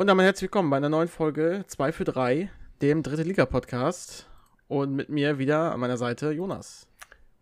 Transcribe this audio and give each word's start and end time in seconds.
Und 0.00 0.06
damit 0.06 0.26
herzlich 0.26 0.42
willkommen 0.42 0.70
bei 0.70 0.76
einer 0.76 0.88
neuen 0.88 1.08
Folge 1.08 1.64
2 1.66 1.90
für 1.90 2.04
3, 2.04 2.48
dem 2.82 3.02
Dritte 3.02 3.24
Liga 3.24 3.46
Podcast. 3.46 4.30
Und 4.68 4.94
mit 4.94 5.08
mir 5.08 5.38
wieder 5.38 5.72
an 5.72 5.80
meiner 5.80 5.96
Seite 5.96 6.30
Jonas. 6.30 6.86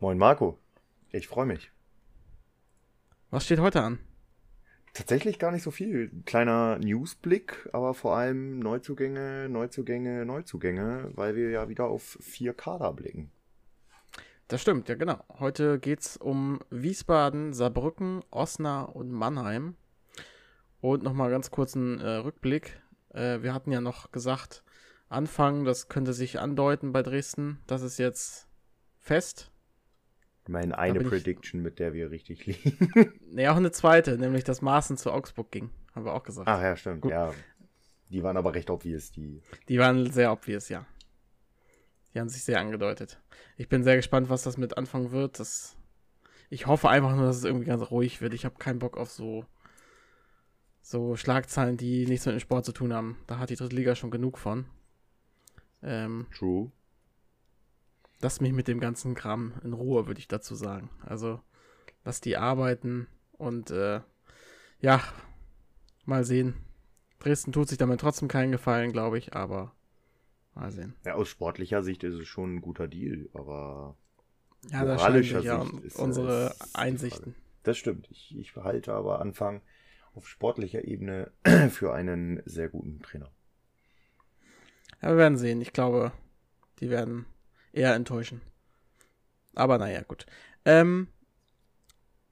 Moin 0.01 0.17
Marco, 0.17 0.59
ich 1.11 1.29
freue 1.29 1.45
mich. 1.45 1.71
Was 3.31 3.45
steht 3.45 3.61
heute 3.61 3.83
an? 3.83 3.99
Tatsächlich 4.95 5.39
gar 5.39 5.53
nicht 5.53 5.65
so 5.65 5.71
viel. 5.71 6.11
Kleiner 6.25 6.79
Newsblick, 6.79 7.69
aber 7.75 7.93
vor 7.93 8.17
allem 8.17 8.59
Neuzugänge, 8.61 9.51
Neuzugänge, 9.51 10.25
Neuzugänge, 10.25 11.11
weil 11.13 11.37
wir 11.37 11.51
ja 11.51 11.69
wieder 11.69 11.85
auf 11.85 12.17
vier 12.23 12.55
Kader 12.55 12.95
blicken. 12.95 13.31
Das 14.49 14.63
stimmt, 14.63 14.89
ja 14.89 14.95
genau. 14.95 15.23
Heute 15.41 15.79
geht 15.79 16.01
es 16.01 16.17
um 16.17 16.61
Wiesbaden, 16.71 17.53
Saarbrücken, 17.53 18.23
Osnabrück 18.31 18.97
und 18.97 19.13
Mannheim. 19.13 19.77
Und 20.81 21.03
nochmal 21.03 21.31
ganz 21.31 21.51
kurzen 21.51 22.01
äh, 22.01 22.17
Rückblick. 22.17 22.81
Äh, 23.11 23.43
wir 23.43 23.55
hatten 23.55 23.73
ja 23.73 23.81
noch 23.81 24.13
gesagt, 24.13 24.63
Anfang, 25.09 25.65
das 25.65 25.89
könnte 25.89 26.13
sich 26.13 26.41
andeuten 26.41 26.93
bei 26.93 27.03
Dresden. 27.03 27.61
Das 27.67 27.83
ist 27.83 27.99
jetzt 27.99 28.49
fest. 28.99 29.51
Immerhin 30.47 30.73
eine 30.73 31.01
Prediction, 31.01 31.61
ich, 31.61 31.65
mit 31.65 31.79
der 31.79 31.93
wir 31.93 32.11
richtig 32.11 32.47
liegen. 32.47 33.13
nee, 33.31 33.49
auch 33.49 33.57
eine 33.57 33.73
zweite, 33.73 34.19
nämlich 34.19 34.45
dass 34.45 34.63
Maaßen 34.63 34.97
zu 34.97 35.13
Augsburg 35.13 35.51
ging. 35.51 35.71
Haben 35.95 36.05
wir 36.05 36.13
auch 36.13 36.23
gesagt. 36.23 36.49
Ach 36.49 36.61
ja, 36.61 36.77
stimmt. 36.77 37.03
Gut. 37.03 37.13
Ja. 37.13 37.33
Die 38.11 38.23
waren 38.23 38.37
aber 38.37 38.55
recht 38.55 38.71
obvious, 38.71 39.11
die. 39.11 39.43
Die 39.69 39.79
waren 39.79 40.11
sehr 40.13 40.31
obvious, 40.31 40.69
ja. 40.69 40.87
Die 42.15 42.21
haben 42.21 42.29
sich 42.29 42.45
sehr 42.45 42.61
angedeutet. 42.61 43.21
Ich 43.57 43.69
bin 43.69 43.83
sehr 43.83 43.97
gespannt, 43.97 44.31
was 44.31 44.43
das 44.43 44.57
mit 44.57 44.79
anfangen 44.79 45.11
wird. 45.11 45.41
Das, 45.41 45.77
ich 46.49 46.67
hoffe 46.67 46.89
einfach 46.89 47.15
nur, 47.15 47.27
dass 47.27 47.37
es 47.37 47.45
irgendwie 47.45 47.67
ganz 47.67 47.91
ruhig 47.91 48.21
wird. 48.21 48.33
Ich 48.33 48.45
habe 48.45 48.57
keinen 48.59 48.79
Bock 48.79 48.97
auf 48.97 49.11
so 49.11 49.45
so 50.87 51.17
Schlagzeilen, 51.17 51.77
die 51.77 52.07
nichts 52.07 52.27
mit 52.27 52.37
dem 52.37 52.41
Sport 52.41 52.65
zu 52.65 52.71
tun 52.71 52.93
haben. 52.93 53.19
Da 53.27 53.39
hat 53.39 53.51
die 53.51 53.57
dritte 53.57 53.75
Liga 53.75 53.97
schon 53.97 54.13
genug 54.13 54.39
von. 54.39 54.67
Ähm, 55.83 56.27
True. 56.33 56.71
Lass 58.21 58.41
mich 58.41 58.53
mit 58.53 58.69
dem 58.69 58.79
ganzen 58.79 59.17
Kram 59.17 59.55
in 59.65 59.73
Ruhe, 59.73 60.07
würde 60.07 60.21
ich 60.21 60.29
dazu 60.29 60.55
sagen. 60.55 60.91
Also, 61.05 61.41
lass 62.05 62.21
die 62.21 62.37
arbeiten 62.37 63.09
und 63.33 63.73
äh, 63.73 64.01
ja, 64.81 65.03
mal 66.05 66.25
sehen. 66.25 66.55
Dresden 67.19 67.51
tut 67.51 67.69
sich 67.69 67.79
damit 67.79 68.01
trotzdem 68.01 68.29
keinen 68.29 68.53
Gefallen, 68.53 68.93
glaube 68.93 69.19
ich, 69.19 69.35
aber 69.35 69.75
mal 70.55 70.71
sehen. 70.71 70.95
Ja, 71.05 71.15
aus 71.15 71.29
sportlicher 71.29 71.83
Sicht 71.83 72.05
ist 72.05 72.15
es 72.15 72.29
schon 72.29 72.55
ein 72.55 72.61
guter 72.61 72.87
Deal, 72.87 73.29
aber 73.35 73.97
ja, 74.71 74.85
moralischer 74.85 75.43
Sicht 75.43 75.47
ja 75.47 75.67
ist 75.83 75.99
unsere 75.99 76.55
ist 76.61 76.77
Einsichten. 76.77 77.35
Das 77.65 77.77
stimmt. 77.77 78.07
Ich, 78.13 78.37
ich 78.39 78.55
halte 78.55 78.95
aber 78.95 79.21
Anfang 79.21 79.63
auf 80.17 80.29
sportlicher 80.29 80.85
Ebene 80.85 81.31
für 81.71 81.93
einen 81.93 82.43
sehr 82.45 82.69
guten 82.69 83.01
Trainer. 83.03 83.31
Ja, 85.03 85.11
wir 85.11 85.19
werden 85.19 85.37
sehen. 85.37 85.61
Ich 85.61 85.73
glaube, 85.73 86.13
die 86.81 86.91
werden 86.91 87.27
eher 87.73 87.95
enttäuschen. 87.95 88.41
Aber 89.55 89.79
naja, 89.79 90.03
gut. 90.03 90.27
Ähm, 90.65 91.09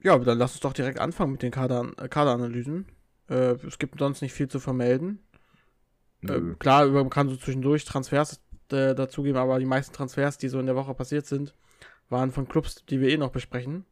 ja, 0.02 0.18
dann 0.18 0.38
lass 0.38 0.52
uns 0.52 0.60
doch 0.60 0.72
direkt 0.72 0.98
anfangen 0.98 1.32
mit 1.32 1.42
den 1.42 1.50
Kader, 1.50 1.92
äh, 1.98 2.08
Kaderanalysen. 2.08 2.86
Äh, 3.28 3.56
es 3.66 3.78
gibt 3.78 3.98
sonst 3.98 4.22
nicht 4.22 4.34
viel 4.34 4.48
zu 4.48 4.60
vermelden. 4.60 5.20
Äh, 6.22 6.40
klar, 6.58 6.86
man 6.86 7.10
kann 7.10 7.28
so 7.28 7.36
zwischendurch 7.36 7.84
Transfers 7.84 8.40
äh, 8.70 8.94
dazugeben, 8.94 9.38
aber 9.38 9.58
die 9.58 9.64
meisten 9.66 9.94
Transfers, 9.94 10.38
die 10.38 10.48
so 10.48 10.58
in 10.58 10.66
der 10.66 10.77
Woche 10.77 10.94
passiert 10.94 11.27
sind, 11.27 11.55
waren 12.08 12.32
von 12.32 12.48
Clubs, 12.48 12.84
die 12.86 13.00
wir 13.00 13.08
eh 13.08 13.16
noch 13.16 13.30
besprechen. 13.30 13.84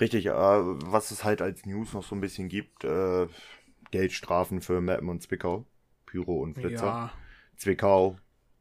Richtig, 0.00 0.26
äh, 0.26 0.32
was 0.32 1.10
es 1.10 1.24
halt 1.24 1.42
als 1.42 1.66
News 1.66 1.92
noch 1.92 2.04
so 2.04 2.14
ein 2.14 2.20
bisschen 2.20 2.48
gibt, 2.48 2.84
äh, 2.84 3.26
Geldstrafen 3.90 4.60
für 4.60 4.80
Mappen 4.80 5.08
und 5.08 5.22
Zwickau, 5.22 5.66
Pyro 6.06 6.40
und 6.40 6.54
Flitzer. 6.54 6.86
Ja. 6.86 7.12
Zwickau, 7.56 8.18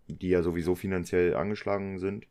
die 0.08 0.30
ja 0.30 0.44
sowieso 0.44 0.76
finanziell 0.76 1.36
angeschlagen 1.36 2.00
sind. 2.00 2.28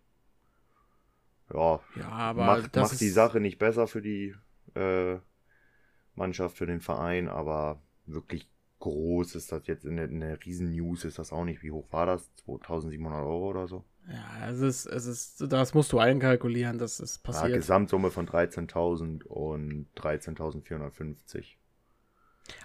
Ja, 1.52 1.80
ja 1.96 2.08
aber 2.08 2.44
macht, 2.44 2.76
macht 2.76 3.00
die 3.00 3.08
Sache 3.08 3.40
nicht 3.40 3.58
besser 3.58 3.86
für 3.86 4.02
die 4.02 4.34
äh, 4.74 5.16
Mannschaft, 6.14 6.56
für 6.56 6.66
den 6.66 6.80
Verein, 6.80 7.28
aber 7.28 7.82
wirklich 8.06 8.48
groß 8.78 9.34
ist 9.36 9.52
das 9.52 9.66
jetzt 9.66 9.84
in 9.84 9.96
der, 9.96 10.06
in 10.06 10.20
der 10.20 10.44
Riesen-News, 10.44 11.04
ist 11.04 11.18
das 11.18 11.32
auch 11.32 11.44
nicht. 11.44 11.62
Wie 11.62 11.70
hoch 11.70 11.86
war 11.92 12.06
das? 12.06 12.34
2700 12.36 13.22
Euro 13.22 13.50
oder 13.50 13.68
so? 13.68 13.84
Ja, 14.08 14.50
es 14.50 14.60
ist, 14.60 14.86
es 14.86 15.06
ist, 15.06 15.52
das 15.52 15.74
musst 15.74 15.92
du 15.92 15.98
einkalkulieren, 15.98 16.78
dass 16.78 16.98
es 16.98 17.18
passiert. 17.18 17.50
Ja, 17.50 17.56
Gesamtsumme 17.56 18.10
von 18.10 18.26
13.000 18.26 19.24
und 19.24 19.86
13.450. 19.96 21.56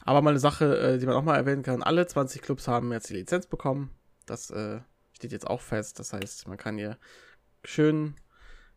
Aber 0.03 0.21
mal 0.21 0.31
eine 0.31 0.39
Sache, 0.39 0.79
äh, 0.79 0.97
die 0.97 1.05
man 1.05 1.15
auch 1.15 1.23
mal 1.23 1.35
erwähnen 1.35 1.63
kann, 1.63 1.83
alle 1.83 2.07
20 2.07 2.41
Clubs 2.41 2.67
haben 2.67 2.91
jetzt 2.91 3.09
die 3.09 3.15
Lizenz 3.15 3.45
bekommen. 3.45 3.91
Das 4.25 4.49
äh, 4.49 4.79
steht 5.13 5.31
jetzt 5.31 5.47
auch 5.47 5.61
fest. 5.61 5.99
Das 5.99 6.13
heißt, 6.13 6.47
man 6.47 6.57
kann 6.57 6.77
hier 6.77 6.97
schön 7.63 8.15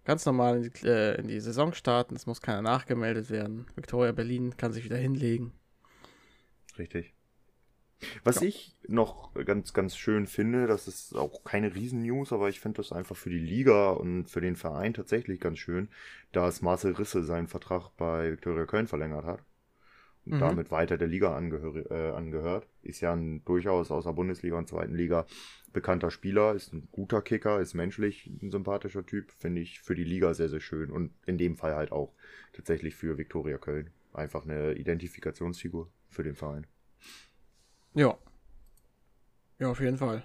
ganz 0.04 0.26
normal 0.26 0.56
in 0.56 0.62
die, 0.70 0.86
äh, 0.86 1.14
in 1.18 1.28
die 1.28 1.40
Saison 1.40 1.72
starten. 1.72 2.14
Es 2.14 2.26
muss 2.26 2.42
keiner 2.42 2.62
nachgemeldet 2.62 3.30
werden. 3.30 3.66
Victoria 3.74 4.12
Berlin 4.12 4.56
kann 4.56 4.72
sich 4.72 4.84
wieder 4.84 4.98
hinlegen. 4.98 5.52
Richtig. 6.78 7.14
Was 8.24 8.40
ja. 8.40 8.48
ich 8.48 8.76
noch 8.88 9.34
ganz, 9.44 9.72
ganz 9.72 9.96
schön 9.96 10.26
finde, 10.26 10.66
das 10.66 10.88
ist 10.88 11.14
auch 11.14 11.44
keine 11.44 11.74
Riesen-News, 11.74 12.32
aber 12.32 12.48
ich 12.48 12.60
finde 12.60 12.78
das 12.78 12.92
einfach 12.92 13.16
für 13.16 13.30
die 13.30 13.38
Liga 13.38 13.90
und 13.90 14.26
für 14.28 14.40
den 14.40 14.56
Verein 14.56 14.94
tatsächlich 14.94 15.40
ganz 15.40 15.58
schön, 15.58 15.88
dass 16.32 16.62
Marcel 16.62 16.92
Risse 16.92 17.22
seinen 17.22 17.48
Vertrag 17.48 17.90
bei 17.96 18.32
Viktoria 18.32 18.66
Köln 18.66 18.86
verlängert 18.86 19.24
hat 19.24 19.44
und 20.24 20.34
mhm. 20.34 20.40
damit 20.40 20.70
weiter 20.70 20.98
der 20.98 21.08
Liga 21.08 21.36
angehör, 21.36 21.90
äh, 21.90 22.10
angehört. 22.10 22.66
Ist 22.82 23.00
ja 23.00 23.12
ein 23.12 23.44
durchaus 23.44 23.90
aus 23.90 24.04
der 24.04 24.12
Bundesliga 24.12 24.56
und 24.56 24.68
zweiten 24.68 24.94
Liga 24.94 25.26
bekannter 25.72 26.10
Spieler, 26.10 26.54
ist 26.54 26.72
ein 26.72 26.88
guter 26.90 27.22
Kicker, 27.22 27.60
ist 27.60 27.74
menschlich 27.74 28.26
ein 28.26 28.50
sympathischer 28.50 29.06
Typ, 29.06 29.30
finde 29.30 29.60
ich 29.60 29.80
für 29.80 29.94
die 29.94 30.04
Liga 30.04 30.34
sehr, 30.34 30.48
sehr 30.48 30.60
schön 30.60 30.90
und 30.90 31.12
in 31.26 31.38
dem 31.38 31.56
Fall 31.56 31.74
halt 31.74 31.92
auch 31.92 32.12
tatsächlich 32.52 32.96
für 32.96 33.18
Viktoria 33.18 33.58
Köln. 33.58 33.90
Einfach 34.12 34.44
eine 34.44 34.72
Identifikationsfigur 34.72 35.88
für 36.08 36.24
den 36.24 36.34
Verein. 36.34 36.66
Ja. 37.94 38.16
Ja, 39.58 39.68
auf 39.70 39.80
jeden 39.80 39.98
Fall. 39.98 40.22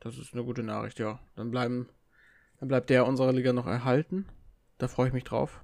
Das 0.00 0.16
ist 0.16 0.32
eine 0.32 0.44
gute 0.44 0.62
Nachricht, 0.62 0.98
ja. 0.98 1.18
Dann 1.36 1.50
bleiben, 1.50 1.88
dann 2.58 2.68
bleibt 2.68 2.90
der 2.90 3.06
unserer 3.06 3.32
Liga 3.32 3.52
noch 3.52 3.66
erhalten. 3.66 4.26
Da 4.78 4.88
freue 4.88 5.08
ich 5.08 5.12
mich 5.12 5.24
drauf. 5.24 5.62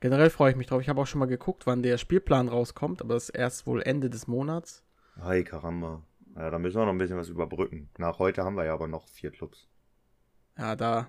Generell 0.00 0.30
freue 0.30 0.50
ich 0.50 0.56
mich 0.56 0.66
drauf. 0.66 0.80
Ich 0.80 0.88
habe 0.88 1.00
auch 1.00 1.06
schon 1.06 1.18
mal 1.18 1.26
geguckt, 1.26 1.66
wann 1.66 1.82
der 1.82 1.98
Spielplan 1.98 2.48
rauskommt, 2.48 3.02
aber 3.02 3.14
das 3.14 3.24
ist 3.24 3.34
erst 3.34 3.66
wohl 3.66 3.82
Ende 3.82 4.10
des 4.10 4.26
Monats. 4.26 4.84
Hey, 5.20 5.44
Karamba. 5.44 6.02
Ja, 6.36 6.50
da 6.50 6.58
müssen 6.58 6.76
wir 6.78 6.84
noch 6.84 6.92
ein 6.92 6.98
bisschen 6.98 7.16
was 7.16 7.28
überbrücken. 7.28 7.88
Nach 7.96 8.18
heute 8.18 8.44
haben 8.44 8.56
wir 8.56 8.64
ja 8.64 8.74
aber 8.74 8.88
noch 8.88 9.08
vier 9.08 9.30
Clubs. 9.30 9.68
Ja, 10.58 10.76
da 10.76 11.08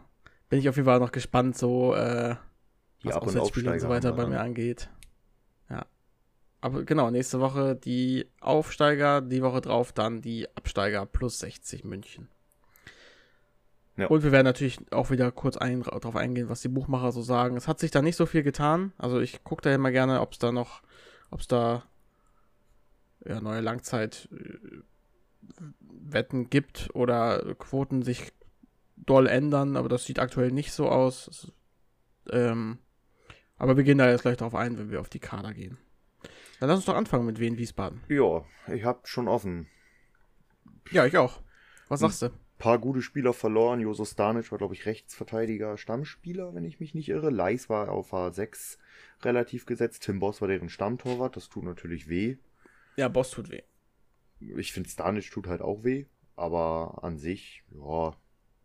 bin 0.49 0.59
ich 0.59 0.69
auf 0.69 0.77
jeden 0.77 0.85
Fall 0.85 0.99
noch 0.99 1.11
gespannt, 1.11 1.57
so 1.57 1.93
äh, 1.93 2.35
was 3.03 3.15
Auswärtsspiele 3.15 3.73
und 3.73 3.79
so 3.79 3.89
weiter 3.89 4.13
bei 4.13 4.25
mir 4.25 4.39
angeht. 4.39 4.89
Aber 6.59 6.83
genau, 6.83 7.11
nächste 7.11 7.39
Woche 7.39 7.75
die 7.75 8.27
Aufsteiger, 8.39 9.21
die 9.21 9.43
Woche 9.43 9.61
drauf 9.61 9.93
dann 9.93 10.21
die 10.21 10.47
Absteiger 10.55 11.05
plus 11.05 11.39
60 11.39 11.83
München. 11.83 12.29
Ja. 13.95 14.07
Und 14.07 14.23
wir 14.23 14.31
werden 14.31 14.45
natürlich 14.45 14.79
auch 14.91 15.09
wieder 15.09 15.31
kurz 15.31 15.57
ein, 15.57 15.81
darauf 15.81 16.15
eingehen, 16.15 16.49
was 16.49 16.61
die 16.61 16.67
Buchmacher 16.67 17.11
so 17.11 17.21
sagen. 17.21 17.57
Es 17.57 17.67
hat 17.67 17.79
sich 17.79 17.89
da 17.89 18.01
nicht 18.01 18.15
so 18.15 18.27
viel 18.27 18.43
getan. 18.43 18.93
Also 18.97 19.19
ich 19.19 19.43
gucke 19.43 19.63
da 19.63 19.73
immer 19.73 19.91
gerne, 19.91 20.21
ob 20.21 20.33
es 20.33 20.39
da 20.39 20.51
noch, 20.51 20.81
ob 21.31 21.39
es 21.39 21.47
da 21.47 21.83
ja, 23.25 23.41
neue 23.41 23.61
Langzeitwetten 23.61 26.49
gibt 26.49 26.89
oder 26.93 27.55
Quoten 27.55 28.03
sich 28.03 28.33
doll 28.95 29.27
ändern, 29.27 29.77
aber 29.77 29.89
das 29.89 30.05
sieht 30.05 30.19
aktuell 30.19 30.51
nicht 30.51 30.73
so 30.73 30.89
aus. 30.89 31.27
Es, 31.27 31.51
ähm, 32.31 32.77
aber 33.57 33.77
wir 33.77 33.83
gehen 33.83 33.97
da 33.97 34.09
jetzt 34.09 34.21
gleich 34.21 34.37
drauf 34.37 34.53
ein, 34.53 34.77
wenn 34.77 34.91
wir 34.91 35.01
auf 35.01 35.09
die 35.09 35.19
Kader 35.19 35.53
gehen. 35.53 35.77
Dann 36.59 36.69
lass 36.69 36.77
uns 36.77 36.85
doch 36.85 36.95
anfangen 36.95 37.25
mit 37.25 37.39
Wien 37.39 37.57
Wiesbaden. 37.57 38.01
Ja, 38.09 38.43
ich 38.73 38.83
hab 38.83 39.07
schon 39.07 39.27
offen. 39.27 39.67
Ja, 40.91 41.05
ich 41.05 41.17
auch. 41.17 41.41
Was 41.87 41.99
sagst 41.99 42.21
du? 42.21 42.25
Ein 42.27 42.31
paar 42.57 42.79
gute 42.79 43.01
Spieler 43.01 43.33
verloren. 43.33 43.79
Joso 43.79 44.05
Stanic 44.05 44.51
war, 44.51 44.57
glaube 44.57 44.73
ich, 44.73 44.85
Rechtsverteidiger, 44.85 45.77
Stammspieler, 45.77 46.55
wenn 46.55 46.63
ich 46.63 46.79
mich 46.79 46.95
nicht 46.95 47.09
irre. 47.09 47.29
Leis 47.29 47.69
war 47.69 47.91
auf 47.91 48.13
A6 48.13 48.77
relativ 49.21 49.65
gesetzt. 49.65 50.03
Tim 50.03 50.19
Boss 50.19 50.41
war 50.41 50.47
deren 50.47 50.69
Stammtorwart. 50.69 51.35
Das 51.35 51.49
tut 51.49 51.63
natürlich 51.63 52.09
weh. 52.09 52.37
Ja, 52.95 53.07
Boss 53.09 53.31
tut 53.31 53.51
weh. 53.51 53.61
Ich 54.39 54.71
finde, 54.73 54.89
Stanic 54.89 55.29
tut 55.31 55.47
halt 55.47 55.61
auch 55.61 55.83
weh. 55.83 56.05
Aber 56.35 56.99
an 57.03 57.17
sich, 57.17 57.63
ja, 57.71 58.15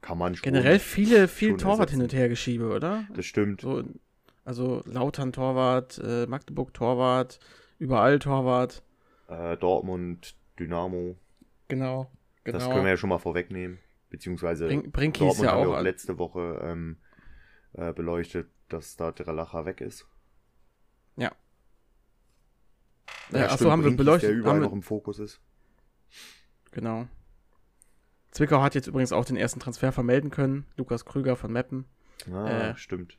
kann 0.00 0.18
man 0.18 0.34
schon. 0.34 0.44
Generell 0.44 0.78
viele, 0.78 1.28
viel 1.28 1.56
Torwart 1.56 1.90
ersetzen. 1.90 1.92
hin 1.92 2.02
und 2.02 2.12
her 2.12 2.28
geschiebe, 2.28 2.70
oder? 2.70 3.06
Das 3.14 3.24
stimmt. 3.24 3.62
So, 3.62 3.84
also 4.44 4.82
Lautern 4.84 5.32
Torwart, 5.32 6.00
äh, 6.04 6.26
Magdeburg 6.26 6.74
Torwart, 6.74 7.38
Überall 7.82 8.20
Torwart. 8.20 8.84
Äh, 9.26 9.56
Dortmund, 9.56 10.36
Dynamo. 10.56 11.16
Genau, 11.66 12.08
genau. 12.44 12.58
Das 12.58 12.68
können 12.68 12.84
wir 12.84 12.90
ja 12.90 12.96
schon 12.96 13.08
mal 13.08 13.18
vorwegnehmen. 13.18 13.80
Beziehungsweise 14.08 14.68
Brink, 14.68 14.92
Brinky 14.92 15.18
Dortmund 15.24 15.46
ja 15.48 15.54
auch, 15.56 15.66
auch 15.78 15.80
letzte 15.82 16.16
Woche 16.16 16.60
ähm, 16.62 16.98
äh, 17.72 17.92
beleuchtet, 17.92 18.48
dass 18.68 18.94
da 18.94 19.10
Dralacha 19.10 19.64
weg 19.64 19.80
ist. 19.80 20.06
Ja. 21.16 21.32
Ja, 23.32 23.46
achso, 23.48 23.68
haben 23.68 23.82
wir 23.82 23.96
beleuchtet. 23.96 24.30
Der 24.30 24.36
überall 24.36 24.54
haben 24.54 24.62
noch 24.62 24.72
im 24.72 24.82
Fokus 24.84 25.18
ist. 25.18 25.40
Genau. 26.70 27.08
Zwickau 28.30 28.62
hat 28.62 28.76
jetzt 28.76 28.86
übrigens 28.86 29.10
auch 29.12 29.24
den 29.24 29.36
ersten 29.36 29.58
Transfer 29.58 29.90
vermelden 29.90 30.30
können. 30.30 30.66
Lukas 30.76 31.04
Krüger 31.04 31.34
von 31.34 31.52
Meppen. 31.52 31.86
Ah, 32.32 32.70
Äh, 32.70 32.76
stimmt. 32.76 33.18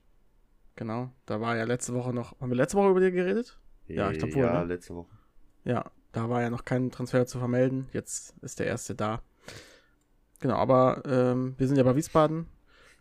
Genau. 0.77 1.11
Da 1.25 1.41
war 1.41 1.57
ja 1.57 1.65
letzte 1.65 1.93
Woche 1.93 2.13
noch. 2.13 2.39
Haben 2.39 2.49
wir 2.49 2.55
letzte 2.55 2.77
Woche 2.77 2.91
über 2.91 3.01
den 3.01 3.13
geredet? 3.13 3.59
Ja, 3.87 4.11
ich 4.11 4.17
glaub 4.17 4.33
wohl, 4.33 4.43
Ja, 4.43 4.59
ne? 4.61 4.65
letzte 4.65 4.95
Woche. 4.95 5.09
Ja, 5.65 5.91
da 6.11 6.29
war 6.29 6.41
ja 6.41 6.49
noch 6.49 6.65
kein 6.65 6.91
Transfer 6.91 7.25
zu 7.25 7.39
vermelden. 7.39 7.87
Jetzt 7.91 8.35
ist 8.41 8.59
der 8.59 8.67
erste 8.67 8.95
da. 8.95 9.21
Genau, 10.39 10.55
aber 10.55 11.03
ähm, 11.05 11.55
wir 11.57 11.67
sind 11.67 11.77
ja 11.77 11.83
bei 11.83 11.95
Wiesbaden. 11.95 12.47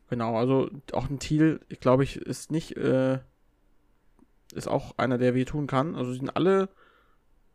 Genau, 0.09 0.37
also 0.37 0.71
auch 0.93 1.09
ein 1.09 1.19
Thiel, 1.19 1.61
ich 1.69 1.81
glaube 1.81 2.05
ich, 2.05 2.17
ist 2.17 2.51
nicht, 2.51 2.77
äh, 2.77 3.19
ist 4.55 4.69
auch 4.69 4.99
einer, 4.99 5.19
der 5.19 5.35
weh 5.35 5.45
tun 5.45 5.67
kann. 5.67 5.95
Also 5.95 6.13
sind 6.13 6.37
alle 6.37 6.69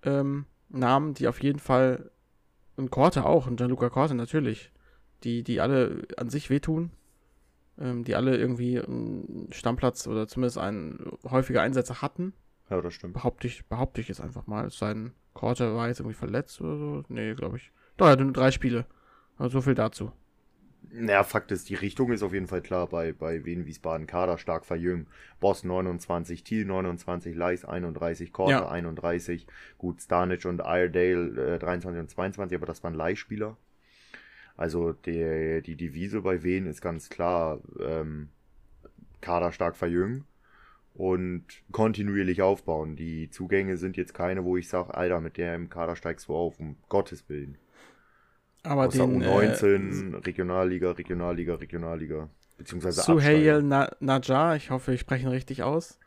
ähm, 0.03 0.45
Namen, 0.69 1.13
die 1.13 1.27
auf 1.27 1.41
jeden 1.41 1.59
Fall, 1.59 2.11
und 2.75 2.91
Korte 2.91 3.25
auch, 3.25 3.47
und 3.47 3.57
Gianluca 3.57 3.89
Korte 3.89 4.15
natürlich, 4.15 4.71
die, 5.23 5.43
die 5.43 5.61
alle 5.61 6.07
an 6.17 6.29
sich 6.29 6.49
wehtun, 6.49 6.91
ähm, 7.79 8.03
die 8.03 8.15
alle 8.15 8.37
irgendwie 8.37 8.79
einen 8.79 9.49
Stammplatz 9.51 10.07
oder 10.07 10.27
zumindest 10.27 10.57
einen 10.57 11.17
häufige 11.23 11.61
Einsätze 11.61 12.01
hatten 12.01 12.33
Ja, 12.69 12.81
das 12.81 12.93
stimmt. 12.93 13.13
behaupte 13.13 13.47
ich, 13.47 13.65
behaupte 13.65 14.01
ich 14.01 14.07
jetzt 14.07 14.21
einfach 14.21 14.47
mal. 14.47 14.69
Sein 14.69 15.13
Korte 15.33 15.75
war 15.75 15.87
jetzt 15.87 15.99
irgendwie 15.99 16.17
verletzt 16.17 16.59
oder 16.61 16.77
so. 16.77 17.03
Nee, 17.07 17.33
glaube 17.35 17.57
ich. 17.57 17.71
Doch, 17.95 18.07
er 18.07 18.13
hatte 18.13 18.23
nur 18.23 18.33
drei 18.33 18.51
Spiele. 18.51 18.85
Also 19.37 19.59
so 19.59 19.61
viel 19.61 19.75
dazu. 19.75 20.11
Naja, 20.89 21.23
Fakt 21.23 21.51
ist, 21.51 21.69
die 21.69 21.75
Richtung 21.75 22.11
ist 22.11 22.23
auf 22.23 22.33
jeden 22.33 22.47
Fall 22.47 22.61
klar 22.61 22.87
bei, 22.87 23.11
bei 23.11 23.43
Wien 23.45 23.65
Wiesbaden. 23.65 24.07
Kader 24.07 24.37
stark 24.37 24.65
verjüngen. 24.65 25.07
Boss 25.39 25.63
29, 25.63 26.43
Thiel 26.43 26.65
29, 26.65 27.35
Leis 27.35 27.65
31, 27.65 28.31
Korte 28.31 28.51
Ja. 28.51 28.67
31. 28.69 29.47
Gut, 29.77 30.01
Stanic 30.01 30.45
und 30.45 30.61
Iredale 30.63 31.55
äh, 31.55 31.59
23 31.59 31.99
und 32.01 32.09
22, 32.09 32.55
aber 32.57 32.65
das 32.65 32.83
waren 32.83 32.93
Leihspieler. 32.93 33.57
Also 34.55 34.93
der, 34.93 35.61
die 35.61 35.75
Devise 35.75 36.21
bei 36.21 36.41
Wien 36.43 36.65
ist 36.65 36.81
ganz 36.81 37.09
klar, 37.09 37.59
ähm, 37.79 38.29
Kader 39.21 39.51
stark 39.51 39.75
verjüngen 39.75 40.25
und 40.97 41.45
kontinuierlich 41.71 42.41
aufbauen. 42.41 42.95
Die 42.95 43.29
Zugänge 43.29 43.77
sind 43.77 43.97
jetzt 43.97 44.15
keine, 44.15 44.43
wo 44.43 44.57
ich 44.57 44.67
sage, 44.67 44.95
Alter, 44.95 45.21
mit 45.21 45.37
der 45.37 45.53
im 45.53 45.69
Kader 45.69 45.95
steigst 45.95 46.27
du 46.27 46.35
auf, 46.35 46.59
um 46.59 46.75
Gottes 46.89 47.29
Willen. 47.29 47.57
Aber 48.63 48.87
Außer 48.87 49.05
den 49.05 49.21
äh, 49.21 49.27
U19, 49.27 50.25
Regionalliga, 50.25 50.91
Regionalliga, 50.91 51.55
Regionalliga. 51.55 52.29
Beziehungsweise 52.57 53.03
Suhail. 53.03 53.61
Na 53.61 53.91
Najar, 53.99 54.55
ich 54.55 54.71
hoffe, 54.71 54.91
ich 54.91 54.99
spreche 54.99 55.27
ihn 55.27 55.31
richtig 55.31 55.61
aus, 55.61 55.99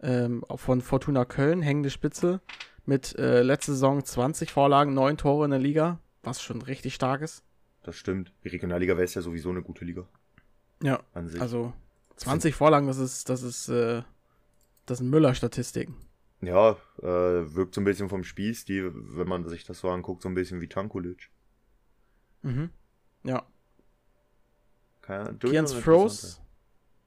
ähm, 0.00 0.44
von 0.54 0.80
Fortuna 0.80 1.24
Köln, 1.24 1.60
hängende 1.60 1.90
Spitze, 1.90 2.40
mit 2.84 3.18
äh, 3.18 3.42
letzte 3.42 3.72
Saison 3.72 4.04
20 4.04 4.52
Vorlagen, 4.52 4.94
9 4.94 5.16
Tore 5.16 5.46
in 5.46 5.50
der 5.50 5.60
Liga, 5.60 5.98
was 6.22 6.40
schon 6.40 6.62
richtig 6.62 6.94
stark 6.94 7.20
ist. 7.20 7.42
Das 7.82 7.96
stimmt. 7.96 8.32
Die 8.44 8.48
Regionalliga 8.48 8.96
wäre 8.96 9.08
ja 9.08 9.22
sowieso 9.22 9.50
eine 9.50 9.62
gute 9.62 9.84
Liga 9.84 10.06
Ja, 10.84 11.00
also 11.12 11.72
20 12.14 12.54
Vorlagen, 12.54 12.86
das 12.86 12.98
ist, 12.98 13.28
das 13.28 13.42
ist, 13.42 13.68
äh, 13.68 14.02
das 14.86 14.98
sind 14.98 15.10
Müller-Statistiken. 15.10 15.96
ja, 16.40 16.72
äh, 17.02 17.54
wirkt 17.54 17.74
so 17.74 17.80
ein 17.80 17.84
bisschen 17.84 18.08
vom 18.08 18.24
Spielstil, 18.24 18.92
wenn 18.94 19.28
man 19.28 19.48
sich 19.48 19.64
das 19.64 19.80
so 19.80 19.90
anguckt, 19.90 20.22
so 20.22 20.28
ein 20.28 20.34
bisschen 20.34 20.60
wie 20.60 20.68
Tankulic. 20.68 21.30
Mhm. 22.42 22.70
Ja. 23.24 23.44
Kians 25.40 25.72
Froze. 25.72 26.38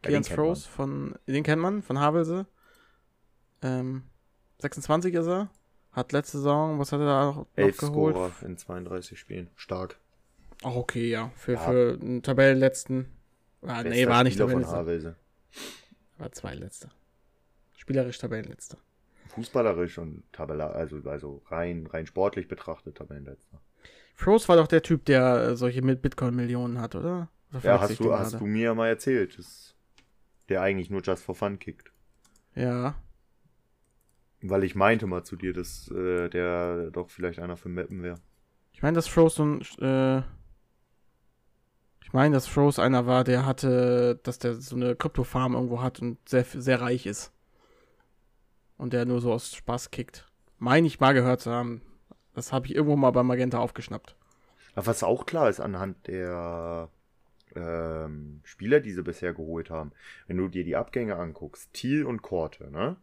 Ja, 0.03 0.09
Kians 0.11 0.27
kennt 0.27 0.35
Froze 0.39 0.67
von, 0.69 1.15
den 1.27 1.43
kennt 1.43 1.61
man, 1.61 1.81
von 1.81 1.99
Havelse. 1.99 2.45
Ähm, 3.61 4.03
26 4.59 5.13
ist 5.15 5.27
er. 5.27 5.49
Hat 5.91 6.11
letzte 6.11 6.37
Saison, 6.37 6.79
was 6.79 6.91
hat 6.91 6.99
er 7.01 7.05
da 7.07 7.25
noch, 7.25 7.47
Elf 7.55 7.77
geholt? 7.77 8.15
Scorer 8.15 8.31
in 8.45 8.57
32 8.57 9.19
Spielen. 9.19 9.49
Stark. 9.55 9.99
Auch 10.63 10.75
okay, 10.75 11.09
ja. 11.09 11.31
Für, 11.35 11.53
Ja. 11.53 11.59
für 11.59 11.97
einen 12.01 12.21
Tabellenletzten. 12.23 13.07
Ah, 13.63 13.83
nee, 13.83 14.07
war 14.07 14.23
nicht 14.23 14.37
Tabellenletzter. 14.37 14.77
Havelse. 14.77 15.15
War 16.17 16.31
zweitletzter. 16.31 16.89
Spielerisch 17.89 18.19
Tabellenletzter. 18.19 18.77
Fußballerisch 19.29 19.97
und 19.97 20.23
Tabella, 20.31 20.69
also, 20.69 20.97
also 21.09 21.41
rein, 21.47 21.87
rein 21.87 22.05
sportlich 22.05 22.47
betrachtet 22.47 22.97
Tabellenletzter. 22.97 23.59
Froze 24.13 24.47
war 24.47 24.57
doch 24.57 24.67
der 24.67 24.83
Typ, 24.83 25.05
der 25.05 25.37
äh, 25.37 25.55
solche 25.55 25.81
mit 25.81 26.03
Bitcoin-Millionen 26.03 26.79
hat, 26.79 26.93
oder? 26.93 27.29
Oder 27.51 27.63
Ja, 27.63 27.81
hast 27.81 27.99
du, 27.99 28.13
hast 28.13 28.39
du 28.39 28.45
mir 28.45 28.65
ja 28.65 28.73
mal 28.75 28.89
erzählt, 28.89 29.39
dass 29.39 29.73
der 30.49 30.61
eigentlich 30.61 30.91
nur 30.91 31.01
Just 31.01 31.23
for 31.23 31.33
Fun 31.33 31.57
kickt. 31.57 31.91
Ja. 32.53 32.93
Weil 34.41 34.63
ich 34.63 34.75
meinte 34.75 35.07
mal 35.07 35.23
zu 35.23 35.35
dir, 35.35 35.51
dass 35.51 35.89
äh, 35.89 36.29
der 36.29 36.91
doch 36.91 37.09
vielleicht 37.09 37.39
einer 37.39 37.57
für 37.57 37.69
Mappen 37.69 38.03
wäre. 38.03 38.19
Ich 38.71 38.83
meine, 38.83 38.93
dass 38.93 39.07
Froze 39.07 39.35
so 39.37 39.45
ein, 39.45 39.61
äh, 39.81 40.19
ich 42.03 42.13
meine, 42.13 42.35
dass 42.35 42.45
Froze 42.45 42.83
einer 42.83 43.07
war, 43.07 43.23
der 43.23 43.47
hatte, 43.47 44.19
dass 44.21 44.37
der 44.37 44.53
so 44.53 44.75
eine 44.75 44.95
Kryptofarm 44.95 45.55
irgendwo 45.55 45.81
hat 45.81 46.01
und 46.01 46.29
sehr, 46.29 46.43
sehr 46.43 46.81
reich 46.81 47.07
ist. 47.07 47.33
Und 48.79 48.93
der 48.93 49.05
nur 49.05 49.21
so 49.21 49.31
aus 49.31 49.53
Spaß 49.53 49.91
kickt. 49.91 50.25
Meine 50.57 50.87
ich 50.87 50.99
mal 50.99 51.13
gehört 51.13 51.41
zu 51.41 51.51
haben. 51.51 51.81
Das 52.33 52.51
habe 52.51 52.65
ich 52.65 52.73
irgendwo 52.75 52.95
mal 52.95 53.11
bei 53.11 53.21
Magenta 53.23 53.59
aufgeschnappt. 53.59 54.15
Aber 54.73 54.87
was 54.87 55.03
auch 55.03 55.25
klar 55.27 55.49
ist 55.49 55.59
anhand 55.59 56.07
der 56.07 56.89
ähm, 57.55 58.39
Spieler, 58.43 58.79
die 58.79 58.91
sie 58.93 59.03
bisher 59.03 59.33
geholt 59.33 59.69
haben, 59.69 59.91
wenn 60.27 60.37
du 60.37 60.47
dir 60.47 60.63
die 60.63 60.75
Abgänge 60.77 61.17
anguckst, 61.17 61.73
Thiel 61.73 62.05
und 62.05 62.21
Korte, 62.21 62.71
ne? 62.71 62.95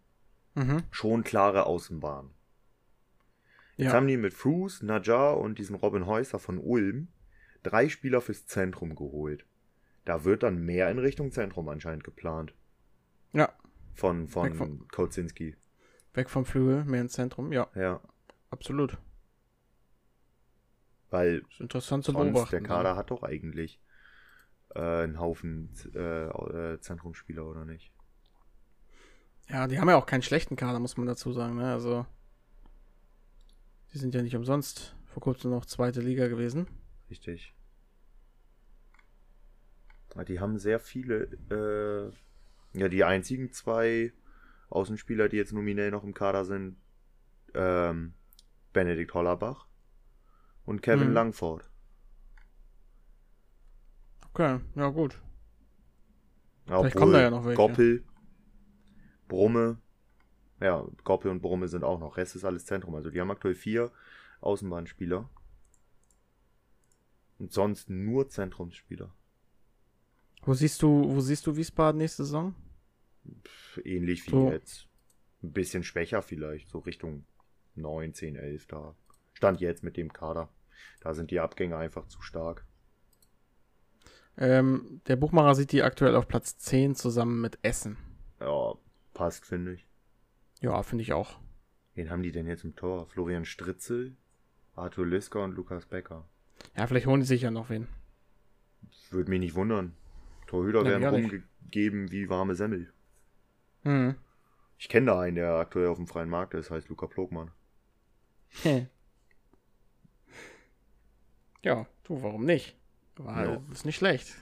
Mhm. 0.54 0.82
Schon 0.90 1.22
klare 1.24 1.66
Außenbahn. 1.66 2.30
Jetzt 3.76 3.88
Ja. 3.88 3.92
haben 3.92 4.06
die 4.06 4.16
mit 4.16 4.32
Froose, 4.32 4.86
Najar 4.86 5.36
und 5.38 5.58
diesen 5.58 5.76
Robin 5.76 6.06
Häuser 6.06 6.38
von 6.38 6.58
Ulm 6.58 7.08
drei 7.62 7.88
Spieler 7.90 8.20
fürs 8.22 8.46
Zentrum 8.46 8.94
geholt. 8.94 9.44
Da 10.06 10.24
wird 10.24 10.42
dann 10.44 10.64
mehr 10.64 10.90
in 10.90 10.98
Richtung 10.98 11.32
Zentrum 11.32 11.68
anscheinend 11.68 12.04
geplant. 12.04 12.54
Ja. 13.34 13.52
Von, 13.92 14.28
von 14.28 14.54
vom- 14.54 14.88
Kozinski. 14.88 15.56
Weg 16.16 16.30
vom 16.30 16.44
Flügel, 16.44 16.84
mehr 16.84 17.02
ins 17.02 17.12
Zentrum. 17.12 17.52
Ja, 17.52 17.68
Ja. 17.74 18.00
absolut. 18.50 18.96
Weil 21.10 21.42
Ist 21.50 21.60
interessant 21.60 22.04
zu 22.04 22.12
beobachten. 22.12 22.50
der 22.50 22.62
Kader 22.62 22.96
hat 22.96 23.10
doch 23.10 23.22
eigentlich 23.22 23.80
äh, 24.74 24.80
einen 24.80 25.20
Haufen 25.20 25.70
äh, 25.94 26.26
äh, 26.26 26.80
Zentrumsspieler, 26.80 27.44
oder 27.46 27.64
nicht? 27.64 27.92
Ja, 29.48 29.68
die 29.68 29.78
haben 29.78 29.88
ja 29.88 29.96
auch 29.96 30.06
keinen 30.06 30.22
schlechten 30.22 30.56
Kader, 30.56 30.80
muss 30.80 30.96
man 30.96 31.06
dazu 31.06 31.32
sagen. 31.32 31.56
Ne? 31.56 31.70
Also, 31.72 32.04
die 33.92 33.98
sind 33.98 34.14
ja 34.14 34.22
nicht 34.22 34.34
umsonst 34.34 34.96
vor 35.06 35.22
kurzem 35.22 35.52
noch 35.52 35.64
zweite 35.64 36.00
Liga 36.00 36.26
gewesen. 36.26 36.66
Richtig. 37.08 37.54
Ja, 40.16 40.24
Die 40.24 40.40
haben 40.40 40.58
sehr 40.58 40.80
viele, 40.80 41.28
äh, 41.50 42.78
ja, 42.78 42.88
die 42.88 43.04
einzigen 43.04 43.52
zwei 43.52 44.12
Außenspieler, 44.70 45.28
die 45.28 45.36
jetzt 45.36 45.52
nominell 45.52 45.90
noch 45.90 46.04
im 46.04 46.14
Kader 46.14 46.44
sind, 46.44 46.76
ähm, 47.54 48.14
Benedikt 48.72 49.14
Hollerbach 49.14 49.66
und 50.64 50.82
Kevin 50.82 51.08
Mhm. 51.08 51.14
Langford. 51.14 51.70
Okay, 54.32 54.60
ja 54.74 54.88
gut. 54.88 55.20
Ja, 56.68 56.80
Vielleicht 56.80 56.96
kommen 56.96 57.12
da 57.12 57.20
ja 57.22 57.30
noch 57.30 57.44
welche. 57.44 57.56
Goppel, 57.56 58.04
Brumme, 59.28 59.78
ja, 60.60 60.84
Goppel 61.04 61.30
und 61.30 61.40
Brumme 61.40 61.68
sind 61.68 61.84
auch 61.84 61.98
noch. 62.00 62.16
Rest 62.16 62.36
ist 62.36 62.44
alles 62.44 62.66
Zentrum. 62.66 62.94
Also 62.94 63.10
die 63.10 63.20
haben 63.20 63.30
aktuell 63.30 63.54
vier 63.54 63.90
Außenbahnspieler. 64.40 65.28
Und 67.38 67.52
sonst 67.52 67.88
nur 67.90 68.28
Zentrumsspieler. 68.28 69.14
Wo 70.42 70.54
siehst 70.54 70.82
du, 70.82 70.88
wo 71.14 71.20
siehst 71.20 71.46
du 71.46 71.56
Wiesbaden 71.56 71.98
nächste 71.98 72.24
Saison? 72.24 72.54
Ähnlich 73.84 74.26
wie 74.26 74.30
So. 74.30 74.50
jetzt. 74.50 74.88
Ein 75.42 75.52
bisschen 75.52 75.84
schwächer 75.84 76.22
vielleicht, 76.22 76.68
so 76.68 76.78
Richtung 76.78 77.24
9, 77.74 78.14
10, 78.14 78.36
11 78.36 78.66
da. 78.66 78.96
Stand 79.34 79.60
jetzt 79.60 79.82
mit 79.82 79.96
dem 79.96 80.12
Kader. 80.12 80.48
Da 81.00 81.14
sind 81.14 81.30
die 81.30 81.40
Abgänge 81.40 81.76
einfach 81.76 82.06
zu 82.08 82.22
stark. 82.22 82.66
Ähm, 84.38 85.00
der 85.06 85.16
Buchmacher 85.16 85.54
sieht 85.54 85.72
die 85.72 85.82
aktuell 85.82 86.14
auf 86.14 86.28
Platz 86.28 86.58
10 86.58 86.94
zusammen 86.94 87.40
mit 87.40 87.58
Essen. 87.62 87.96
Ja, 88.40 88.74
passt, 89.14 89.46
finde 89.46 89.74
ich. 89.74 89.86
Ja, 90.60 90.82
finde 90.82 91.02
ich 91.02 91.12
auch. 91.12 91.38
Wen 91.94 92.10
haben 92.10 92.22
die 92.22 92.32
denn 92.32 92.46
jetzt 92.46 92.64
im 92.64 92.76
Tor? 92.76 93.06
Florian 93.06 93.44
Stritzel, 93.46 94.16
Arthur 94.74 95.06
Liska 95.06 95.42
und 95.42 95.52
Lukas 95.54 95.86
Becker. 95.86 96.28
Ja, 96.76 96.86
vielleicht 96.86 97.06
holen 97.06 97.20
die 97.20 97.26
sich 97.26 97.42
ja 97.42 97.50
noch 97.50 97.70
wen. 97.70 97.88
Würde 99.10 99.30
mich 99.30 99.40
nicht 99.40 99.54
wundern. 99.54 99.94
Torhüter 100.46 100.82
Ja, 100.84 101.00
werden 101.00 101.24
rumgegeben 101.24 102.10
wie 102.10 102.28
warme 102.28 102.54
Semmel. 102.54 102.92
Hm. 103.86 104.16
Ich 104.78 104.88
kenne 104.88 105.06
da 105.06 105.20
einen, 105.20 105.36
der 105.36 105.54
aktuell 105.54 105.86
auf 105.86 105.96
dem 105.96 106.08
freien 106.08 106.28
Markt 106.28 106.54
ist, 106.54 106.70
heißt 106.70 106.88
Luca 106.88 107.06
Plogmann. 107.06 107.52
ja, 111.62 111.86
du, 112.04 112.22
warum 112.22 112.44
nicht? 112.44 112.76
War, 113.16 113.44
Ja. 113.46 113.62
Ist 113.72 113.86
nicht 113.86 113.96
schlecht. 113.96 114.34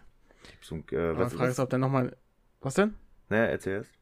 So, 0.61 0.77
ein, 0.77 0.85
äh, 0.91 1.17
was, 1.17 1.35
Frage 1.35 1.51
ist, 1.51 1.59
ob 1.61 1.71
der 1.71 1.79
nochmal. 1.79 2.17
Was 2.61 2.75
denn? 2.75 2.95
ne, 3.29 3.49
erzähl 3.51 3.75
erst. 3.75 3.93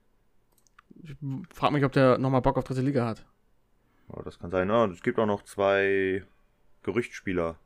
Ich 1.03 1.17
frage 1.53 1.73
mich, 1.75 1.85
ob 1.85 1.93
der 1.93 2.19
nochmal 2.19 2.43
Bock 2.43 2.57
auf 2.57 2.65
dritte 2.65 2.81
Liga 2.83 3.07
hat. 3.07 3.27
Ja, 4.15 4.23
das 4.23 4.39
kann 4.39 4.51
sein. 4.51 4.69
Ja, 4.69 4.87
es 4.87 5.03
gibt 5.03 5.19
auch 5.19 5.27
noch 5.27 5.43
zwei 5.43 6.25
Gerüchtspieler. 6.83 7.59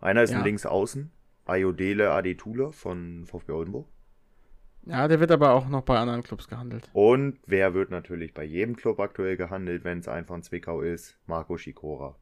Einer 0.00 0.22
ist 0.22 0.30
Ja. 0.30 0.38
ein 0.38 0.44
Linksaußen, 0.44 1.10
Ayodele 1.46 2.10
Adetula 2.12 2.72
von 2.72 3.24
VfB 3.26 3.52
Oldenburg. 3.52 3.86
Ja, 4.86 5.08
der 5.08 5.18
wird 5.18 5.32
aber 5.32 5.50
auch 5.52 5.68
noch 5.68 5.82
bei 5.82 5.98
anderen 5.98 6.22
Clubs 6.22 6.46
gehandelt. 6.48 6.88
Und 6.92 7.38
wer 7.46 7.74
wird 7.74 7.90
natürlich 7.90 8.32
bei 8.32 8.44
jedem 8.44 8.76
Club 8.76 9.00
aktuell 9.00 9.36
gehandelt, 9.36 9.82
wenn 9.84 9.98
es 9.98 10.06
einfach 10.08 10.34
ein 10.36 10.42
Zwickau 10.44 10.80
ist? 10.80 11.18
Marco 11.26 11.58
Schikora. 11.58 12.16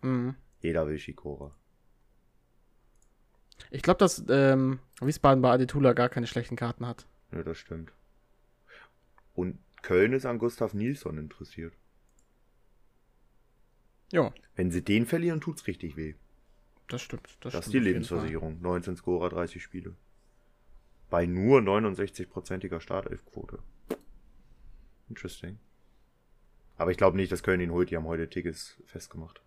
Mhm. 0.00 0.34
Jeder 0.60 0.86
will 0.86 0.98
Schikora. 0.98 1.54
Ich 3.70 3.82
glaube, 3.82 3.98
dass 3.98 4.24
ähm, 4.28 4.78
Wiesbaden 5.00 5.42
bei 5.42 5.50
Adetula 5.50 5.92
gar 5.92 6.08
keine 6.08 6.26
schlechten 6.26 6.56
Karten 6.56 6.86
hat. 6.86 7.06
Ja, 7.32 7.42
das 7.42 7.58
stimmt. 7.58 7.92
Und 9.34 9.58
Köln 9.82 10.14
ist 10.14 10.24
an 10.24 10.38
Gustav 10.38 10.72
Nilsson 10.72 11.18
interessiert. 11.18 11.74
Ja, 14.12 14.32
Wenn 14.54 14.70
sie 14.70 14.82
den 14.82 15.06
verlieren, 15.06 15.40
tut's 15.40 15.66
richtig 15.66 15.96
weh. 15.96 16.14
das 16.88 17.02
stimmt. 17.02 17.36
Das, 17.40 17.52
Das 17.52 17.66
ist 17.66 17.72
die 17.74 17.78
Lebensversicherung. 17.78 18.60
19 18.62 18.96
Scorer, 18.96 19.28
30 19.28 19.62
Spiele. 19.62 19.96
Bei 21.14 21.26
nur 21.26 21.60
69%iger 21.60 22.80
Startelfquote. 22.80 23.60
Interesting. 25.08 25.60
Aber 26.76 26.90
ich 26.90 26.96
glaube 26.96 27.16
nicht, 27.16 27.30
dass 27.30 27.44
Köln 27.44 27.60
ihn 27.60 27.70
holt. 27.70 27.92
Die 27.92 27.96
haben 27.96 28.06
heute 28.06 28.28
Tickets 28.28 28.82
festgemacht. 28.84 29.40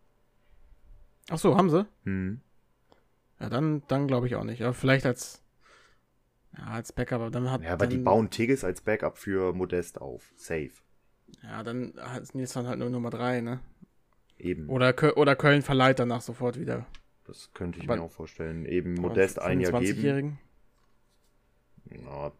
Ach 1.29 1.37
so, 1.37 1.57
haben 1.57 1.69
sie? 1.69 1.85
Hm. 2.05 2.39
Ja, 3.41 3.49
dann, 3.49 3.83
dann 3.89 4.07
glaube 4.07 4.27
ich 4.27 4.35
auch 4.37 4.45
nicht. 4.45 4.61
Aber 4.61 4.73
vielleicht 4.73 5.05
als, 5.05 5.43
ja, 6.57 6.67
als 6.67 6.93
Backup. 6.93 7.19
Aber 7.19 7.31
dann 7.31 7.51
hat. 7.51 7.61
Ja, 7.63 7.73
aber 7.73 7.79
dann, 7.85 7.89
die 7.89 7.97
bauen 7.97 8.29
Tickets 8.29 8.63
als 8.63 8.79
Backup 8.79 9.17
für 9.17 9.51
Modest 9.51 9.99
auf. 9.99 10.31
Safe. 10.37 10.71
Ja, 11.43 11.63
dann 11.63 11.95
ist 12.21 12.33
Nilsson 12.33 12.65
halt 12.65 12.79
nur 12.79 12.89
Nummer 12.89 13.09
3, 13.09 13.41
ne? 13.41 13.59
Eben. 14.37 14.69
Oder, 14.69 14.95
oder 15.17 15.35
Köln 15.35 15.63
verleiht 15.63 15.99
danach 15.99 16.21
sofort 16.21 16.57
wieder. 16.57 16.85
Das 17.25 17.51
könnte 17.53 17.79
ich 17.79 17.83
Aber- 17.89 17.97
mir 17.97 18.03
auch 18.03 18.11
vorstellen. 18.11 18.65
Eben 18.65 18.93
Modest 18.93 19.37
ein 19.41 19.59
Jahr 19.59 19.81
geben. 19.81 20.39
25-Jährigen. 21.89 22.31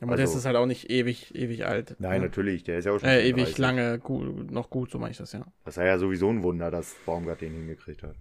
Ja, 0.00 0.06
Modest 0.06 0.28
Also- 0.28 0.38
ist 0.38 0.44
halt 0.46 0.56
auch 0.56 0.66
nicht 0.66 0.88
ewig, 0.90 1.34
ewig 1.34 1.66
alt. 1.66 1.96
nein, 1.98 2.20
ne? 2.20 2.26
natürlich. 2.28 2.64
Der 2.64 2.78
ist 2.78 2.86
ja 2.86 2.92
auch 2.92 2.98
schon 3.00 3.08
Äh, 3.08 3.20
ewig 3.22 3.54
35. 3.54 3.58
lange, 3.58 3.98
gut, 3.98 4.50
noch 4.50 4.70
gut, 4.70 4.90
so 4.90 4.98
meine 4.98 5.10
ich 5.12 5.18
das, 5.18 5.32
ja. 5.32 5.44
Das 5.64 5.76
war 5.76 5.84
ja 5.84 5.98
sowieso 5.98 6.30
ein 6.30 6.42
Wunder, 6.42 6.70
dass 6.70 6.94
Baumgart 7.04 7.42
den 7.42 7.52
hingekriegt 7.52 8.02
hat. 8.02 8.16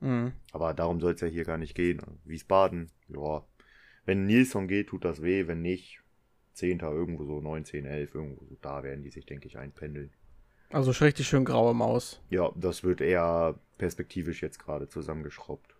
Mhm. 0.00 0.32
Aber 0.52 0.72
darum 0.74 1.00
soll 1.00 1.12
es 1.12 1.20
ja 1.20 1.28
hier 1.28 1.44
gar 1.44 1.58
nicht 1.58 1.74
gehen. 1.74 2.00
Wiesbaden, 2.24 2.90
ja. 3.08 3.44
Wenn 4.06 4.24
Nilsson 4.26 4.68
geht, 4.68 4.88
tut 4.88 5.04
das 5.04 5.20
weh. 5.22 5.46
Wenn 5.48 5.60
nicht, 5.62 6.00
10. 6.54 6.78
irgendwo 6.92 7.24
so, 7.26 7.40
19, 7.42 7.84
11, 7.84 8.14
irgendwo 8.14 8.44
so, 8.46 8.56
da 8.62 8.82
werden 8.82 9.02
die 9.02 9.10
sich, 9.10 9.26
denke 9.26 9.46
ich, 9.48 9.58
einpendeln. 9.58 10.10
Also 10.70 10.90
richtig 11.04 11.28
schön 11.28 11.44
graue 11.44 11.74
Maus. 11.74 12.22
Ja, 12.30 12.50
das 12.56 12.82
wird 12.84 13.00
eher 13.00 13.58
perspektivisch 13.78 14.42
jetzt 14.42 14.58
gerade 14.58 14.88
zusammengeschraubt. 14.88 15.75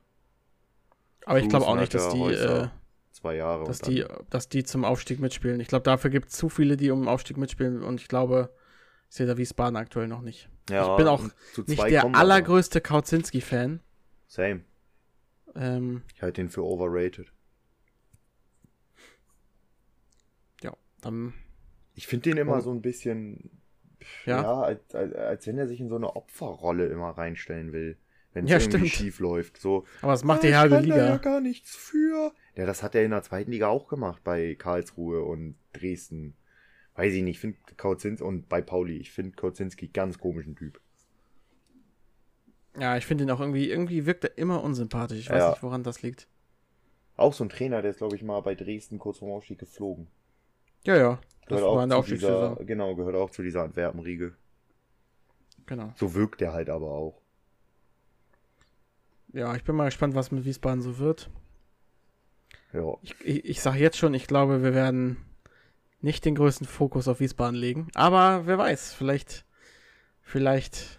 Aber 1.25 1.40
ich 1.40 1.49
glaube 1.49 1.66
auch 1.66 1.76
nicht, 1.76 1.92
dass 1.94 2.11
die, 2.11 2.18
Häuser, 2.20 2.64
äh, 2.64 2.68
Zwei 3.12 3.37
Jahre. 3.37 3.64
dass, 3.64 3.80
die, 3.80 4.04
dass 4.30 4.49
die 4.49 4.62
zum 4.64 4.85
Aufstieg 4.85 5.18
mitspielen. 5.20 5.58
Ich 5.61 5.68
glaube, 5.68 5.82
dafür 5.82 6.11
gibt 6.11 6.28
es 6.28 6.35
zu 6.37 6.49
viele, 6.49 6.76
die 6.76 6.90
um 6.90 7.00
den 7.02 7.08
Aufstieg 7.08 7.37
mitspielen. 7.37 7.82
Und 7.82 8.00
ich 8.00 8.08
glaube, 8.08 8.50
ich 9.08 9.16
sehe 9.16 9.26
da 9.26 9.37
Wiesbaden 9.37 9.76
aktuell 9.76 10.06
noch 10.08 10.20
nicht. 10.20 10.49
ja, 10.70 10.90
ich 10.92 10.96
bin 10.96 11.08
auch 11.08 11.23
Nicht 11.66 11.82
der 11.85 12.04
allergrößte 12.14 12.80
Kautzinski-Fan. 12.80 13.80
Same. 14.28 14.61
Ähm, 15.54 16.02
Ich 16.14 16.23
halte 16.23 16.42
den 16.42 16.50
für 16.50 16.62
overrated. 16.64 17.32
ja, 20.62 20.73
dann, 21.00 21.32
Ich 21.94 22.06
finde 22.06 22.30
den 22.30 22.37
immer 22.38 22.56
Oh. 22.56 22.61
so 22.61 22.70
ein 22.70 22.82
bisschen, 22.82 23.50
Ja. 24.26 24.42
ja, 24.42 24.61
als, 24.61 24.94
als, 24.94 25.14
als 25.14 25.46
wenn 25.46 25.58
er 25.58 25.66
sich 25.66 25.80
in 25.80 25.88
so 25.88 25.96
eine 25.96 26.14
Opferrolle 26.14 26.87
immer 26.87 27.11
reinstellen 27.11 27.73
will. 27.73 27.96
Wenn 28.37 28.45
es 28.45 28.50
Ja, 28.50 28.59
irgendwie 28.59 28.76
stimmt. 28.88 28.90
schief 28.93 29.19
läuft. 29.19 29.57
So, 29.57 29.87
aber 30.02 30.12
es 30.12 30.23
macht 30.23 30.40
"Ah, 30.40 30.47
die 30.47 30.55
halbe 30.57 30.75
kann 30.76 30.88
da 30.90 30.97
ja 30.97 31.05
Liga. 31.12 31.16
gar 31.16 31.40
nichts 31.40 31.75
für. 31.75 32.35
Ja, 32.55 32.66
das 32.66 32.83
hat 32.83 32.95
er 32.95 33.02
in 33.02 33.11
der 33.11 33.23
zweiten 33.23 33.50
Liga 33.50 33.69
auch 33.69 33.88
gemacht, 33.88 34.23
bei 34.25 34.55
Karlsruhe 34.57 35.23
und 35.25 35.57
Dresden. 35.73 36.37
Weiß 36.97 37.14
ich 37.14 37.23
nicht, 37.23 37.37
ich 37.37 37.40
finde 37.40 37.57
Kautzinski 37.78 38.23
und 38.23 38.47
bei 38.50 38.61
Pauli, 38.61 38.99
ich 38.99 39.11
finde 39.11 39.37
Kautzinski 39.37 39.88
ganz 39.88 40.19
komischen 40.19 40.55
Typ. 40.55 40.83
Ja, 42.78 42.99
ich 42.99 43.07
finde 43.07 43.25
ihn 43.25 43.31
auch 43.31 43.40
irgendwie, 43.40 43.71
irgendwie 43.71 44.05
wirkt 44.05 44.25
er 44.25 44.37
immer 44.37 44.62
unsympathisch. 44.62 45.19
Ich 45.19 45.31
weiß 45.31 45.38
Ja. 45.40 45.50
nicht, 45.50 45.62
woran 45.62 45.83
das 45.83 46.02
liegt. 46.02 46.28
Auch 47.16 47.33
so 47.33 47.43
ein 47.43 47.49
Trainer, 47.49 47.81
der 47.81 47.93
ist, 47.93 47.97
glaube 47.99 48.16
ich, 48.16 48.23
mal 48.23 48.40
bei 48.43 48.55
Dresden 48.55 48.99
kurz 48.99 49.16
vorm 49.19 49.33
Aufstieg 49.33 49.59
geflogen. 49.59 50.09
Ja, 50.85 50.97
ja. 50.99 51.21
Das 51.49 51.61
Gehört 51.61 51.75
war 51.76 51.83
in 51.85 51.88
der 51.88 51.99
auch 51.99 52.05
zu 52.05 52.11
dieser, 52.12 52.57
genau, 52.57 52.95
gehört 52.97 53.16
auch 53.16 53.31
zu 53.31 53.43
dieser 53.43 53.62
Antwerpen-Riege. 53.62 54.35
Genau. 55.64 55.93
So 55.97 56.12
wirkt 56.12 56.43
er 56.43 56.52
halt 56.52 56.69
aber 56.69 56.90
auch. 56.90 57.23
Ja, 59.37 59.55
ich 59.55 59.64
bin 59.64 59.76
mal 59.76 59.85
gespannt, 59.85 60.14
was 60.14 60.31
mit 60.31 60.47
Wiesbaden 60.47 60.81
so 60.81 60.99
wird. 60.99 61.28
Ja. 62.73 62.95
Ich, 63.02 63.14
ich, 63.23 63.45
ich 63.45 63.61
sage 63.61 63.78
jetzt 63.78 63.99
schon, 63.99 64.14
ich 64.14 64.26
glaube, 64.26 64.62
wir 64.62 64.73
werden 64.75 65.19
nicht 66.00 66.25
den 66.25 66.35
größten 66.35 66.66
Fokus 66.66 67.07
auf 67.07 67.21
Wiesbaden 67.21 67.55
legen. 67.55 67.88
Aber 67.95 68.47
wer 68.47 68.57
weiß, 68.57 68.95
vielleicht, 68.95 69.45
vielleicht 70.23 70.99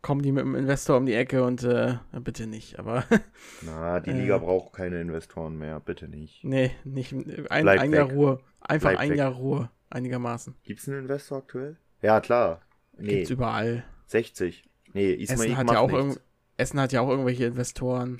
kommen 0.00 0.22
die 0.22 0.32
mit 0.32 0.44
dem 0.44 0.54
Investor 0.54 0.96
um 0.96 1.04
die 1.04 1.12
Ecke 1.12 1.44
und 1.44 1.62
äh, 1.62 1.96
bitte 2.20 2.46
nicht. 2.46 2.78
Aber 2.78 3.04
Na, 3.60 4.00
die 4.00 4.10
Äh. 4.10 4.20
Liga 4.20 4.38
braucht 4.38 4.72
keine 4.72 4.98
Investoren 5.02 5.58
mehr, 5.58 5.78
bitte 5.78 6.08
nicht. 6.08 6.42
nee, 6.44 6.70
nicht 6.84 7.12
ein, 7.12 7.68
ein 7.68 7.92
Jahr 7.92 8.08
weg. 8.08 8.16
Ruhe. 8.16 8.40
Einfach 8.62 8.90
Bleib 8.92 9.00
ein 9.00 9.10
weg. 9.10 9.18
Jahr 9.18 9.32
Ruhe, 9.32 9.70
einigermaßen. 9.90 10.54
Gibt's 10.62 10.88
einen 10.88 11.00
Investor 11.00 11.38
aktuell? 11.38 11.76
Ja, 12.00 12.18
klar. 12.20 12.62
Nee, 12.96 13.16
Gibt's 13.16 13.30
überall. 13.30 13.84
60. 14.06 14.64
Nee, 14.94 15.12
Ismail 15.12 15.50
Essen 15.50 15.56
hat, 15.58 15.70
ja 15.70 15.80
auch 15.80 15.90
nichts. 15.90 16.20
Essen 16.56 16.80
hat 16.80 16.92
ja 16.92 17.00
auch 17.00 17.08
irgendwelche 17.08 17.46
Investoren. 17.46 18.18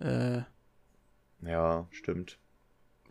Äh, 0.00 0.42
Ja, 1.42 1.86
stimmt. 1.90 2.38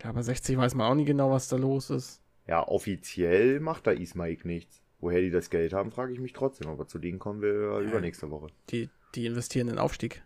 ja, 0.03 0.09
aber 0.09 0.23
60 0.23 0.57
weiß 0.57 0.75
man 0.75 0.91
auch 0.91 0.95
nie 0.95 1.05
genau, 1.05 1.31
was 1.31 1.47
da 1.47 1.55
los 1.57 1.89
ist. 1.89 2.21
Ja, 2.47 2.67
offiziell 2.67 3.59
macht 3.59 3.87
da 3.87 3.91
Ismail 3.91 4.37
nichts. 4.43 4.81
Woher 4.99 5.21
die 5.21 5.31
das 5.31 5.49
Geld 5.49 5.73
haben, 5.73 5.91
frage 5.91 6.13
ich 6.13 6.19
mich 6.19 6.33
trotzdem. 6.33 6.67
Aber 6.69 6.87
zu 6.87 6.99
denen 6.99 7.17
kommen 7.17 7.41
wir 7.41 7.53
ja 7.53 7.79
übernächste 7.79 8.29
Woche. 8.29 8.47
Die, 8.69 8.89
die 9.15 9.25
investieren 9.25 9.67
in 9.67 9.75
den 9.75 9.79
Aufstieg. 9.79 10.23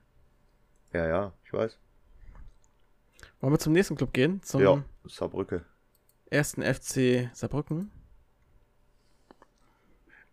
Ja, 0.91 1.07
ja, 1.07 1.33
ich 1.45 1.53
weiß. 1.53 1.77
Wollen 3.39 3.53
wir 3.53 3.59
zum 3.59 3.73
nächsten 3.73 3.95
Club 3.95 4.11
gehen? 4.13 4.41
Zum 4.43 4.61
ja, 4.61 4.83
Saarbrücke. 5.05 5.63
ersten 6.29 6.61
FC 6.61 7.29
Saarbrücken. 7.33 7.91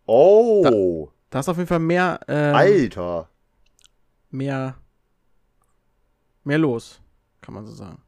Oh, 0.05 1.09
Da 1.29 1.39
ist 1.39 1.49
auf 1.49 1.57
jeden 1.57 1.67
Fall 1.67 1.79
mehr, 1.79 2.19
ähm, 2.27 2.55
Alter. 2.55 3.29
Mehr, 4.33 4.75
mehr 6.43 6.57
los, 6.57 7.01
kann 7.41 7.53
man 7.53 7.65
so 7.65 7.73
sagen. 7.73 8.01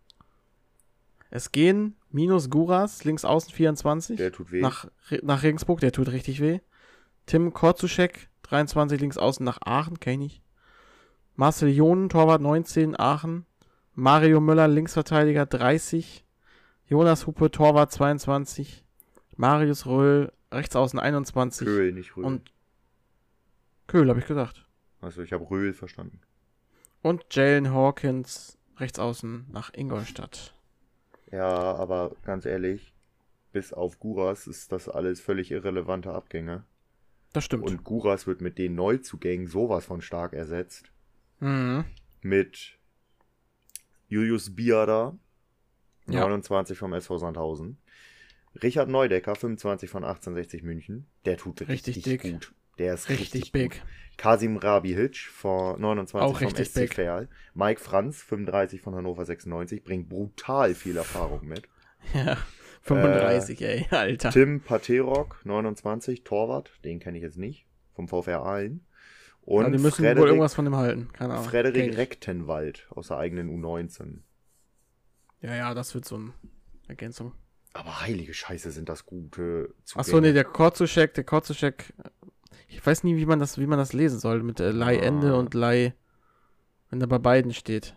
Es 1.29 1.51
gehen 1.51 1.95
minus 2.11 2.49
Guras, 2.49 3.03
links 3.03 3.25
außen 3.25 3.51
24, 3.53 4.17
Der 4.17 4.31
tut 4.31 4.51
weh. 4.51 4.61
nach, 4.61 4.87
nach 5.21 5.43
Regensburg, 5.43 5.79
der 5.79 5.91
tut 5.91 6.09
richtig 6.09 6.39
weh. 6.41 6.59
Tim 7.25 7.53
Korzuschek, 7.53 8.29
23, 8.43 8.99
links 9.01 9.17
außen 9.17 9.43
nach 9.43 9.59
Aachen, 9.61 9.99
kenn 9.99 10.21
ich. 10.21 10.41
Marcel 11.35 11.69
Jonen, 11.69 12.09
Torwart 12.09 12.41
19, 12.41 12.97
Aachen. 12.99 13.45
Mario 13.93 14.39
Müller, 14.41 14.67
Linksverteidiger 14.67 15.45
30. 15.45 16.25
Jonas 16.87 17.25
Huppe, 17.27 17.49
Torwart 17.49 17.91
22. 17.91 18.85
Marius 19.35 19.85
Röhl, 19.85 20.31
rechts 20.51 20.75
außen 20.75 20.99
21. 20.99 21.65
Köhl, 21.67 21.91
nicht 21.91 22.15
Röhl. 22.15 22.25
Und 22.25 22.51
Köhl, 23.87 24.07
habe 24.09 24.19
ich 24.19 24.25
gesagt. 24.25 24.65
Also 25.01 25.21
ich 25.21 25.33
habe 25.33 25.49
Röhl 25.49 25.73
verstanden. 25.73 26.19
Und 27.01 27.25
Jalen 27.31 27.71
Hawkins, 27.73 28.57
rechts 28.77 28.97
außen 28.99 29.45
nach 29.51 29.73
Ingolstadt. 29.73 30.53
Ja, 31.31 31.47
aber 31.75 32.15
ganz 32.23 32.45
ehrlich, 32.45 32.93
bis 33.51 33.73
auf 33.73 33.99
Guras 33.99 34.47
ist 34.47 34.71
das 34.71 34.89
alles 34.89 35.21
völlig 35.21 35.51
irrelevante 35.51 36.13
Abgänge. 36.13 36.63
Das 37.33 37.43
stimmt. 37.43 37.65
Und 37.65 37.83
Guras 37.83 38.27
wird 38.27 38.41
mit 38.41 38.57
den 38.57 38.75
Neuzugängen 38.75 39.47
sowas 39.47 39.85
von 39.85 40.01
stark 40.01 40.33
ersetzt. 40.33 40.91
mhm. 41.39 41.85
Mit 42.21 42.79
Julius 44.07 44.55
Biada, 44.55 45.15
Ja. 46.07 46.21
29 46.21 46.77
vom 46.77 46.93
SV 46.93 47.17
Sandhausen. 47.19 47.77
Richard 48.63 48.89
Neudecker, 48.89 49.35
25 49.35 49.89
von 49.89 50.03
1860 50.03 50.63
München. 50.63 51.05
Der 51.25 51.37
tut 51.37 51.61
richtig, 51.67 51.97
Richtig 51.97 52.21
dick. 52.21 52.33
gut. 52.33 52.53
Der 52.77 52.93
ist 52.95 53.09
Richtig, 53.09 53.33
richtig, 53.33 53.51
big. 53.51 53.71
Gut. 53.71 53.81
Kasim 54.17 54.57
Rabihic 54.57 55.17
von 55.17 55.79
29 55.79 56.15
Auch 56.15 56.37
vom 56.39 56.47
richtig 56.47 56.67
SC 56.69 56.75
big. 56.75 56.93
Verl. 56.93 57.29
Mike 57.53 57.81
Franz, 57.81 58.21
35 58.23 58.81
von 58.81 58.95
Hannover 58.95 59.25
96, 59.25 59.83
bringt 59.83 60.09
brutal 60.09 60.73
viel 60.73 60.97
Erfahrung 60.97 61.45
mit. 61.45 61.63
Ja. 62.13 62.37
35, 62.83 63.61
ey, 63.63 63.87
Alter. 63.89 64.29
Tim 64.29 64.61
Paterok, 64.61 65.41
29, 65.43 66.23
Torwart, 66.23 66.71
den 66.83 66.99
kenne 66.99 67.17
ich 67.17 67.23
jetzt 67.23 67.39
nicht, 67.39 67.65
vom 67.95 68.07
VfR 68.07 68.43
Aalen. 68.43 68.85
Und 69.41 69.63
ja, 69.63 69.69
die 69.71 69.77
müssen 69.79 70.03
wohl 70.03 70.09
Frederik, 70.09 70.27
irgendwas 70.27 70.53
von 70.53 70.65
dem 70.65 70.75
halten. 70.75 71.09
Keine 71.13 71.33
Ahnung. 71.33 71.45
Frederik. 71.45 71.97
Rechtenwald 71.97 72.87
aus 72.91 73.07
der 73.07 73.17
eigenen 73.17 73.49
U19. 73.49 74.19
Ja, 75.41 75.55
ja, 75.55 75.73
das 75.73 75.95
wird 75.95 76.05
so 76.05 76.15
eine 76.15 76.33
Ergänzung. 76.87 77.33
Aber 77.73 78.01
heilige 78.01 78.33
Scheiße 78.33 78.71
sind 78.71 78.87
das 78.87 79.05
gute 79.05 79.73
Achso, 79.95 80.21
nee, 80.21 80.31
der 80.31 80.45
Korzuschek, 80.45 81.13
der 81.15 81.23
Korzuschek, 81.23 81.93
ich 82.67 82.85
weiß 82.85 83.03
nie, 83.03 83.15
wie 83.17 83.25
man 83.25 83.39
das, 83.39 83.57
wie 83.57 83.67
man 83.67 83.77
das 83.79 83.93
lesen 83.93 84.19
soll, 84.19 84.43
mit 84.43 84.59
äh, 84.59 84.71
Leihende 84.71 85.33
Ah. 85.33 85.37
und 85.37 85.53
Leih, 85.53 85.93
wenn 86.89 87.01
er 87.01 87.07
bei 87.07 87.19
beiden 87.19 87.53
steht. 87.53 87.95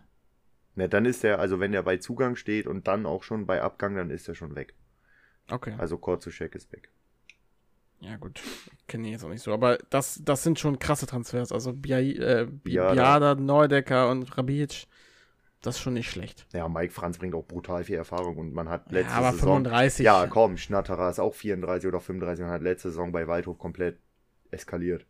Na, 0.75 0.87
dann 0.87 1.05
ist 1.05 1.23
der, 1.23 1.39
also 1.39 1.59
wenn 1.59 1.71
der 1.71 1.83
bei 1.83 1.97
Zugang 1.97 2.35
steht 2.35 2.67
und 2.67 2.87
dann 2.87 3.05
auch 3.05 3.23
schon 3.23 3.45
bei 3.45 3.61
Abgang, 3.61 3.95
dann 3.95 4.09
ist 4.09 4.27
er 4.27 4.35
schon 4.35 4.55
weg. 4.55 4.75
Okay. 5.49 5.73
Also 5.77 5.97
Korzuschek 5.97 6.55
ist 6.55 6.71
weg. 6.71 6.89
Ja, 8.01 8.15
gut. 8.15 8.39
Kenne 8.87 9.07
ich 9.07 9.13
jetzt 9.13 9.25
auch 9.25 9.29
nicht 9.29 9.41
so. 9.41 9.51
Aber 9.53 9.77
das, 9.89 10.21
das 10.23 10.43
sind 10.43 10.57
schon 10.57 10.79
krasse 10.79 11.05
Transfers. 11.05 11.51
Also 11.51 11.73
Bia, 11.73 11.99
äh, 11.99 12.45
Biada. 12.45 12.93
Biada, 12.93 13.35
Neudecker 13.35 14.09
und 14.09 14.37
Rabic, 14.37 14.87
das 15.61 15.75
ist 15.75 15.81
schon 15.81 15.95
nicht 15.95 16.09
schlecht. 16.09 16.45
Ja, 16.53 16.69
Mike 16.69 16.93
Franz 16.93 17.17
bringt 17.17 17.35
auch 17.35 17.43
brutal 17.45 17.83
viel 17.83 17.95
Erfahrung 17.97 18.37
und 18.37 18.53
man 18.53 18.69
hat 18.69 18.85
Ja, 18.91 18.99
letzte 18.99 19.13
aber 19.15 19.31
Saison. 19.33 19.47
35. 19.65 20.05
Ja, 20.05 20.27
komm, 20.27 20.55
Schnatterer 20.55 21.09
ist 21.09 21.19
auch 21.19 21.33
34 21.35 21.89
oder 21.89 21.99
35 21.99 22.45
und 22.45 22.51
hat 22.51 22.61
letzte 22.61 22.89
Saison 22.89 23.11
bei 23.11 23.27
Waldhof 23.27 23.57
komplett 23.57 23.97
eskaliert. 24.51 25.05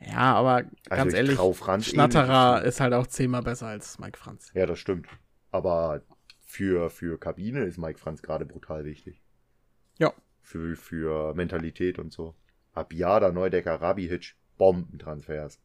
Ja, 0.00 0.34
aber 0.34 0.64
ganz 0.88 1.12
ich 1.12 1.18
ehrlich, 1.18 1.38
Franz 1.56 1.88
eh 1.88 1.90
Schnatterer 1.90 2.64
ist 2.64 2.80
halt 2.80 2.94
auch 2.94 3.06
zehnmal 3.06 3.42
besser 3.42 3.66
als 3.66 3.98
Mike 3.98 4.18
Franz. 4.18 4.50
Ja, 4.54 4.66
das 4.66 4.78
stimmt. 4.78 5.06
Aber 5.50 6.02
für, 6.40 6.90
für 6.90 7.18
Kabine 7.18 7.64
ist 7.64 7.78
Mike 7.78 7.98
Franz 7.98 8.22
gerade 8.22 8.46
brutal 8.46 8.84
wichtig. 8.84 9.22
Ja. 9.98 10.12
Für, 10.40 10.74
für 10.76 11.34
Mentalität 11.34 11.98
und 11.98 12.12
so. 12.12 12.34
Abiada, 12.72 13.30
Neudecker, 13.30 13.80
Rabihic, 13.80 14.36
Bombentransfers. 14.56 15.60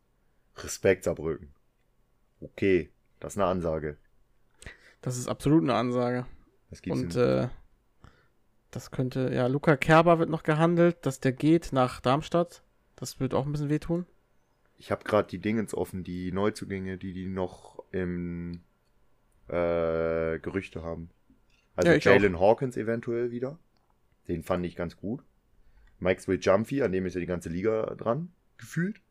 Respekt 0.57 1.05
Saarbrücken. 1.05 1.53
Okay, 2.41 2.91
das 3.19 3.33
ist 3.33 3.37
eine 3.39 3.47
Ansage. 3.47 3.97
Das 5.01 5.17
ist 5.17 5.27
absolut 5.27 5.63
eine 5.63 5.75
Ansage. 5.75 6.25
Das 6.69 6.81
gibt's 6.81 6.99
Und 6.99 7.15
äh, 7.15 7.47
das 8.71 8.91
könnte, 8.91 9.31
ja, 9.33 9.47
Luca 9.47 9.77
Kerber 9.77 10.19
wird 10.19 10.29
noch 10.29 10.43
gehandelt, 10.43 11.05
dass 11.05 11.19
der 11.19 11.31
geht 11.31 11.71
nach 11.71 12.01
Darmstadt. 12.01 12.63
Das 12.95 13.19
wird 13.19 13.33
auch 13.33 13.45
ein 13.45 13.51
bisschen 13.51 13.69
wehtun. 13.69 14.05
Ich 14.77 14.91
habe 14.91 15.03
gerade 15.03 15.27
die 15.29 15.39
Dingens 15.39 15.73
offen, 15.73 16.03
die 16.03 16.31
Neuzugänge, 16.31 16.97
die 16.97 17.13
die 17.13 17.27
noch 17.27 17.83
im 17.91 18.61
äh, 19.47 20.39
Gerüchte 20.39 20.83
haben. 20.83 21.09
Also 21.75 21.91
Ja, 21.91 21.97
Jalen 21.97 22.39
Hawkins 22.39 22.77
eventuell 22.77 23.31
wieder. 23.31 23.57
Den 24.27 24.43
fand 24.43 24.65
ich 24.65 24.75
ganz 24.75 24.97
gut. 24.97 25.23
Maxwell 25.99 26.39
Jumpy, 26.41 26.81
an 26.81 26.91
dem 26.91 27.05
ist 27.05 27.13
ja 27.13 27.19
die 27.19 27.25
ganze 27.25 27.49
Liga 27.49 27.95
dran, 27.95 28.31
gefühlt. 28.57 29.01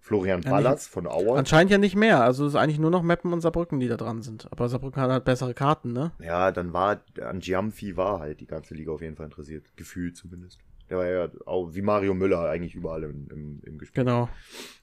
Florian 0.00 0.42
Ja, 0.42 0.50
Ballas 0.50 0.86
von 0.86 1.06
Auer. 1.06 1.36
Anscheinend 1.36 1.70
ja 1.70 1.78
nicht 1.78 1.94
mehr. 1.94 2.22
Also 2.22 2.46
es 2.46 2.54
ist 2.54 2.58
eigentlich 2.58 2.78
nur 2.78 2.90
noch 2.90 3.02
Meppen 3.02 3.32
und 3.34 3.42
Saarbrücken, 3.42 3.80
die 3.80 3.88
da 3.88 3.96
dran 3.96 4.22
sind. 4.22 4.50
Aber 4.50 4.68
Saarbrücken 4.68 5.00
hat 5.00 5.10
halt 5.10 5.24
bessere 5.24 5.52
Karten, 5.52 5.92
ne? 5.92 6.12
Ja, 6.18 6.52
dann 6.52 6.72
war 6.72 7.02
an 7.20 7.40
Giamfi 7.40 7.96
war 7.96 8.20
halt 8.20 8.40
die 8.40 8.46
ganze 8.46 8.74
Liga 8.74 8.92
auf 8.92 9.02
jeden 9.02 9.16
Fall 9.16 9.26
interessiert. 9.26 9.66
Gefühlt 9.76 10.16
zumindest. 10.16 10.58
Der 10.90 10.98
war 10.98 11.06
ja 11.06 11.30
auch 11.46 11.72
wie 11.72 11.82
Mario 11.82 12.14
Müller 12.14 12.50
eigentlich 12.50 12.74
überall 12.74 13.04
im, 13.04 13.28
im, 13.30 13.60
im 13.64 13.78
Gespräch. 13.78 14.04
Genau. 14.04 14.28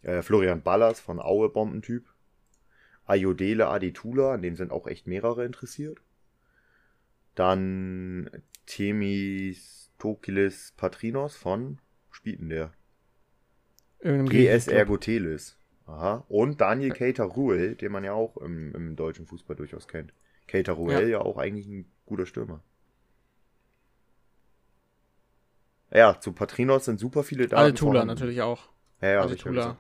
Äh, 0.02 0.22
Florian 0.22 0.64
Ballas 0.64 1.00
von 1.00 1.20
Aue 1.20 1.50
Bombentyp. 1.50 2.08
Ayodele 3.06 3.68
Aditula, 3.68 4.34
an 4.34 4.42
dem 4.42 4.56
sind 4.56 4.72
auch 4.72 4.88
echt 4.88 5.08
mehrere 5.08 5.46
interessiert. 5.46 6.00
Dann 7.36 8.30
Temis 8.66 9.92
Tokilis 9.98 10.74
Patrinos 10.76 11.36
von 11.36 11.80
denn 12.26 12.50
der? 12.50 12.74
GS. 14.02 14.68
Ergotelis. 14.68 15.58
Aha. 15.86 16.26
Und 16.28 16.60
Daniel 16.60 16.92
Keita 16.92 17.24
Ruel, 17.24 17.76
den 17.76 17.92
man 17.92 18.04
ja 18.04 18.14
auch 18.14 18.38
im, 18.38 18.76
im 18.76 18.96
deutschen 18.96 19.26
Fußball 19.26 19.56
durchaus 19.56 19.88
kennt. 19.88 20.14
Keita 20.48 20.74
Ruel 20.74 21.10
ja. 21.10 21.22
auch 21.22 21.38
eigentlich 21.38 21.68
ein 21.68 21.86
guter 22.06 22.26
Stürmer. 22.26 22.62
Ja, 25.92 26.20
zu 26.20 26.34
Patrinos 26.34 26.86
sind 26.86 27.00
super 27.00 27.24
viele 27.24 27.48
Daten. 27.48 27.62
Adetula 27.62 27.92
vorhanden. 28.02 28.14
natürlich 28.14 28.42
auch. 28.42 28.70
Ja, 29.02 29.10
ja, 29.10 29.26
gesagt. 29.26 29.78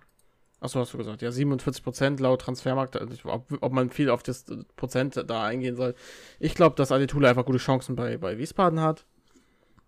Achso, 0.60 0.80
hast 0.80 0.94
du 0.94 0.98
gesagt. 0.98 1.22
Ja, 1.22 1.30
47% 1.30 2.20
laut 2.22 2.42
Transfermarkt. 2.42 3.00
Also 3.00 3.30
Ob, 3.30 3.46
ob 3.62 3.72
man 3.72 3.90
viel 3.90 4.10
auf 4.10 4.24
das 4.24 4.46
Prozent 4.76 5.24
da 5.28 5.46
eingehen 5.46 5.76
soll. 5.76 5.94
Ich 6.40 6.56
glaube, 6.56 6.76
dass 6.76 6.92
Adetula 6.92 7.30
einfach 7.30 7.46
gute 7.46 7.60
Chancen 7.60 7.96
bei, 7.96 8.18
bei 8.18 8.38
Wiesbaden 8.38 8.80
hat. 8.80 9.06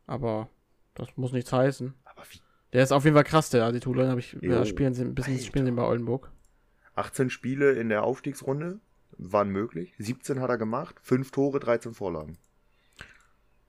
Aber 0.06 0.50
das 0.94 1.10
muss 1.16 1.32
nichts 1.32 1.52
heißen. 1.52 1.94
Der 2.74 2.84
ist 2.84 2.92
auf 2.92 3.04
jeden 3.04 3.16
Fall 3.16 3.24
krass, 3.24 3.50
der 3.50 3.64
Adetula. 3.64 4.04
Den 4.04 4.12
Hab 4.12 4.20
ich, 4.20 4.38
ja, 4.42 4.64
spielen 4.66 4.94
sie 4.94 5.04
ein 5.04 5.16
bisschen 5.16 5.34
Alter. 5.34 5.46
spielen 5.46 5.66
sie 5.66 5.72
bei 5.72 5.84
Oldenburg. 5.84 6.32
18 6.96 7.30
Spiele 7.30 7.72
in 7.74 7.90
der 7.90 8.04
Aufstiegsrunde 8.04 8.80
waren 9.18 9.50
möglich. 9.50 9.96
17 9.98 10.40
hat 10.40 10.50
er 10.50 10.58
gemacht. 10.58 10.98
5 11.02 11.32
Tore, 11.32 11.60
13 11.60 11.94
Vorlagen. 11.94 12.38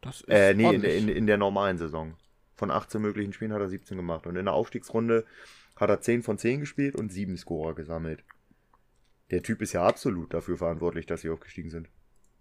Das 0.03 0.21
ist 0.21 0.29
Äh, 0.29 0.55
nee, 0.55 0.75
in, 0.75 0.83
in, 0.83 1.09
in 1.09 1.27
der 1.27 1.39
normalen 1.39 1.79
Saison. 1.79 2.15
Von 2.61 2.71
18 2.71 3.01
möglichen 3.01 3.33
Spielen 3.33 3.55
hat 3.55 3.63
er 3.63 3.71
17 3.71 3.97
gemacht. 3.97 4.27
Und 4.27 4.37
in 4.37 4.45
der 4.45 4.53
Aufstiegsrunde 4.53 5.25
hat 5.77 5.89
er 5.89 6.03
10 6.03 6.23
von 6.23 6.37
10 6.37 6.61
gespielt 6.61 6.95
und 6.95 7.11
7 7.11 7.39
Scorer 7.39 7.75
gesammelt. 7.75 8.23
Der 9.31 9.43
Typ 9.43 9.63
ist 9.63 9.73
ja 9.73 9.83
absolut 9.83 10.35
dafür 10.35 10.59
verantwortlich, 10.59 11.07
dass 11.07 11.23
sie 11.23 11.31
aufgestiegen 11.31 11.71
sind. 11.71 11.89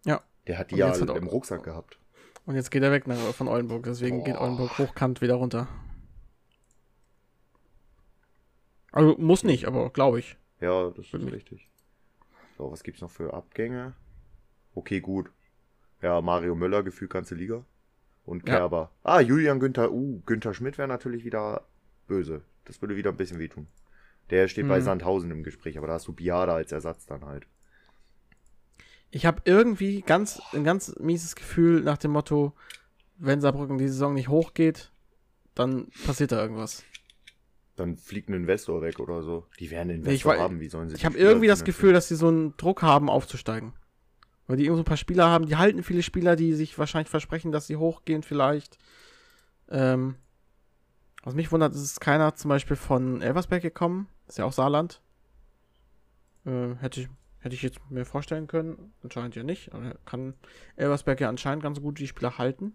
Ja. 0.04 0.22
Der 0.46 0.58
hat 0.58 0.72
die 0.72 0.76
ja 0.76 0.90
hat 0.90 1.00
im 1.00 1.28
Rucksack 1.28 1.64
gehabt. 1.64 2.00
Und 2.46 2.56
jetzt 2.56 2.70
geht 2.70 2.84
er 2.84 2.92
weg 2.92 3.08
nach, 3.08 3.16
von 3.34 3.48
Oldenburg. 3.48 3.84
Deswegen 3.84 4.26
geht 4.26 4.36
Boah. 4.36 4.42
Oldenburg 4.42 4.78
hochkant 4.78 5.22
wieder 5.22 5.36
runter. 5.36 5.70
Also 8.92 9.16
muss 9.18 9.46
nicht, 9.46 9.68
aber 9.68 9.90
glaube 9.90 10.20
ich. 10.20 10.36
Ja, 10.60 10.90
das 10.90 11.06
ist 11.06 11.14
Wirklich. 11.14 11.34
richtig. 11.34 11.70
So, 12.58 12.70
was 12.70 12.84
gibt's 12.84 13.00
noch 13.00 13.12
für 13.12 13.34
Abgänge? 13.34 13.94
Okay, 14.76 15.00
gut. 15.00 15.32
Ja, 16.02 16.20
Mario 16.20 16.56
Müller, 16.56 16.84
gefühlt 16.84 17.10
ganze 17.10 17.36
Liga. 17.36 17.64
Und 18.30 18.48
Ja. 18.48 18.58
Kerber. 18.58 18.92
Ah, 19.04 19.22
Julian 19.22 19.60
Günther. 19.60 19.92
Uh, 19.92 20.22
Günther 20.28 20.54
Schmidt 20.54 20.78
wäre 20.78 20.88
natürlich 20.88 21.24
wieder 21.26 21.66
böse. 22.08 22.42
Das 22.66 22.80
würde 22.80 22.96
wieder 22.96 23.10
ein 23.10 23.18
bisschen 23.18 23.40
wehtun. 23.40 23.66
Der 24.30 24.48
steht 24.48 24.68
bei 24.68 24.80
Mhm. 24.80 24.84
Sandhausen 24.84 25.32
im 25.32 25.42
Gespräch, 25.44 25.80
aber 25.80 25.88
da 25.88 25.94
hast 25.94 26.08
du 26.08 26.14
Biada 26.14 26.54
als 26.54 26.72
Ersatz 26.72 27.08
dann 27.08 27.26
halt. 27.26 27.48
Ich 29.12 29.26
habe 29.26 29.42
irgendwie 29.46 30.02
ganz, 30.02 30.40
ein 30.54 30.64
ganz 30.64 30.96
mieses 31.00 31.36
Gefühl 31.36 31.82
nach 31.82 31.98
dem 31.98 32.12
Motto, 32.12 32.54
wenn 33.18 33.42
Saarbrücken 33.42 33.80
die 33.80 33.88
Saison 33.88 34.14
nicht 34.14 34.28
hochgeht, 34.30 34.92
dann 35.56 35.88
passiert 36.06 36.32
da 36.32 36.40
irgendwas. 36.40 36.84
Dann 37.76 37.98
fliegt 37.98 38.30
ein 38.30 38.34
Investor 38.36 38.82
weg 38.84 39.00
oder 39.00 39.24
so. 39.24 39.48
Die 39.60 39.72
werden 39.72 39.90
einen 39.90 40.02
ich 40.04 40.08
Investor 40.08 40.34
wei- 40.34 40.40
haben, 40.40 40.60
wie 40.60 40.70
sollen 40.70 40.90
sie 40.90 40.96
Ich 40.96 41.06
habe 41.06 41.18
irgendwie 41.18 41.48
das? 41.48 41.64
Gefühl, 41.64 41.94
dass 41.94 42.08
sie 42.08 42.16
so 42.16 42.28
einen 42.28 42.56
Druck 42.58 42.84
haben, 42.84 43.10
aufzusteigen. 43.10 43.74
Weil 44.50 44.58
die 44.58 44.64
irgendwo 44.64 44.82
ein 44.82 44.86
paar 44.86 44.98
Spieler 44.98 45.30
haben, 45.30 45.46
die 45.46 45.58
halten 45.58 45.84
viele 45.84 46.02
Spieler, 46.02 46.36
die 46.36 46.56
sich 46.56 46.80
wahrscheinlich 46.80 47.10
versprechen, 47.10 47.52
dass 47.52 47.68
sie 47.68 47.76
hochgehen 47.76 48.24
vielleicht. 48.24 48.80
Ähm, 49.70 50.16
was 51.22 51.36
mich 51.36 51.52
wundert, 51.52 51.76
ist, 51.76 51.84
ist 51.84 52.02
keiner 52.02 52.34
zum 52.34 52.50
Beispiel 52.50 52.76
von 52.76 53.22
Elversberg 53.22 53.62
gekommen. 53.62 54.08
Ist 54.28 54.40
ja 54.40 54.46
auch 54.46 54.52
Saarland. 54.52 55.04
Äh, 56.46 56.74
hätte, 56.80 57.02
ich, 57.02 57.10
hätte 57.38 57.54
ich 57.54 57.62
jetzt 57.62 57.80
mir 57.92 58.06
vorstellen 58.06 58.48
können. 58.48 58.92
Anscheinend 59.04 59.36
ja 59.36 59.44
nicht. 59.44 59.72
Aber 59.72 59.94
kann 60.06 60.34
Elversberg 60.78 61.22
ja 61.22 61.30
anscheinend 61.30 61.62
ganz 61.62 61.80
gut 61.80 62.00
die 62.00 62.08
Spieler 62.08 62.40
halten. 62.40 62.74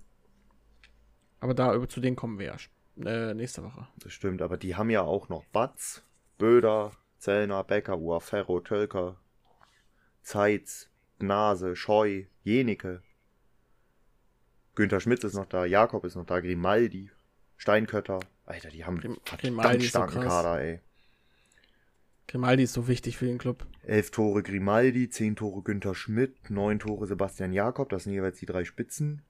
Aber 1.41 1.55
da 1.55 1.89
zu 1.89 1.99
denen 2.01 2.15
kommen 2.15 2.39
wir 2.39 2.47
ja 2.47 2.57
äh, 3.05 3.35
nächste 3.35 3.65
Woche. 3.65 3.89
Das 3.97 4.13
stimmt, 4.13 4.43
aber 4.43 4.59
die 4.59 4.77
haben 4.77 4.91
ja 4.91 5.03
auch 5.03 5.29
noch 5.29 5.45
Batz, 5.47 6.05
Böder, 6.39 6.93
Zellner, 7.19 7.65
Becker, 7.65 7.99
Uaferro, 7.99 8.61
Tölker, 8.61 9.17
Zeitz, 10.23 10.89
Gnase, 11.25 11.77
Scheu, 11.77 12.25
Jenike. 12.43 13.03
Günther 14.75 15.01
Schmitz 15.01 15.25
ist 15.25 15.35
noch 15.35 15.47
da, 15.47 15.65
Jakob 15.65 16.05
ist 16.05 16.17
noch 16.17 16.27
da, 16.27 16.41
Grimaldi, 16.41 17.11
Steinkötter. 17.57 18.21
Alter, 18.47 18.71
die 18.71 18.85
haben 18.85 18.99
Grim- 18.99 19.19
verdammt 19.25 19.83
so 19.83 19.89
starken 19.89 20.15
krass. 20.21 20.27
Kader, 20.27 20.61
ey. 20.61 20.81
Grimaldi 22.27 22.65
ist 22.65 22.73
so 22.73 22.89
wichtig 22.89 23.17
für 23.17 23.27
den 23.27 23.39
Club. 23.39 23.67
Elf 23.83 24.11
Tore 24.11 24.43
Grimaldi, 24.43 25.09
zehn 25.11 25.37
Tore 25.37 25.63
Günther 25.63 25.95
Schmidt, 25.95 26.51
neun 26.51 26.79
Tore 26.79 27.07
Sebastian 27.07 27.53
Jakob, 27.53 27.89
das 27.91 28.05
sind 28.05 28.15
jeweils 28.15 28.39
die 28.39 28.47
drei 28.47 28.65
Spitzen. 28.65 29.23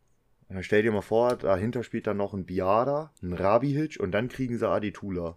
Und 0.48 0.54
dann 0.56 0.62
stell 0.64 0.82
dir 0.82 0.92
mal 0.92 1.00
vor, 1.02 1.36
dahinter 1.36 1.82
spielt 1.82 2.06
dann 2.06 2.16
noch 2.18 2.32
ein 2.34 2.44
Biada, 2.46 3.12
ein 3.22 3.32
Rabihic 3.32 3.98
und 4.00 4.12
dann 4.12 4.28
kriegen 4.28 4.58
sie 4.58 4.68
Aditula. 4.68 5.36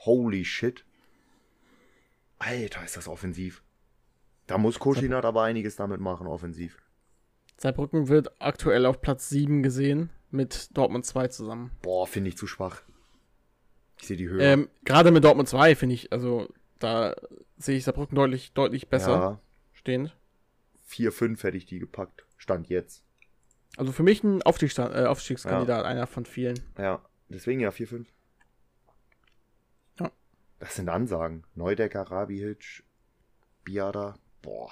Holy 0.00 0.44
shit. 0.44 0.84
Alter, 2.38 2.84
ist 2.84 2.96
das 2.96 3.08
offensiv. 3.08 3.62
Da 4.48 4.58
muss 4.58 4.78
Koschinat 4.78 5.24
aber 5.24 5.42
einiges 5.42 5.76
damit 5.76 6.00
machen, 6.00 6.26
offensiv. 6.26 6.78
Saarbrücken 7.58 8.08
wird 8.08 8.32
aktuell 8.40 8.86
auf 8.86 9.00
Platz 9.00 9.28
7 9.28 9.62
gesehen, 9.62 10.10
mit 10.30 10.76
Dortmund 10.76 11.04
2 11.04 11.28
zusammen. 11.28 11.70
Boah, 11.82 12.06
finde 12.06 12.30
ich 12.30 12.36
zu 12.36 12.46
schwach. 12.46 12.82
Ich 13.98 14.06
sehe 14.06 14.16
die 14.16 14.28
Höhe. 14.28 14.42
Ähm, 14.42 14.68
Gerade 14.84 15.10
mit 15.10 15.22
Dortmund 15.24 15.48
2 15.48 15.74
finde 15.74 15.94
ich, 15.94 16.12
also 16.12 16.48
da 16.78 17.14
sehe 17.58 17.76
ich 17.76 17.84
Saarbrücken 17.84 18.14
deutlich, 18.16 18.52
deutlich 18.52 18.88
besser 18.88 19.10
Ja, 19.12 19.40
stehend. 19.74 20.16
4-5 20.88 21.42
hätte 21.42 21.56
ich 21.56 21.66
die 21.66 21.78
gepackt. 21.78 22.24
Stand 22.38 22.68
jetzt. 22.68 23.04
Also 23.76 23.92
für 23.92 24.02
mich 24.02 24.24
ein 24.24 24.42
Aufstiegsstand, 24.42 24.94
äh, 24.94 25.04
Aufstiegskandidat, 25.04 25.84
einer 25.84 26.06
von 26.06 26.24
vielen. 26.24 26.58
Ja, 26.78 27.04
deswegen 27.28 27.60
ja 27.60 27.68
4-5. 27.70 28.06
Ja. 30.00 30.10
Das 30.58 30.76
sind 30.76 30.88
Ansagen. 30.88 31.44
Neudecker, 31.54 32.02
Rabihic, 32.02 32.84
Biada. 33.64 34.14
Boah. 34.48 34.70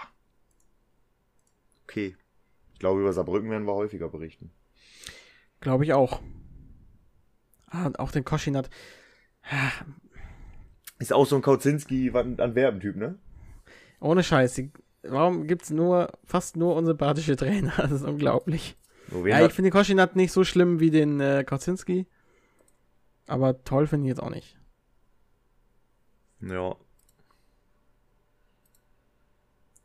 Okay. 1.84 2.16
Ich 2.72 2.78
glaube, 2.78 3.00
über 3.00 3.12
Saarbrücken 3.12 3.50
werden 3.50 3.66
wir 3.66 3.74
häufiger 3.74 4.08
berichten. 4.08 4.50
Glaube 5.60 5.84
ich 5.84 5.92
auch. 5.92 6.22
Ah, 7.66 7.86
und 7.86 7.98
auch 7.98 8.10
den 8.10 8.24
Koschinat. 8.24 8.70
Ist 10.98 11.12
auch 11.12 11.26
so 11.26 11.36
ein 11.36 11.42
Kautzinski-Antwerpen-Typ, 11.42 12.96
ne? 12.96 13.18
ohne 14.00 14.22
Scheiß. 14.22 14.62
Warum 15.02 15.46
gibt's 15.46 15.70
nur, 15.70 16.10
fast 16.24 16.56
nur 16.56 16.74
unsympathische 16.74 17.36
Trainer? 17.36 17.72
Das 17.76 17.92
ist 17.92 18.02
unglaublich. 18.02 18.76
Wen 19.08 19.26
Ja, 19.26 19.44
ich 19.44 19.52
finde 19.52 19.70
den 19.70 19.78
Koschinat 19.78 20.16
nicht 20.16 20.32
so 20.32 20.42
schlimm 20.42 20.80
wie 20.80 20.90
den 20.90 21.20
äh, 21.20 21.44
Kaczynski. 21.44 22.06
Aber 23.26 23.62
toll 23.62 23.86
finde 23.86 24.06
ich 24.06 24.10
jetzt 24.10 24.22
auch 24.22 24.30
nicht. 24.30 24.58
Ja. 26.40 26.76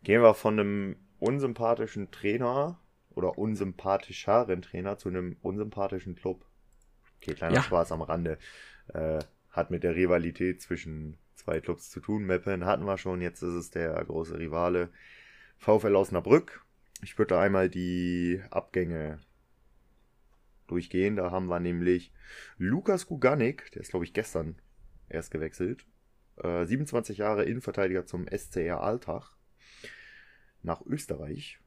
Gehen 0.03 0.21
wir 0.21 0.33
von 0.33 0.59
einem 0.59 0.95
unsympathischen 1.19 2.11
Trainer 2.11 2.79
oder 3.09 3.37
unsympathischeren 3.37 4.61
Trainer 4.61 4.97
zu 4.97 5.09
einem 5.09 5.37
unsympathischen 5.41 6.15
Club. 6.15 6.45
Okay, 7.17 7.35
kleiner 7.35 7.57
Ja. 7.57 7.61
Spaß 7.61 7.91
am 7.91 8.01
Rande. 8.01 8.37
Äh, 8.93 9.19
hat 9.51 9.69
mit 9.69 9.83
der 9.83 9.95
Rivalität 9.95 10.61
zwischen 10.61 11.17
zwei 11.35 11.59
Clubs 11.59 11.89
zu 11.89 11.99
tun. 11.99 12.23
Meppen 12.23 12.65
hatten 12.65 12.85
wir 12.85 12.97
schon, 12.97 13.21
jetzt 13.21 13.41
ist 13.41 13.53
es 13.53 13.69
der 13.69 13.93
große 14.05 14.39
Rivale 14.39 14.89
VfL 15.57 15.95
Osnabrück. 15.95 16.65
Ich 17.03 17.17
würde 17.17 17.37
einmal 17.37 17.69
die 17.69 18.41
Abgänge 18.49 19.19
durchgehen. 20.67 21.15
Da 21.15 21.31
haben 21.31 21.47
wir 21.47 21.59
nämlich 21.59 22.13
Lukas 22.57 23.07
Guganik, 23.07 23.71
der 23.73 23.81
ist 23.81 23.89
glaube 23.91 24.05
ich 24.05 24.13
gestern 24.13 24.55
erst 25.09 25.31
gewechselt. 25.31 25.85
Äh, 26.37 26.65
27 26.65 27.17
Jahre 27.17 27.43
Innenverteidiger 27.43 28.05
zum 28.05 28.27
SCR 28.27 28.81
Altach 28.81 29.35
nach 30.63 30.85
Österreich. 30.85 31.59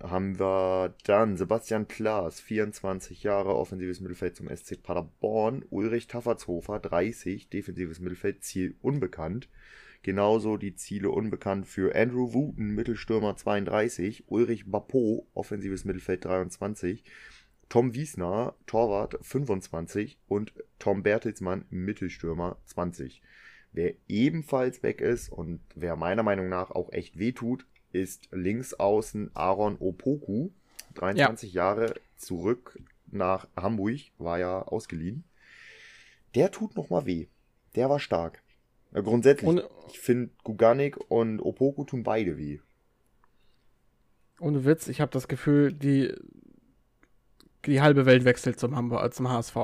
Haben 0.00 0.38
wir 0.38 0.94
dann 1.04 1.36
Sebastian 1.36 1.88
Klaas, 1.88 2.40
24 2.40 3.24
Jahre 3.24 3.56
offensives 3.56 4.00
Mittelfeld 4.00 4.36
zum 4.36 4.48
SC 4.48 4.80
Paderborn. 4.80 5.64
Ulrich 5.70 6.06
Taffertshofer, 6.06 6.78
30, 6.78 7.48
defensives 7.48 7.98
Mittelfeld, 7.98 8.44
Ziel 8.44 8.76
unbekannt. 8.80 9.48
Genauso 10.02 10.56
die 10.56 10.76
Ziele 10.76 11.10
unbekannt 11.10 11.66
für 11.66 11.96
Andrew 11.96 12.32
Wooten, 12.32 12.74
Mittelstürmer 12.74 13.36
32, 13.36 14.24
Ulrich 14.28 14.70
Bappo, 14.70 15.26
offensives 15.34 15.84
Mittelfeld 15.84 16.24
23, 16.24 17.02
Tom 17.68 17.94
Wiesner, 17.94 18.54
Torwart 18.66 19.18
25 19.20 20.18
und 20.28 20.52
Tom 20.78 21.02
Bertelsmann, 21.02 21.64
Mittelstürmer 21.70 22.56
20. 22.66 23.20
Wer 23.72 23.94
ebenfalls 24.06 24.82
weg 24.82 25.00
ist 25.00 25.30
und 25.30 25.60
wer 25.74 25.96
meiner 25.96 26.22
Meinung 26.22 26.48
nach 26.48 26.70
auch 26.70 26.92
echt 26.92 27.18
wehtut, 27.18 27.66
ist 27.92 28.28
links 28.32 28.74
außen 28.74 29.30
Aaron 29.34 29.76
Opoku, 29.78 30.50
23 30.94 31.52
Jahre 31.52 31.94
zurück 32.16 32.78
nach 33.10 33.48
Hamburg, 33.56 34.00
war 34.18 34.38
ja 34.38 34.62
ausgeliehen. 34.62 35.24
Der 36.34 36.50
tut 36.50 36.76
noch 36.76 36.90
mal 36.90 37.06
weh. 37.06 37.26
Der 37.74 37.88
war 37.88 37.98
stark. 38.00 38.42
Grundsätzlich, 38.92 39.48
Und, 39.48 39.62
ich 39.88 39.98
finde 39.98 40.30
Guganik 40.44 40.96
und 41.10 41.40
Opoku 41.40 41.84
tun 41.84 42.02
beide 42.02 42.36
weh. 42.38 42.58
ohne 44.40 44.64
Witz, 44.64 44.88
ich 44.88 45.00
habe 45.00 45.10
das 45.10 45.28
Gefühl, 45.28 45.72
die, 45.72 46.14
die 47.66 47.80
halbe 47.80 48.06
Welt 48.06 48.24
wechselt 48.24 48.58
zum, 48.58 48.76
Hamburg, 48.76 49.04
äh, 49.04 49.10
zum 49.10 49.28
HSV. 49.28 49.56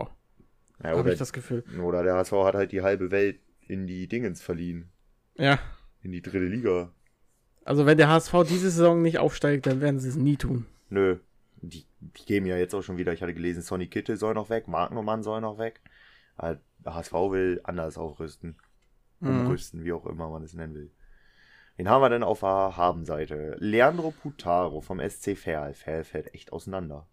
Ja, 0.82 0.96
Habe 0.96 1.12
ich 1.12 1.18
das 1.18 1.32
Gefühl. 1.32 1.64
oder 1.80 2.02
der 2.02 2.14
HSV 2.16 2.32
hat 2.32 2.54
halt 2.54 2.72
die 2.72 2.82
halbe 2.82 3.10
Welt 3.10 3.38
in 3.66 3.86
die 3.86 4.08
Dingens 4.08 4.42
verliehen. 4.42 4.90
Ja. 5.36 5.58
In 6.02 6.12
die 6.12 6.20
dritte 6.20 6.46
Liga. 6.46 6.92
Also 7.64 7.86
wenn 7.86 7.98
der 7.98 8.08
HSV 8.08 8.32
diese 8.48 8.70
Saison 8.70 9.02
nicht 9.02 9.18
aufsteigt, 9.18 9.66
dann 9.66 9.80
werden 9.80 9.98
sie 9.98 10.08
es 10.08 10.16
nie 10.16 10.36
tun. 10.36 10.66
Nö. 10.90 11.18
Die, 11.62 11.86
die 12.00 12.24
geben 12.26 12.46
ja 12.46 12.58
jetzt 12.58 12.74
auch 12.74 12.82
schon 12.82 12.98
wieder, 12.98 13.12
ich 13.14 13.22
hatte 13.22 13.32
gelesen, 13.32 13.62
Sonny 13.62 13.86
Kittel 13.86 14.18
soll 14.18 14.34
noch 14.34 14.50
weg, 14.50 14.68
Mark 14.68 14.92
Norman 14.92 15.22
soll 15.22 15.40
noch 15.40 15.58
weg. 15.58 15.80
Aber 16.36 16.60
HSV 16.84 17.12
will 17.12 17.60
anders 17.64 17.96
aufrüsten. 17.96 18.56
Mhm. 19.20 19.40
Umrüsten, 19.40 19.84
wie 19.84 19.92
auch 19.92 20.04
immer 20.04 20.28
man 20.28 20.42
es 20.42 20.52
nennen 20.52 20.74
will. 20.74 20.90
Wen 21.76 21.88
haben 21.88 22.02
wir 22.02 22.10
denn 22.10 22.22
auf 22.22 22.40
der 22.40 22.76
Habenseite? 22.76 23.56
Leandro 23.58 24.12
Putaro 24.12 24.80
vom 24.80 25.00
SC 25.00 25.36
Verl. 25.36 25.74
Verl 25.74 26.04
fällt 26.04 26.34
echt 26.34 26.52
auseinander. 26.52 27.08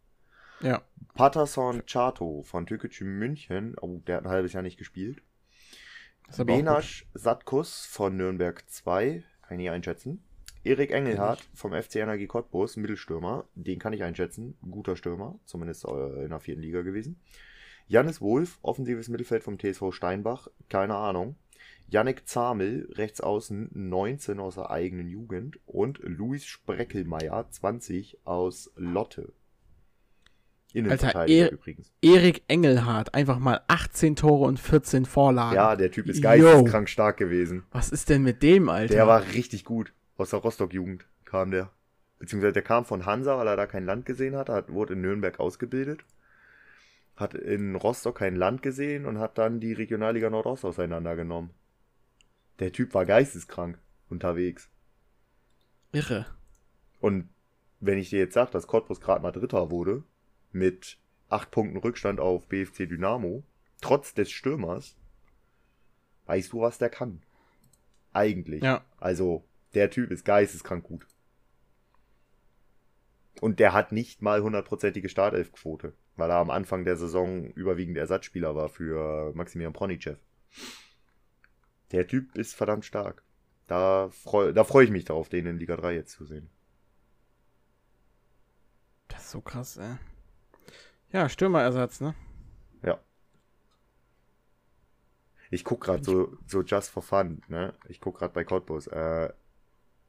Ja. 0.59 0.83
Patterson 1.15 1.85
Chato 1.87 2.43
von 2.43 2.67
Türkgücü 2.67 3.03
München. 3.03 3.75
Oh, 3.81 4.01
der 4.05 4.17
hat 4.17 4.25
ein 4.25 4.29
halbes 4.29 4.53
Jahr 4.53 4.61
nicht 4.61 4.77
gespielt. 4.77 5.23
Benasch 6.37 7.07
Satkus 7.13 7.85
von 7.85 8.15
Nürnberg 8.15 8.63
2. 8.69 9.23
Kann 9.41 9.59
ich 9.59 9.63
nicht 9.63 9.71
einschätzen. 9.71 10.23
Erik 10.63 10.91
Engelhardt 10.91 11.47
vom 11.53 11.73
FC 11.73 11.95
Energie 11.97 12.27
Cottbus, 12.27 12.77
Mittelstürmer. 12.77 13.45
Den 13.55 13.79
kann 13.79 13.93
ich 13.93 14.03
einschätzen. 14.03 14.57
Guter 14.69 14.95
Stürmer. 14.95 15.39
Zumindest 15.45 15.85
äh, 15.85 16.23
in 16.23 16.29
der 16.29 16.39
vierten 16.39 16.61
Liga 16.61 16.81
gewesen. 16.81 17.19
Janis 17.87 18.21
Wolf, 18.21 18.59
offensives 18.61 19.09
Mittelfeld 19.09 19.43
vom 19.43 19.57
TSV 19.57 19.91
Steinbach. 19.91 20.47
Keine 20.69 20.95
Ahnung. 20.95 21.35
Yannick 21.87 22.27
Zamel, 22.27 22.87
rechts 22.93 23.21
außen, 23.21 23.69
19 23.73 24.39
aus 24.39 24.55
der 24.55 24.71
eigenen 24.71 25.09
Jugend. 25.09 25.59
Und 25.65 25.99
Luis 26.03 26.45
Spreckelmeier, 26.45 27.49
20 27.49 28.19
aus 28.23 28.71
Lotte. 28.75 29.33
Innenverteidiger 30.73 31.43
Alter, 31.43 31.53
übrigens. 31.53 31.91
Erik 32.01 32.43
Engelhardt, 32.47 33.13
einfach 33.13 33.39
mal 33.39 33.61
18 33.67 34.15
Tore 34.15 34.45
und 34.45 34.59
14 34.59 35.05
Vorlagen. 35.05 35.55
Ja, 35.55 35.75
der 35.75 35.91
Typ 35.91 36.07
ist 36.07 36.21
geisteskrank 36.21 36.87
stark 36.87 37.17
gewesen. 37.17 37.63
Was 37.71 37.89
ist 37.89 38.09
denn 38.09 38.21
mit 38.23 38.41
dem, 38.41 38.69
Alter? 38.69 38.93
Der 38.93 39.07
war 39.07 39.33
richtig 39.33 39.65
gut. 39.65 39.91
Aus 40.21 40.29
der 40.29 40.39
Rostock-Jugend 40.39 41.07
kam 41.25 41.49
der. 41.49 41.71
Beziehungsweise 42.19 42.53
der 42.53 42.61
kam 42.61 42.85
von 42.85 43.07
Hansa, 43.07 43.39
weil 43.39 43.47
er 43.47 43.57
da 43.57 43.65
kein 43.65 43.85
Land 43.85 44.05
gesehen 44.05 44.35
hat. 44.35 44.49
hat 44.49 44.71
wurde 44.71 44.93
in 44.93 45.01
Nürnberg 45.01 45.39
ausgebildet. 45.39 46.05
Hat 47.15 47.33
in 47.33 47.75
Rostock 47.75 48.19
kein 48.19 48.35
Land 48.35 48.61
gesehen 48.61 49.07
und 49.07 49.17
hat 49.17 49.39
dann 49.39 49.59
die 49.59 49.73
Regionalliga 49.73 50.29
Nordost 50.29 50.63
auseinandergenommen. 50.63 51.49
Der 52.59 52.71
Typ 52.71 52.93
war 52.93 53.05
geisteskrank 53.05 53.79
unterwegs. 54.09 54.69
irre. 55.91 56.27
Und 56.99 57.27
wenn 57.79 57.97
ich 57.97 58.11
dir 58.11 58.19
jetzt 58.19 58.35
sage, 58.35 58.51
dass 58.51 58.67
Cottbus 58.67 59.01
gerade 59.01 59.23
mal 59.23 59.31
Dritter 59.31 59.71
wurde, 59.71 60.03
mit 60.51 60.99
acht 61.29 61.49
Punkten 61.49 61.77
Rückstand 61.77 62.19
auf 62.19 62.47
BFC 62.47 62.87
Dynamo, 62.87 63.43
trotz 63.81 64.13
des 64.13 64.29
Stürmers, 64.29 64.95
weißt 66.27 66.53
du, 66.53 66.61
was 66.61 66.77
der 66.77 66.91
kann. 66.91 67.23
Eigentlich. 68.13 68.61
Ja. 68.61 68.85
Also, 68.99 69.47
der 69.73 69.89
Typ 69.89 70.11
ist 70.11 70.25
geisteskrank 70.25 70.83
gut. 70.83 71.07
Und 73.39 73.59
der 73.59 73.73
hat 73.73 73.91
nicht 73.91 74.21
mal 74.21 74.43
hundertprozentige 74.43 75.09
Startelfquote, 75.09 75.93
weil 76.15 76.29
er 76.29 76.37
am 76.37 76.49
Anfang 76.49 76.85
der 76.85 76.97
Saison 76.97 77.45
überwiegend 77.51 77.97
Ersatzspieler 77.97 78.55
war 78.55 78.69
für 78.69 79.33
Maximilian 79.33 79.73
Pronicev. 79.73 80.19
Der 81.91 82.07
Typ 82.07 82.35
ist 82.35 82.53
verdammt 82.53 82.85
stark. 82.85 83.23
Da 83.67 84.09
freue 84.09 84.53
da 84.53 84.63
freu 84.63 84.83
ich 84.83 84.91
mich 84.91 85.05
darauf, 85.05 85.29
den 85.29 85.45
in 85.45 85.57
Liga 85.57 85.77
3 85.77 85.93
jetzt 85.93 86.11
zu 86.11 86.25
sehen. 86.25 86.49
Das 89.07 89.23
ist 89.23 89.31
so 89.31 89.41
krass, 89.41 89.77
ey. 89.77 89.95
Ja, 91.11 91.29
Stürmerersatz, 91.29 92.01
ne? 92.01 92.15
Ja. 92.83 92.99
Ich 95.49 95.63
guck 95.63 95.81
gerade 95.81 96.03
so, 96.03 96.37
so 96.47 96.61
just 96.61 96.89
for 96.89 97.03
fun, 97.03 97.41
ne? 97.47 97.73
Ich 97.87 97.99
guck 97.99 98.17
gerade 98.17 98.33
bei 98.33 98.43
Cottbus. 98.43 98.87
Äh, 98.87 99.33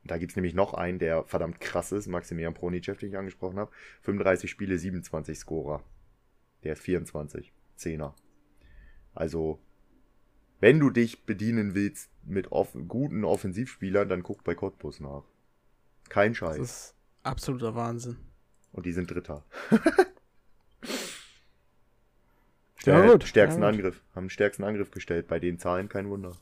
da 0.05 0.19
gibt's 0.19 0.37
nämlich 0.37 0.55
noch 0.55 0.75
einen, 0.75 0.99
der 0.99 1.25
verdammt 1.25 1.61
krass 1.61 1.93
ist, 1.93 2.07
Maximilian 2.09 2.55
Pronicev, 2.55 2.99
den 2.99 3.11
ich 3.11 3.17
angesprochen 3.17 3.59
habe. 3.59 3.71
35 4.03 4.51
Spiele, 4.51 4.79
27 4.79 5.39
Scorer. 5.39 5.83
Der 6.65 6.73
ist 6.75 6.83
24. 6.83 7.53
Zehner. 7.77 8.15
Also, 9.15 9.59
wenn 10.61 10.79
du 10.81 10.91
dich 10.91 11.25
bedienen 11.25 11.75
willst 11.75 12.11
mit 12.25 12.53
off 12.53 12.77
guten 12.89 13.25
Offensivspielern, 13.25 14.09
dann 14.09 14.23
guck 14.23 14.45
bei 14.45 14.55
Cottbus 14.55 15.01
nach. 15.01 15.25
Kein 16.09 16.33
Das 16.33 16.39
Scheiß. 16.39 16.59
ist 16.59 16.95
absoluter 17.23 17.75
Wahnsinn. 17.75 18.17
Und 18.73 18.87
die 18.87 18.93
sind 18.93 19.11
Dritter. 19.11 19.45
Ja, 22.85 22.99
Stär- 22.99 23.13
gut, 23.13 23.25
Stärksten 23.25 23.63
ja, 23.63 23.71
gut. 23.71 23.79
Angriff. 23.79 24.03
Haben 24.15 24.25
den 24.25 24.31
stärksten 24.31 24.65
Angriff 24.65 24.91
gestellt. 24.91 25.29
Bei 25.29 25.39
den 25.39 25.59
Zahlen 25.59 25.89
kein 25.89 26.09
Wunder. 26.09 26.37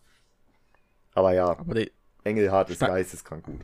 Aber 1.12 1.34
ja, 1.34 1.48
Aber 1.50 1.74
die 1.74 1.92
Engelhardt 2.24 2.70
ist 2.70 2.80
geisteskrank 2.80 3.44
gut. 3.44 3.60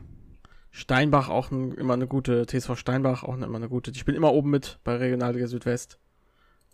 Steinbach 0.71 1.29
auch 1.29 1.51
ein, 1.51 1.73
immer 1.73 1.93
eine 1.93 2.07
gute, 2.07 2.45
TSV 2.45 2.75
Steinbach 2.75 3.23
auch 3.23 3.35
immer 3.35 3.55
eine 3.55 3.69
gute. 3.69 3.91
Die 3.91 3.99
spielen 3.99 4.17
immer 4.17 4.33
oben 4.33 4.49
mit 4.49 4.79
bei 4.83 4.95
Regionalliga 4.95 5.47
Südwest. 5.47 5.99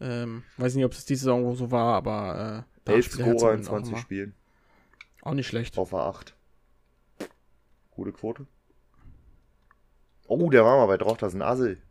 Ähm, 0.01 0.43
weiß 0.57 0.75
nicht, 0.75 0.85
ob 0.85 0.91
es 0.91 1.05
diese 1.05 1.25
Saison 1.25 1.55
so 1.55 1.71
war, 1.71 1.95
aber 1.95 2.65
äh, 2.65 2.71
da 2.83 2.93
Elf 2.93 3.05
spielt 3.05 3.27
er 3.27 3.37
Scorer 3.37 3.53
in 3.53 3.63
zumindest 3.63 3.69
auch 3.69 3.73
20 3.75 3.93
immer. 3.93 4.01
Spielen. 4.01 4.35
Auch 5.21 5.33
nicht 5.33 5.47
schlecht. 5.47 5.77
Auf 5.77 5.93
A8. 5.93 6.33
Gute 7.91 8.11
Quote. 8.11 8.47
Oh, 10.27 10.49
der 10.49 10.65
war 10.65 10.77
mal 10.77 10.87
bei 10.87 10.97
Droch, 10.97 11.17
das 11.17 11.33
ist 11.33 11.39
ein 11.39 11.41
Assel. 11.41 11.81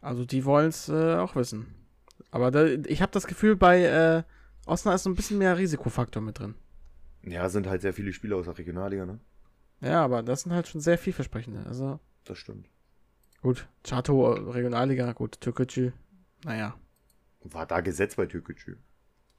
Also 0.00 0.24
die 0.24 0.44
wollen 0.44 0.68
es 0.68 0.88
äh, 0.88 1.14
auch 1.14 1.34
wissen. 1.36 1.74
Aber 2.30 2.50
da, 2.50 2.66
ich 2.66 3.02
habe 3.02 3.12
das 3.12 3.26
Gefühl, 3.26 3.56
bei 3.56 3.84
äh, 3.84 4.22
Osnabrück 4.66 4.96
ist 4.96 5.02
so 5.04 5.10
ein 5.10 5.14
bisschen 5.16 5.38
mehr 5.38 5.56
Risikofaktor 5.56 6.22
mit 6.22 6.38
drin. 6.38 6.54
Ja, 7.22 7.48
sind 7.50 7.66
halt 7.66 7.82
sehr 7.82 7.92
viele 7.92 8.12
Spieler 8.14 8.36
aus 8.36 8.46
der 8.46 8.56
Regionalliga, 8.58 9.04
ne? 9.04 9.20
Ja, 9.80 10.04
aber 10.04 10.22
das 10.22 10.42
sind 10.42 10.52
halt 10.52 10.68
schon 10.68 10.80
sehr 10.82 10.98
vielversprechende. 10.98 11.64
Also 11.66 11.98
Das 12.24 12.36
stimmt. 12.38 12.68
gut, 13.40 13.66
Chato, 13.82 14.34
äh, 14.34 14.50
Regionalliga, 14.50 15.12
gut, 15.12 15.40
Türkgücü, 15.40 15.92
naja. 16.44 16.76
War 17.44 17.66
da 17.66 17.80
gesetzt 17.80 18.16
bei 18.18 18.26
Türkgücü. 18.26 18.76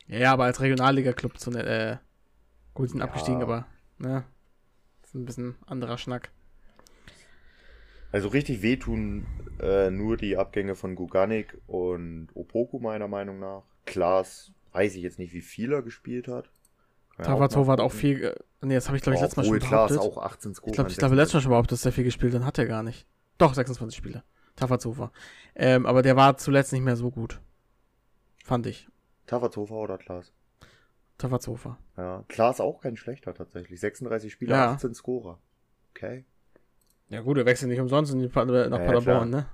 Ja, 0.08 0.18
ja, 0.18 0.34
aber 0.34 0.46
als 0.46 0.62
Regionalliga-Club 0.62 1.38
zu 1.38 1.52
äh, 1.52 1.98
gut, 2.74 2.90
sind 2.90 3.00
Ja. 3.00 3.06
abgestiegen, 3.06 3.42
aber, 3.42 3.68
ne? 3.98 4.26
Ist 5.04 5.16
ein 5.16 5.26
bisschen 5.26 5.56
anderer 5.66 5.98
Schnack. 5.98 6.32
Also 8.12 8.30
richtig 8.30 8.62
wehtun 8.62 9.26
äh, 9.60 9.90
nur 9.90 10.18
die 10.18 10.38
Abgänge 10.38 10.76
von 10.76 10.96
Guganik 10.96 11.58
und 11.68 12.30
Opoku 12.34 12.80
meiner 12.80 13.08
Meinung 13.08 13.40
nach. 13.40 13.64
Klaas 13.86 14.52
weiß 14.72 14.96
ich 14.96 15.02
jetzt 15.04 15.20
nicht, 15.20 15.34
wie 15.34 15.42
viel 15.42 15.74
er 15.74 15.82
gespielt 15.82 16.28
hat. 16.28 16.50
Ja 17.18 17.24
Tavazova 17.24 17.74
hat 17.74 17.80
auch 17.80 17.92
viel. 17.92 18.36
Nee, 18.62 18.76
das 18.76 18.88
habe 18.88 18.98
ich, 18.98 19.04
glaube 19.04 19.16
ich, 19.16 19.22
letztes 19.22 19.38
Mal 19.38 19.46
schon 19.46 19.60
behauptet. 19.60 20.00
auch 20.00 20.18
18 20.18 20.54
Scorer 20.54 20.70
Ich 20.70 20.76
glaube, 20.76 20.90
ich 20.92 20.98
glaube, 20.98 21.16
letztes 21.16 21.34
Mal 21.36 21.42
schon 21.42 21.50
behauptet, 21.52 21.72
dass 21.74 21.86
er 21.86 21.92
viel 21.92 22.04
gespielt 22.04 22.34
hat, 22.34 22.42
dann 22.42 22.48
hat 22.48 22.58
er 22.58 22.66
gar 22.66 22.84
nicht. 22.84 23.08
Doch, 23.38 23.54
26 23.54 23.98
Spiele. 23.98 24.24
Tafazova. 24.56 25.12
Ähm, 25.56 25.86
aber 25.86 26.02
der 26.02 26.16
war 26.16 26.38
zuletzt 26.38 26.74
nicht 26.74 26.82
mehr 26.84 26.96
so 26.96 27.12
gut. 27.12 27.40
Fand 28.44 28.66
ich. 28.66 28.88
Tavazova 29.28 29.76
oder 29.76 29.98
Klaas? 29.98 30.32
Tafazova. 31.18 31.78
Ja, 31.98 32.24
Klaas 32.28 32.60
auch 32.60 32.82
kein 32.82 32.98
schlechter 32.98 33.34
tatsächlich. 33.34 33.80
36 33.80 34.32
Spiele, 34.32 34.52
Ja. 34.54 34.72
18 34.74 34.94
Scorer. 34.94 35.40
Okay. 35.92 36.26
Ja 37.10 37.22
gut, 37.22 37.38
er 37.38 37.46
wechselt 37.46 37.70
nicht 37.70 37.80
umsonst 37.80 38.14
nach 38.14 38.22
Ja, 38.24 38.86
Paderborn, 38.86 39.30
ne? 39.30 39.46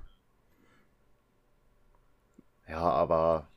Ja, 2.68 2.80
aber 2.80 3.48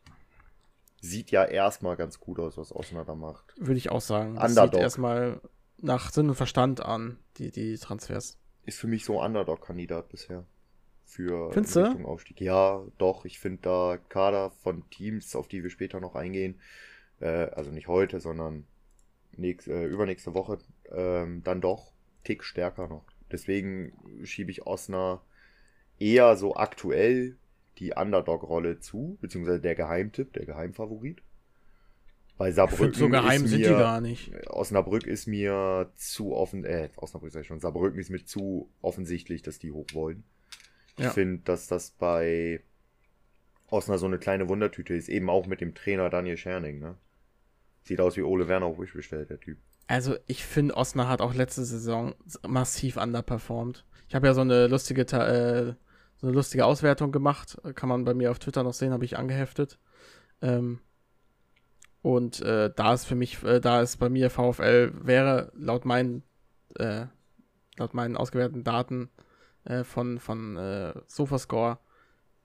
sieht 1.01 1.31
ja 1.31 1.45
erstmal 1.45 1.95
ganz 1.95 2.19
gut 2.19 2.39
aus, 2.39 2.57
was 2.57 2.75
Osnabrück 2.75 3.07
da 3.07 3.15
macht. 3.15 3.53
Würde 3.57 3.77
ich 3.77 3.91
auch 3.91 4.01
sagen. 4.01 4.35
Das 4.35 4.51
Underdog. 4.51 4.73
sieht 4.73 4.81
erstmal 4.81 5.41
nach 5.77 6.11
Sinn 6.11 6.29
und 6.29 6.35
Verstand 6.35 6.83
an, 6.83 7.19
die, 7.37 7.51
die 7.51 7.77
Transfers. 7.77 8.37
Ist 8.65 8.79
für 8.79 8.87
mich 8.87 9.05
so 9.05 9.21
Underdog-Kandidat 9.21 10.09
bisher. 10.09 10.45
Für 11.05 11.51
Findest 11.53 11.75
du? 11.75 11.85
Richtung 11.85 12.05
Aufstieg. 12.05 12.41
Ja, 12.41 12.83
doch. 12.97 13.25
Ich 13.25 13.39
finde 13.39 13.61
da 13.61 13.97
Kader 14.09 14.51
von 14.51 14.89
Teams, 14.89 15.35
auf 15.35 15.47
die 15.47 15.63
wir 15.63 15.69
später 15.69 15.99
noch 15.99 16.15
eingehen, 16.15 16.59
äh, 17.19 17.27
also 17.27 17.71
nicht 17.71 17.87
heute, 17.87 18.19
sondern 18.19 18.67
nächst, 19.31 19.67
äh, 19.67 19.85
übernächste 19.85 20.33
Woche, 20.33 20.57
ähm, 20.91 21.43
dann 21.43 21.61
doch 21.61 21.93
Tick 22.23 22.43
stärker 22.43 22.87
noch. 22.87 23.05
Deswegen 23.31 23.93
schiebe 24.25 24.51
ich 24.51 24.65
Osnabrück 24.65 25.21
eher 25.99 26.35
so 26.37 26.55
aktuell 26.55 27.37
die 27.79 27.91
Underdog-Rolle 27.93 28.79
zu, 28.79 29.17
beziehungsweise 29.21 29.59
der 29.61 29.75
Geheimtipp, 29.75 30.33
der 30.33 30.45
Geheimfavorit. 30.45 31.21
Bei 32.37 32.49
Ich 32.49 32.55
Saarbrücken 32.55 32.93
so 32.93 33.09
geheim 33.09 33.43
ist 33.45 33.49
sind 33.49 33.63
die 33.63 33.69
mir- 33.69 33.77
gar 33.77 33.99
nicht. 33.99 34.31
Osnabrück 34.47 35.07
ist 35.07 35.25
mir 35.27 35.91
zu 35.95 36.33
offen, 36.35 36.65
äh, 36.65 36.89
Osnabrück 36.97 37.31
sag 37.31 37.41
ich 37.41 37.47
schon, 37.47 37.59
Saarbrücken 37.59 37.99
ist 37.99 38.09
mir 38.11 38.23
zu 38.23 38.69
offensichtlich, 38.81 39.41
dass 39.41 39.57
die 39.57 39.71
hoch 39.71 39.87
wollen. 39.93 40.23
Ich 40.97 41.05
Ja. 41.05 41.09
finde, 41.11 41.41
dass 41.45 41.67
das 41.67 41.91
bei 41.91 42.61
Osnabrück 43.69 43.99
so 43.99 44.05
eine 44.05 44.19
kleine 44.19 44.47
Wundertüte 44.49 44.93
ist, 44.93 45.09
eben 45.09 45.29
auch 45.29 45.47
mit 45.47 45.61
dem 45.61 45.73
Trainer 45.73 46.09
Daniel 46.09 46.37
Scherning, 46.37 46.79
ne? 46.79 46.95
Sieht 47.83 48.01
aus 48.01 48.17
wie 48.17 48.21
Ole 48.21 48.47
Werner 48.47 48.65
auf 48.67 48.79
Wish 48.79 48.93
bestellt, 48.93 49.29
der 49.29 49.39
Typ. 49.39 49.57
Also 49.87 50.15
ich 50.27 50.43
finde, 50.45 50.75
Osnabrück 50.75 51.11
hat 51.11 51.21
auch 51.21 51.33
letzte 51.33 51.63
Saison 51.65 52.13
massiv 52.47 52.97
underperformed. 52.97 53.85
Ich 54.09 54.15
habe 54.15 54.27
ja 54.27 54.33
so 54.33 54.41
eine 54.41 54.67
lustige, 54.67 55.01
äh, 55.01 55.73
so 56.17 56.27
eine 56.27 56.35
lustige 56.35 56.65
Auswertung 56.65 57.11
gemacht. 57.11 57.57
Kann 57.75 57.89
man 57.89 58.03
bei 58.03 58.13
mir 58.13 58.31
auf 58.31 58.39
Twitter 58.39 58.63
noch 58.63 58.73
sehen, 58.73 58.91
habe 58.91 59.05
ich 59.05 59.17
angeheftet. 59.17 59.79
Ähm, 60.41 60.79
und 62.01 62.41
äh, 62.41 62.71
da 62.75 62.93
ist 62.93 63.05
für 63.05 63.15
mich, 63.15 63.43
äh, 63.43 63.59
da 63.59 63.81
ist 63.81 63.97
bei 63.97 64.09
mir 64.09 64.29
VfL 64.29 64.93
wäre 65.01 65.51
laut 65.55 65.85
meinen, 65.85 66.23
äh, 66.75 67.05
laut 67.77 67.93
meinen 67.93 68.17
ausgewerteten 68.17 68.63
Daten 68.63 69.09
äh, 69.65 69.83
von, 69.83 70.19
von 70.19 70.57
äh, 70.57 70.93
Sofascore 71.07 71.79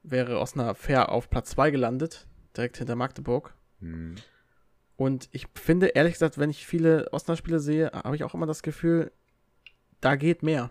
wäre 0.02 0.40
Osnabrück 0.40 0.76
fair 0.76 1.08
auf 1.10 1.30
Platz 1.30 1.50
2 1.50 1.70
gelandet, 1.70 2.26
direkt 2.56 2.78
hinter 2.78 2.96
Magdeburg. 2.96 3.54
Hm. 3.78 4.16
Und 4.96 5.28
ich 5.32 5.46
finde, 5.54 5.88
ehrlich 5.88 6.14
gesagt, 6.14 6.38
wenn 6.38 6.50
ich 6.50 6.66
viele 6.66 7.12
Osnabrück-Spiele 7.12 7.60
sehe, 7.60 7.90
habe 7.92 8.16
ich 8.16 8.24
auch 8.24 8.34
immer 8.34 8.46
das 8.46 8.62
Gefühl, 8.62 9.12
da 10.00 10.16
geht 10.16 10.42
mehr. 10.42 10.70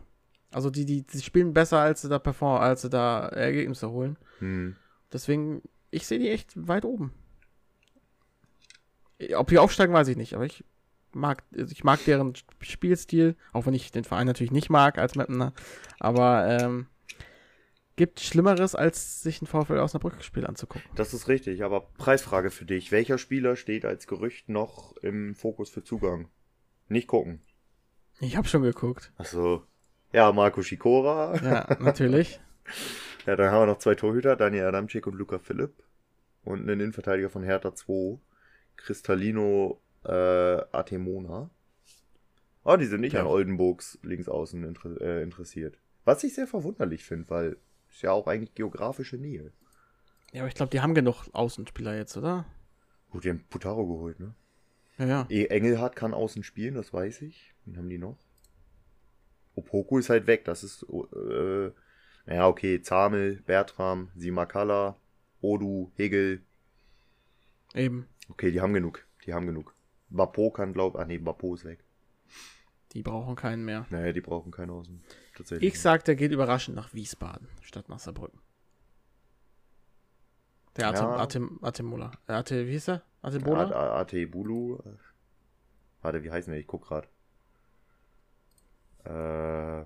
Also 0.52 0.70
die, 0.70 0.86
die, 0.86 1.04
die 1.04 1.22
spielen 1.22 1.54
besser, 1.54 1.80
als 1.80 2.02
sie 2.02 2.10
da 2.10 2.20
performen, 2.20 2.62
als 2.62 2.82
sie 2.82 2.90
da 2.90 3.28
Ergebnisse 3.28 3.90
holen. 3.90 4.18
Hm. 4.40 4.76
Deswegen, 5.12 5.62
ich 5.92 6.06
sehe 6.06 6.20
die 6.20 6.30
echt 6.30 6.52
weit 6.68 6.86
oben. 6.86 7.14
Ob 9.36 9.48
die 9.48 9.60
aufsteigen, 9.60 9.94
weiß 9.94 10.08
ich 10.08 10.18
nicht, 10.18 10.34
aber 10.34 10.46
ich 10.46 10.64
mag, 11.14 11.44
also 11.56 11.72
ich 11.72 11.84
mag 11.84 12.04
deren 12.06 12.34
Spielstil, 12.62 13.36
auch 13.54 13.66
wenn 13.66 13.74
ich 13.74 13.92
den 13.92 14.04
Verein 14.04 14.28
natürlich 14.28 14.52
nicht 14.52 14.70
mag 14.70 14.98
als 14.98 15.16
Mapner. 15.16 15.54
Aber 16.00 16.48
ähm, 16.48 16.88
gibt 17.96 18.20
Schlimmeres, 18.20 18.76
als 18.76 19.22
sich 19.22 19.42
ein 19.42 19.48
VfL 19.48 19.78
Osnabrück-Spiel 19.78 20.46
anzugucken. 20.46 20.90
Das 20.96 21.14
ist 21.14 21.28
richtig, 21.28 21.64
aber 21.64 21.82
Preisfrage 21.98 22.50
für 22.50 22.66
dich. 22.66 22.92
Welcher 22.92 23.18
Spieler 23.18 23.56
steht 23.56 23.86
als 23.86 24.08
Gerücht 24.08 24.50
noch 24.50 24.98
im 24.98 25.36
Fokus 25.36 25.70
für 25.70 25.84
Zugang? 25.84 26.30
Nicht 26.88 27.08
gucken. 27.08 27.42
Ich 28.20 28.38
habe 28.38 28.48
schon 28.48 28.64
geguckt. 28.64 29.12
Achso. 29.18 29.64
Ja, 30.14 30.32
Marco 30.32 30.62
Schikora. 30.62 31.36
Ja, 31.44 31.78
natürlich. 31.80 32.40
Ja, 33.28 33.36
dann 33.36 33.52
haben 33.52 33.62
wir 33.62 33.66
noch 33.68 33.78
zwei 33.78 33.94
Torhüter, 33.94 34.36
Daniel 34.36 34.64
Adamczyk 34.66 35.06
und 35.06 35.14
Luca 35.14 35.38
Philipp. 35.38 35.84
Und 36.44 36.62
einen 36.62 36.80
Innenverteidiger 36.80 37.30
von 37.30 37.44
Hertha 37.44 37.76
2, 37.76 38.18
Cristalino 38.78 39.80
äh, 40.04 40.10
Atemona. 40.72 41.52
Oh, 42.64 42.78
die 42.78 42.86
sind 42.88 43.02
nicht 43.02 43.14
Ja. 43.14 43.20
an 43.22 43.28
Oldenburgs 43.28 44.00
Linksaußen 44.02 44.64
inter 44.64 45.00
äh, 45.02 45.22
interessiert. 45.22 45.78
Was 46.04 46.24
ich 46.24 46.34
sehr 46.34 46.48
verwunderlich 46.48 47.04
finde, 47.04 47.30
weil 47.30 47.58
ist 47.92 48.02
ja 48.02 48.12
auch 48.12 48.26
eigentlich 48.26 48.56
geografische 48.56 49.18
Nähe. 49.18 49.52
Ja, 50.34 50.42
aber 50.42 50.48
ich 50.48 50.56
glaube, 50.56 50.72
die 50.72 50.82
haben 50.82 50.96
genug 50.96 51.26
Außenspieler 51.34 51.96
jetzt, 51.96 52.18
oder? 52.18 52.46
Gut, 53.12 53.24
die 53.24 53.30
haben 53.30 53.44
Putaro 53.52 53.86
geholt, 53.86 54.20
ne? 54.20 54.34
Ja, 54.98 55.06
ja. 55.06 55.26
E 55.30 55.46
Engelhardt 55.46 55.96
kann 55.96 56.16
außen 56.16 56.44
spielen, 56.44 56.74
das 56.74 56.92
weiß 56.92 57.22
ich. 57.22 57.54
Wen 57.66 57.78
haben 57.78 57.90
die 57.90 58.00
noch? 58.00 58.18
Opoku 59.56 59.98
ist 60.00 60.10
halt 60.10 60.28
weg, 60.28 60.46
das 60.46 60.64
ist, 60.64 60.86
äh, 60.90 61.72
ja, 62.28 62.48
okay, 62.48 62.82
Zamel, 62.82 63.42
Bertram, 63.46 64.10
Simakala, 64.16 64.96
Odu, 65.42 65.92
Hegel, 65.96 66.42
Eben. 67.74 68.08
Okay, 68.30 68.52
die 68.52 68.62
haben 68.62 68.74
genug. 68.74 69.06
Die 69.26 69.34
haben 69.34 69.46
genug. 69.46 69.74
Bapo 70.10 70.52
kann, 70.52 70.74
glaub, 70.74 70.96
ah 70.98 71.06
nee, 71.06 71.18
Bapo 71.18 71.56
ist 71.56 71.66
weg. 71.66 71.84
Die 72.94 73.04
brauchen 73.04 73.36
keinen 73.36 73.64
mehr. 73.64 73.86
Naja, 73.90 74.12
die 74.12 74.22
brauchen 74.22 74.52
keine 74.52 74.74
Außen. 74.74 75.02
Tatsächlich. 75.36 75.74
Ich 75.74 75.80
sag, 75.80 76.04
der 76.06 76.16
geht 76.16 76.32
überraschend 76.32 76.76
nach 76.76 76.94
Wiesbaden 76.94 77.48
statt 77.62 77.88
nach 77.88 78.00
Saarbrücken. 78.00 78.40
Der 80.78 80.88
Atem, 80.90 81.06
Ja. 81.06 81.18
Atem, 81.18 81.60
Atemola. 81.62 82.12
Äh, 82.28 82.34
Ate, 82.34 82.68
wie 82.68 82.72
hieß 82.72 82.90
er? 82.90 83.02
Atebola? 83.22 83.72
A- 83.72 84.00
AT 84.02 84.26
Bulu. 84.26 84.78
äh, 84.80 84.98
Warte, 86.02 86.24
wie 86.24 86.32
heißen 86.32 86.52
der? 86.52 86.60
Ich 86.60 86.68
guck 86.68 86.84
grad. 86.88 87.08
Äh, 89.06 89.86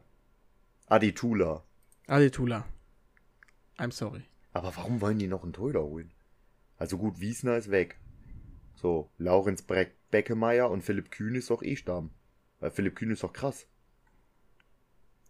Aditula. 0.87 1.63
Adetula. 2.07 2.65
I'm 3.77 3.91
sorry. 3.91 4.23
Aber 4.53 4.75
warum 4.75 5.01
wollen 5.01 5.19
die 5.19 5.27
noch 5.27 5.43
einen 5.43 5.53
Torhüter 5.53 5.81
holen? 5.83 6.11
Also 6.77 6.97
gut, 6.97 7.19
Wiesner 7.19 7.57
ist 7.57 7.71
weg. 7.71 7.99
So, 8.75 9.09
Laurenz 9.17 9.61
Bre 9.61 9.87
Beckemeyer 10.11 10.69
und 10.69 10.81
Philipp 10.81 11.11
Kühn 11.11 11.35
ist 11.35 11.49
doch 11.49 11.61
eh 11.63 11.75
Stamm. 11.75 12.11
Weil 12.59 12.71
Philipp 12.71 12.95
Kühn 12.95 13.11
ist 13.11 13.23
doch 13.23 13.33
krass. 13.33 13.67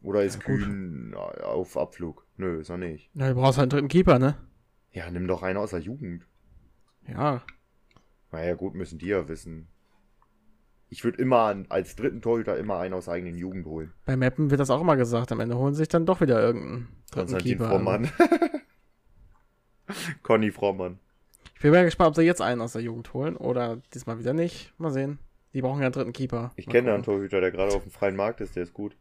Oder 0.01 0.23
ist 0.23 0.35
Ja. 0.35 0.41
Kühn 0.41 1.13
äh, 1.13 1.15
auf 1.41 1.77
Abflug? 1.77 2.27
Nö, 2.37 2.59
ist 2.59 2.69
er 2.69 2.77
nicht. 2.77 3.09
Na, 3.13 3.29
du 3.29 3.35
brauchst 3.35 3.57
halt 3.57 3.65
einen 3.65 3.79
dritten 3.79 3.87
Keeper, 3.87 4.19
ne? 4.19 4.37
Ja, 4.91 5.09
nimm 5.09 5.27
doch 5.27 5.41
einen 5.43 5.57
aus 5.57 5.71
der 5.71 5.79
Jugend. 5.79 6.27
Ja. 7.07 7.43
Naja, 8.31 8.53
gut, 8.55 8.75
müssen 8.75 8.99
die 8.99 9.07
ja 9.07 9.27
wissen. 9.27 9.67
Ich 10.89 11.03
würde 11.03 11.21
immer 11.21 11.55
als 11.69 11.95
dritten 11.95 12.21
Torhüter 12.21 12.57
immer 12.57 12.79
einen 12.79 12.93
aus 12.93 13.09
eigenen 13.09 13.37
Jugend 13.37 13.65
holen. 13.65 13.91
Bei 14.05 14.15
Mappen 14.15 14.51
wird 14.51 14.59
das 14.59 14.69
auch 14.69 14.81
immer 14.81 14.95
gesagt. 14.95 15.31
Am 15.31 15.39
Ende 15.39 15.57
holen 15.57 15.73
sich 15.73 15.87
dann 15.87 16.05
doch 16.05 16.21
wieder 16.21 16.41
irgendeinen 16.41 16.87
dritten 17.11 17.11
Konstantin 17.11 17.51
Keeper. 17.51 17.69
Frommann. 17.69 18.09
Conny 20.23 20.51
Frommann. 20.51 20.99
Ich 21.55 21.61
bin 21.61 21.71
mal 21.71 21.85
gespannt, 21.85 22.09
ob 22.09 22.15
sie 22.15 22.23
jetzt 22.23 22.41
einen 22.41 22.61
aus 22.61 22.73
der 22.73 22.81
Jugend 22.81 23.13
holen 23.13 23.35
oder 23.35 23.81
diesmal 23.93 24.19
wieder 24.19 24.33
nicht. 24.33 24.73
Mal 24.77 24.91
sehen. 24.91 25.19
Die 25.53 25.61
brauchen 25.61 25.79
ja 25.79 25.85
einen 25.85 25.93
dritten 25.93 26.13
Keeper. 26.13 26.51
Ich 26.55 26.67
kenne 26.67 26.93
einen. 26.93 27.03
Torhüter, 27.03 27.41
der 27.41 27.51
gerade 27.51 27.73
auf 27.73 27.83
dem 27.83 27.91
freien 27.91 28.15
Markt 28.15 28.41
ist, 28.41 28.55
der 28.55 28.63
ist 28.63 28.73
gut. 28.73 28.95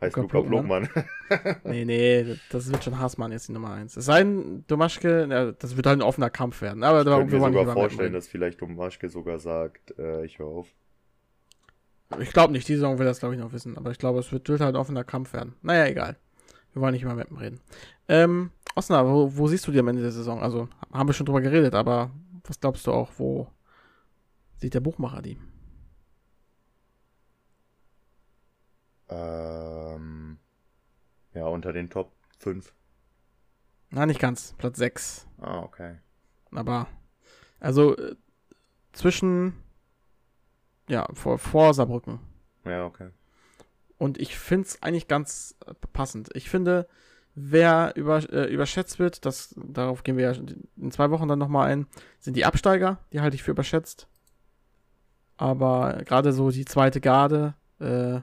Heißt 0.00 0.16
Luca 0.16 0.40
Plogmann? 0.40 0.88
Plogmann. 0.88 1.56
Nee, 1.64 1.84
nee, 1.84 2.36
das 2.50 2.72
wird 2.72 2.82
schon 2.82 2.98
Haasmann 2.98 3.32
jetzt 3.32 3.48
die 3.48 3.52
Nummer 3.52 3.72
1. 3.74 3.96
Es 3.96 4.06
sei 4.06 4.24
denn, 4.24 4.64
Domaschke, 4.66 5.54
das 5.58 5.76
wird 5.76 5.86
halt 5.86 5.98
ein 5.98 6.02
offener 6.02 6.30
Kampf 6.30 6.62
werden. 6.62 6.82
Aber 6.82 7.00
Ich 7.00 7.04
da, 7.06 7.18
könnte 7.18 7.38
mir 7.38 7.52
sogar 7.52 7.74
vorstellen, 7.74 8.12
dass 8.14 8.26
vielleicht 8.26 8.60
Domaschke 8.60 9.10
sogar 9.10 9.38
sagt, 9.38 9.96
äh, 9.98 10.24
ich 10.24 10.38
höre 10.38 10.48
auf. 10.48 10.68
Ich 12.18 12.32
glaube 12.32 12.52
nicht, 12.52 12.66
die 12.66 12.74
Saison 12.74 12.98
will 12.98 13.06
das, 13.06 13.20
glaube 13.20 13.34
ich, 13.34 13.40
noch 13.40 13.52
wissen. 13.52 13.76
Aber 13.78 13.90
ich 13.90 13.98
glaube, 13.98 14.18
es 14.18 14.32
wird, 14.32 14.48
wird 14.48 14.60
halt 14.60 14.74
ein 14.74 14.80
offener 14.80 15.04
Kampf 15.04 15.32
werden. 15.32 15.54
Naja, 15.62 15.86
egal. 15.86 16.16
Wir 16.72 16.82
wollen 16.82 16.92
nicht 16.92 17.02
über 17.02 17.14
Mappen 17.14 17.36
reden. 17.36 17.60
Ähm, 18.08 18.50
Osna, 18.74 19.06
wo, 19.06 19.36
wo 19.36 19.48
siehst 19.48 19.66
du 19.66 19.72
die 19.72 19.78
am 19.78 19.88
Ende 19.88 20.02
der 20.02 20.12
Saison? 20.12 20.42
Also, 20.42 20.68
haben 20.92 21.08
wir 21.08 21.12
schon 21.12 21.26
drüber 21.26 21.40
geredet, 21.40 21.74
aber 21.74 22.10
was 22.44 22.60
glaubst 22.60 22.86
du 22.86 22.92
auch, 22.92 23.10
wo 23.18 23.48
sieht 24.56 24.74
der 24.74 24.80
Buchmacher 24.80 25.22
die? 25.22 25.38
Ähm, 29.08 30.38
ja, 31.34 31.46
unter 31.46 31.72
den 31.72 31.90
Top 31.90 32.12
5. 32.38 32.72
Na, 33.90 34.06
nicht 34.06 34.20
ganz. 34.20 34.54
Platz 34.58 34.78
6. 34.78 35.26
Ah, 35.40 35.60
okay. 35.60 35.98
Aber, 36.52 36.86
also, 37.58 37.96
äh, 37.96 38.14
zwischen, 38.92 39.54
ja, 40.90 41.08
vor, 41.14 41.38
vor 41.38 41.72
Saarbrücken. 41.72 42.18
Ja, 42.64 42.84
okay. 42.84 43.10
Und 43.96 44.18
ich 44.18 44.36
finde 44.36 44.66
es 44.66 44.82
eigentlich 44.82 45.08
ganz 45.08 45.56
äh, 45.66 45.74
passend. 45.92 46.30
Ich 46.34 46.50
finde, 46.50 46.88
wer 47.34 47.92
über, 47.96 48.18
äh, 48.32 48.52
überschätzt 48.52 48.98
wird, 48.98 49.24
das, 49.24 49.54
darauf 49.56 50.02
gehen 50.02 50.16
wir 50.16 50.32
ja 50.32 50.40
in 50.76 50.90
zwei 50.90 51.10
Wochen 51.10 51.28
dann 51.28 51.38
nochmal 51.38 51.70
ein, 51.70 51.86
sind 52.18 52.36
die 52.36 52.44
Absteiger. 52.44 52.98
Die 53.12 53.20
halte 53.20 53.36
ich 53.36 53.42
für 53.42 53.52
überschätzt. 53.52 54.08
Aber 55.36 56.02
gerade 56.04 56.32
so 56.32 56.50
die 56.50 56.64
zweite 56.64 57.00
Garde, 57.00 57.54
äh, 57.78 58.20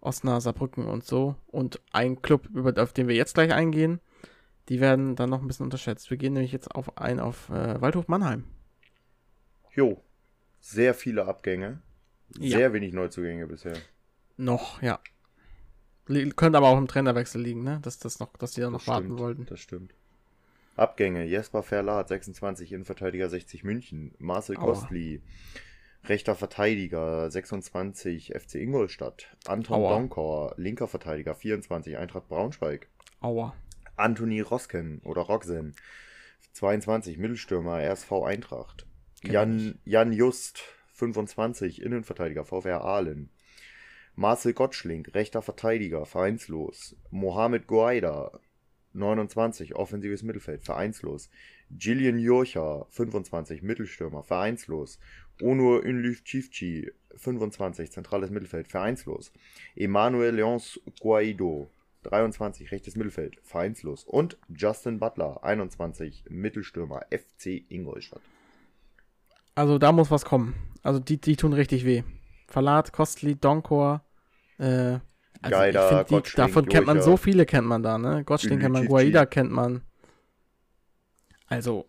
Osnabrück, 0.00 0.42
Saarbrücken 0.42 0.86
und 0.86 1.04
so 1.04 1.36
und 1.46 1.80
ein 1.92 2.20
Club, 2.20 2.46
über, 2.52 2.74
auf 2.82 2.92
den 2.92 3.08
wir 3.08 3.14
jetzt 3.14 3.34
gleich 3.34 3.52
eingehen, 3.54 4.00
die 4.68 4.80
werden 4.80 5.16
dann 5.16 5.30
noch 5.30 5.40
ein 5.40 5.46
bisschen 5.46 5.64
unterschätzt. 5.64 6.10
Wir 6.10 6.18
gehen 6.18 6.34
nämlich 6.34 6.52
jetzt 6.52 6.74
auf 6.74 6.98
ein 6.98 7.20
auf 7.20 7.48
äh, 7.48 7.80
Waldhof 7.80 8.08
Mannheim. 8.08 8.44
Jo, 9.74 10.02
sehr 10.64 10.94
viele 10.94 11.26
Abgänge. 11.26 11.80
Ja. 12.38 12.56
Sehr 12.56 12.72
wenig 12.72 12.94
Neuzugänge 12.94 13.46
bisher. 13.46 13.76
Noch, 14.38 14.80
ja. 14.82 14.98
Könnte 16.06 16.58
aber 16.58 16.68
auch 16.68 16.78
im 16.78 16.88
Trainerwechsel 16.88 17.40
liegen, 17.40 17.62
ne? 17.62 17.80
Dass, 17.82 17.98
das 17.98 18.18
noch, 18.18 18.34
dass 18.38 18.52
die 18.52 18.62
da 18.62 18.70
noch 18.70 18.80
Das 18.80 18.88
warten 18.88 19.06
stimmt, 19.06 19.20
wollten. 19.20 19.46
Das 19.46 19.60
stimmt. 19.60 19.94
Abgänge. 20.76 21.24
Jesper 21.24 21.62
Verlat, 21.62 22.08
26, 22.08 22.72
Innenverteidiger 22.72 23.28
60 23.28 23.62
München. 23.62 24.14
Marcel 24.18 24.56
Aua. 24.56 24.64
Kostli, 24.64 25.22
rechter 26.04 26.34
Verteidiger 26.34 27.30
26, 27.30 28.32
FC 28.34 28.54
Ingolstadt. 28.56 29.28
Anton 29.46 29.76
Aua. 29.76 29.90
Donkor, 29.90 30.54
linker 30.56 30.88
Verteidiger 30.88 31.34
24, 31.34 31.98
Eintracht 31.98 32.28
Braunschweig. 32.28 32.88
Aua. 33.20 33.54
Anthony 33.96 34.40
Rosken 34.40 35.00
oder 35.04 35.22
Roxen, 35.22 35.74
22, 36.52 37.18
Mittelstürmer, 37.18 37.80
RSV 37.80 38.12
Eintracht. 38.24 38.86
Jan. 39.30 39.78
Jan 39.84 40.12
Just, 40.12 40.62
25, 40.94 41.82
Innenverteidiger, 41.82 42.44
VfR 42.44 42.82
Aalen. 42.82 43.30
Marcel 44.16 44.52
Gottschlink, 44.52 45.14
rechter 45.14 45.42
Verteidiger, 45.42 46.06
vereinslos. 46.06 46.96
Mohamed 47.10 47.66
Guaida, 47.66 48.30
29, 48.92 49.74
offensives 49.74 50.22
Mittelfeld, 50.22 50.62
vereinslos. 50.62 51.30
Gillian 51.76 52.18
Jurcha, 52.18 52.86
25, 52.90 53.62
Mittelstürmer, 53.62 54.22
vereinslos. 54.22 55.00
Onur 55.42 55.82
Ünlüf-Chifchi, 55.84 56.92
25, 57.16 57.90
zentrales 57.90 58.30
Mittelfeld, 58.30 58.68
vereinslos. 58.68 59.32
Emmanuel 59.74 60.36
Leons 60.36 60.80
Guaido, 61.00 61.70
23, 62.04 62.70
rechtes 62.70 62.94
Mittelfeld, 62.94 63.38
vereinslos. 63.42 64.04
Und 64.04 64.38
Justin 64.48 65.00
Butler, 65.00 65.42
21, 65.42 66.24
Mittelstürmer, 66.28 67.00
FC 67.10 67.64
Ingolstadt. 67.68 68.22
Also 69.54 69.78
da 69.78 69.92
muss 69.92 70.10
was 70.10 70.24
kommen. 70.24 70.54
Also 70.82 70.98
die, 71.00 71.20
die 71.20 71.36
tun 71.36 71.52
richtig 71.52 71.84
weh. 71.84 72.02
Verlat, 72.46 72.92
Kostli, 72.92 73.36
Donkor, 73.36 74.02
äh, 74.58 74.98
also 75.44 75.58
Geider, 75.58 76.06
ich 76.08 76.22
die, 76.22 76.36
davon 76.36 76.66
kennt 76.66 76.86
man 76.86 77.02
so 77.02 77.16
viele, 77.18 77.44
kennt 77.44 77.66
man 77.66 77.82
da, 77.82 77.98
ne? 77.98 78.24
Gottschlink 78.24 78.62
kennt 78.62 78.72
man. 78.72 78.86
Guaida 78.86 79.26
kennt 79.26 79.50
man. 79.50 79.82
Also, 81.48 81.86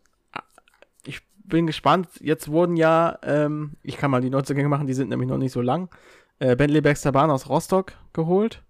ich 1.05 1.21
bin 1.37 1.65
gespannt. 1.65 2.09
Jetzt 2.19 2.49
wurden 2.49 2.75
ja, 2.75 3.17
ähm, 3.23 3.77
ich 3.81 3.95
kann 3.95 4.11
mal 4.11 4.19
die 4.19 4.29
Neuzugänge 4.29 4.67
machen, 4.67 4.87
die 4.87 4.93
sind 4.93 5.09
nämlich 5.09 5.29
noch 5.29 5.37
nicht 5.37 5.53
so 5.53 5.61
lang. 5.61 5.89
Äh, 6.39 6.57
Bentley 6.57 6.81
Baxter 6.81 7.13
Bahn 7.13 7.31
aus 7.31 7.47
Rostock 7.47 7.93
geholt 8.11 8.61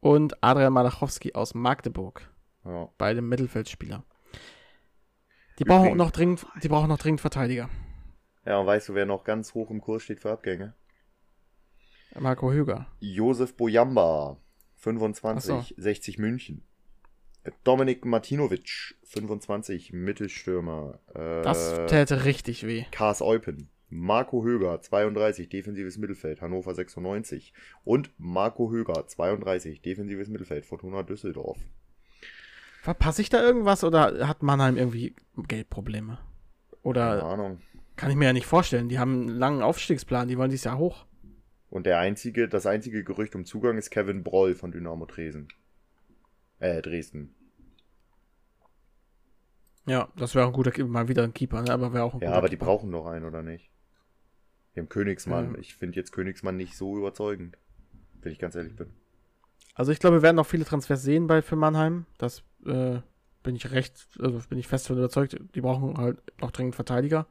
und 0.00 0.42
Adrian 0.42 0.74
Malachowski 0.74 1.32
aus 1.32 1.54
Magdeburg. 1.54 2.28
Ja. 2.66 2.88
Beide 2.98 3.22
Mittelfeldspieler. 3.22 4.04
Die 5.58 5.64
brauchen 5.64 5.96
noch 5.96 6.10
dringend, 6.10 6.46
die 6.62 6.68
brauchen 6.68 6.88
noch 6.88 6.98
dringend 6.98 7.22
Verteidiger. 7.22 7.70
Ja, 8.44 8.58
und 8.58 8.66
weißt 8.66 8.88
du, 8.88 8.94
wer 8.94 9.06
noch 9.06 9.24
ganz 9.24 9.54
hoch 9.54 9.70
im 9.70 9.80
Kurs 9.80 10.02
steht 10.02 10.20
für 10.20 10.30
Abgänge? 10.30 10.74
Marco 12.18 12.52
Höger. 12.52 12.86
Josef 13.00 13.56
Bojamba, 13.56 14.36
25, 14.76 15.74
60 15.78 16.18
München. 16.18 16.62
Dominik 17.64 18.04
Martinovic, 18.04 18.94
25, 19.04 19.92
Mittelstürmer. 19.92 21.00
Äh, 21.14 21.42
Das 21.42 21.86
täte 21.86 22.24
richtig 22.24 22.66
weh. 22.66 22.84
Kars 22.92 23.20
Eupen. 23.20 23.68
Marco 23.88 24.42
Höger, 24.42 24.80
32, 24.80 25.48
defensives 25.48 25.98
Mittelfeld, 25.98 26.40
Hannover 26.40 26.74
96. 26.74 27.52
Und 27.84 28.10
Marco 28.16 28.70
Höger, 28.70 29.06
32, 29.06 29.82
defensives 29.82 30.28
Mittelfeld, 30.28 30.64
Fortuna 30.64 31.02
Düsseldorf. 31.02 31.58
Verpasse 32.80 33.22
ich 33.22 33.28
da 33.28 33.42
irgendwas 33.42 33.84
oder 33.84 34.26
hat 34.26 34.42
Mannheim 34.42 34.76
irgendwie 34.76 35.14
Geldprobleme? 35.36 36.14
Keine 36.16 36.80
Oder 36.82 37.22
Ahnung. 37.24 37.60
Kann 37.96 38.10
ich 38.10 38.16
mir 38.16 38.26
ja 38.26 38.32
nicht 38.32 38.46
vorstellen. 38.46 38.88
Die 38.88 38.98
haben 38.98 39.12
einen 39.22 39.28
langen 39.28 39.62
Aufstiegsplan, 39.62 40.28
die 40.28 40.38
wollen 40.38 40.50
dieses 40.50 40.64
Jahr 40.64 40.78
hoch. 40.78 41.06
Und 41.70 41.86
der 41.86 41.98
einzige, 41.98 42.48
das 42.48 42.66
einzige 42.66 43.02
Gerücht 43.04 43.34
um 43.34 43.44
Zugang 43.44 43.78
ist 43.78 43.90
Kevin 43.90 44.22
Broll 44.22 44.54
von 44.54 44.72
Dynamo 44.72 45.06
Dresden. 45.06 45.48
Äh, 46.58 46.82
Dresden. 46.82 47.34
Ja, 49.86 50.08
das 50.16 50.34
wäre 50.34 50.46
ein 50.46 50.52
guter, 50.52 50.84
mal 50.84 51.08
wieder 51.08 51.24
ein 51.24 51.34
Keeper, 51.34 51.62
ne? 51.62 51.72
aber 51.72 51.92
wäre 51.92 52.04
auch 52.04 52.14
ein 52.14 52.20
Ja, 52.20 52.26
guter 52.28 52.38
aber 52.38 52.48
die 52.48 52.56
Keeper. 52.56 52.66
brauchen 52.66 52.90
noch 52.90 53.06
einen, 53.06 53.24
oder 53.24 53.42
nicht? 53.42 53.70
Die 54.74 54.80
haben 54.80 54.88
Königsmann. 54.88 55.54
Ähm. 55.54 55.60
Ich 55.60 55.74
finde 55.74 55.96
jetzt 55.96 56.12
Königsmann 56.12 56.56
nicht 56.56 56.76
so 56.76 56.96
überzeugend. 56.96 57.58
Wenn 58.20 58.32
ich 58.32 58.38
ganz 58.38 58.54
ehrlich 58.54 58.76
bin. 58.76 58.90
Also 59.74 59.90
ich 59.90 59.98
glaube, 59.98 60.18
wir 60.18 60.22
werden 60.22 60.36
noch 60.36 60.46
viele 60.46 60.64
Transfers 60.64 61.02
sehen 61.02 61.26
bei 61.26 61.42
für 61.42 61.56
Mannheim. 61.56 62.06
Das 62.18 62.44
äh, 62.64 63.00
bin 63.42 63.56
ich 63.56 63.70
recht, 63.72 64.06
also 64.20 64.40
bin 64.48 64.58
ich 64.58 64.68
fest 64.68 64.86
von 64.86 64.96
überzeugt. 64.96 65.36
Die 65.54 65.60
brauchen 65.60 65.96
halt 65.96 66.18
noch 66.40 66.52
dringend 66.52 66.76
Verteidiger. 66.76 67.26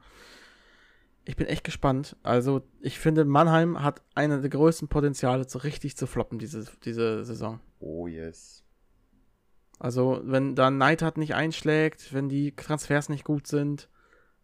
Ich 1.26 1.36
bin 1.36 1.48
echt 1.48 1.64
gespannt. 1.64 2.16
Also 2.24 2.64
ich 2.80 3.00
finde, 3.00 3.26
Mannheim 3.26 3.84
hat 3.84 4.02
eine 4.16 4.42
der 4.42 4.50
größten 4.50 4.88
Potenziale, 4.88 5.48
so 5.48 5.60
richtig 5.60 5.96
zu 5.96 6.08
floppen 6.08 6.40
diese, 6.40 6.66
diese 6.84 7.24
Saison. 7.24 7.60
Oh 7.80 8.08
yes. 8.08 8.64
Also, 9.82 10.22
wenn 10.24 10.54
da 10.56 10.70
Neidhardt 10.70 11.18
nicht 11.18 11.34
einschlägt, 11.34 12.14
wenn 12.14 12.30
die 12.30 12.56
Transfers 12.56 13.10
nicht 13.10 13.24
gut 13.24 13.48
sind, 13.48 13.90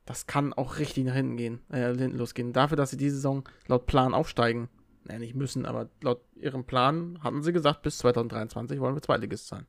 das 0.04 0.26
kann 0.26 0.52
auch 0.52 0.80
richtig 0.80 1.06
nach 1.06 1.14
hinten 1.14 1.38
gehen, 1.38 1.62
äh, 1.70 1.94
hinten 1.96 2.18
losgehen. 2.18 2.54
Dafür, 2.54 2.76
dass 2.76 2.90
sie 2.90 2.98
diese 2.98 3.18
Saison 3.18 3.48
laut 3.68 3.86
Plan 3.86 4.16
aufsteigen, 4.16 4.68
naja, 5.04 5.20
nicht 5.20 5.36
müssen, 5.36 5.68
aber 5.68 5.90
laut 6.02 6.22
ihrem 6.36 6.66
Plan 6.66 7.22
hatten 7.22 7.44
sie 7.44 7.54
gesagt, 7.54 7.84
bis 7.84 8.00
2023 8.00 8.80
wollen 8.80 8.96
wir 8.96 9.02
Zweitligist 9.02 9.48
sein. 9.48 9.68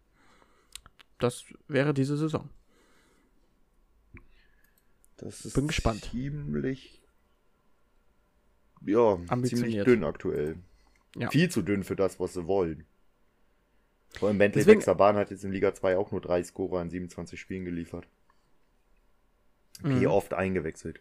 Das 1.19 1.45
wäre 1.67 1.93
diese 1.93 2.17
Saison. 2.17 2.49
Das 5.19 5.45
ist 5.45 5.55
Bin 5.55 5.67
gespannt. 5.67 6.09
ziemlich. 6.11 6.98
Ja, 8.85 9.19
ziemlich 9.45 9.85
dünn 9.85 10.05
aktuell. 10.05 10.57
Ja. 11.17 11.31
Viel 11.31 11.51
zu 11.51 11.63
dünn 11.63 11.85
für 11.85 11.97
das, 11.97 12.21
was 12.21 12.35
sie 12.35 12.47
wollen. 12.47 12.85
Vor 14.11 14.29
allem 14.29 14.39
Bentley 14.39 14.65
Deswegen- 14.65 14.97
Bahn 14.97 15.17
hat 15.17 15.31
jetzt 15.31 15.45
in 15.45 15.53
Liga 15.53 15.75
2 15.75 15.97
auch 15.97 16.11
nur 16.13 16.21
drei 16.21 16.43
Scorer 16.43 16.81
in 16.83 16.91
27 16.91 17.39
Spielen 17.41 17.65
geliefert. 17.65 18.07
Okay, 19.81 20.01
Mhm. 20.01 20.07
oft 20.07 20.35
eingewechselt. 20.35 21.01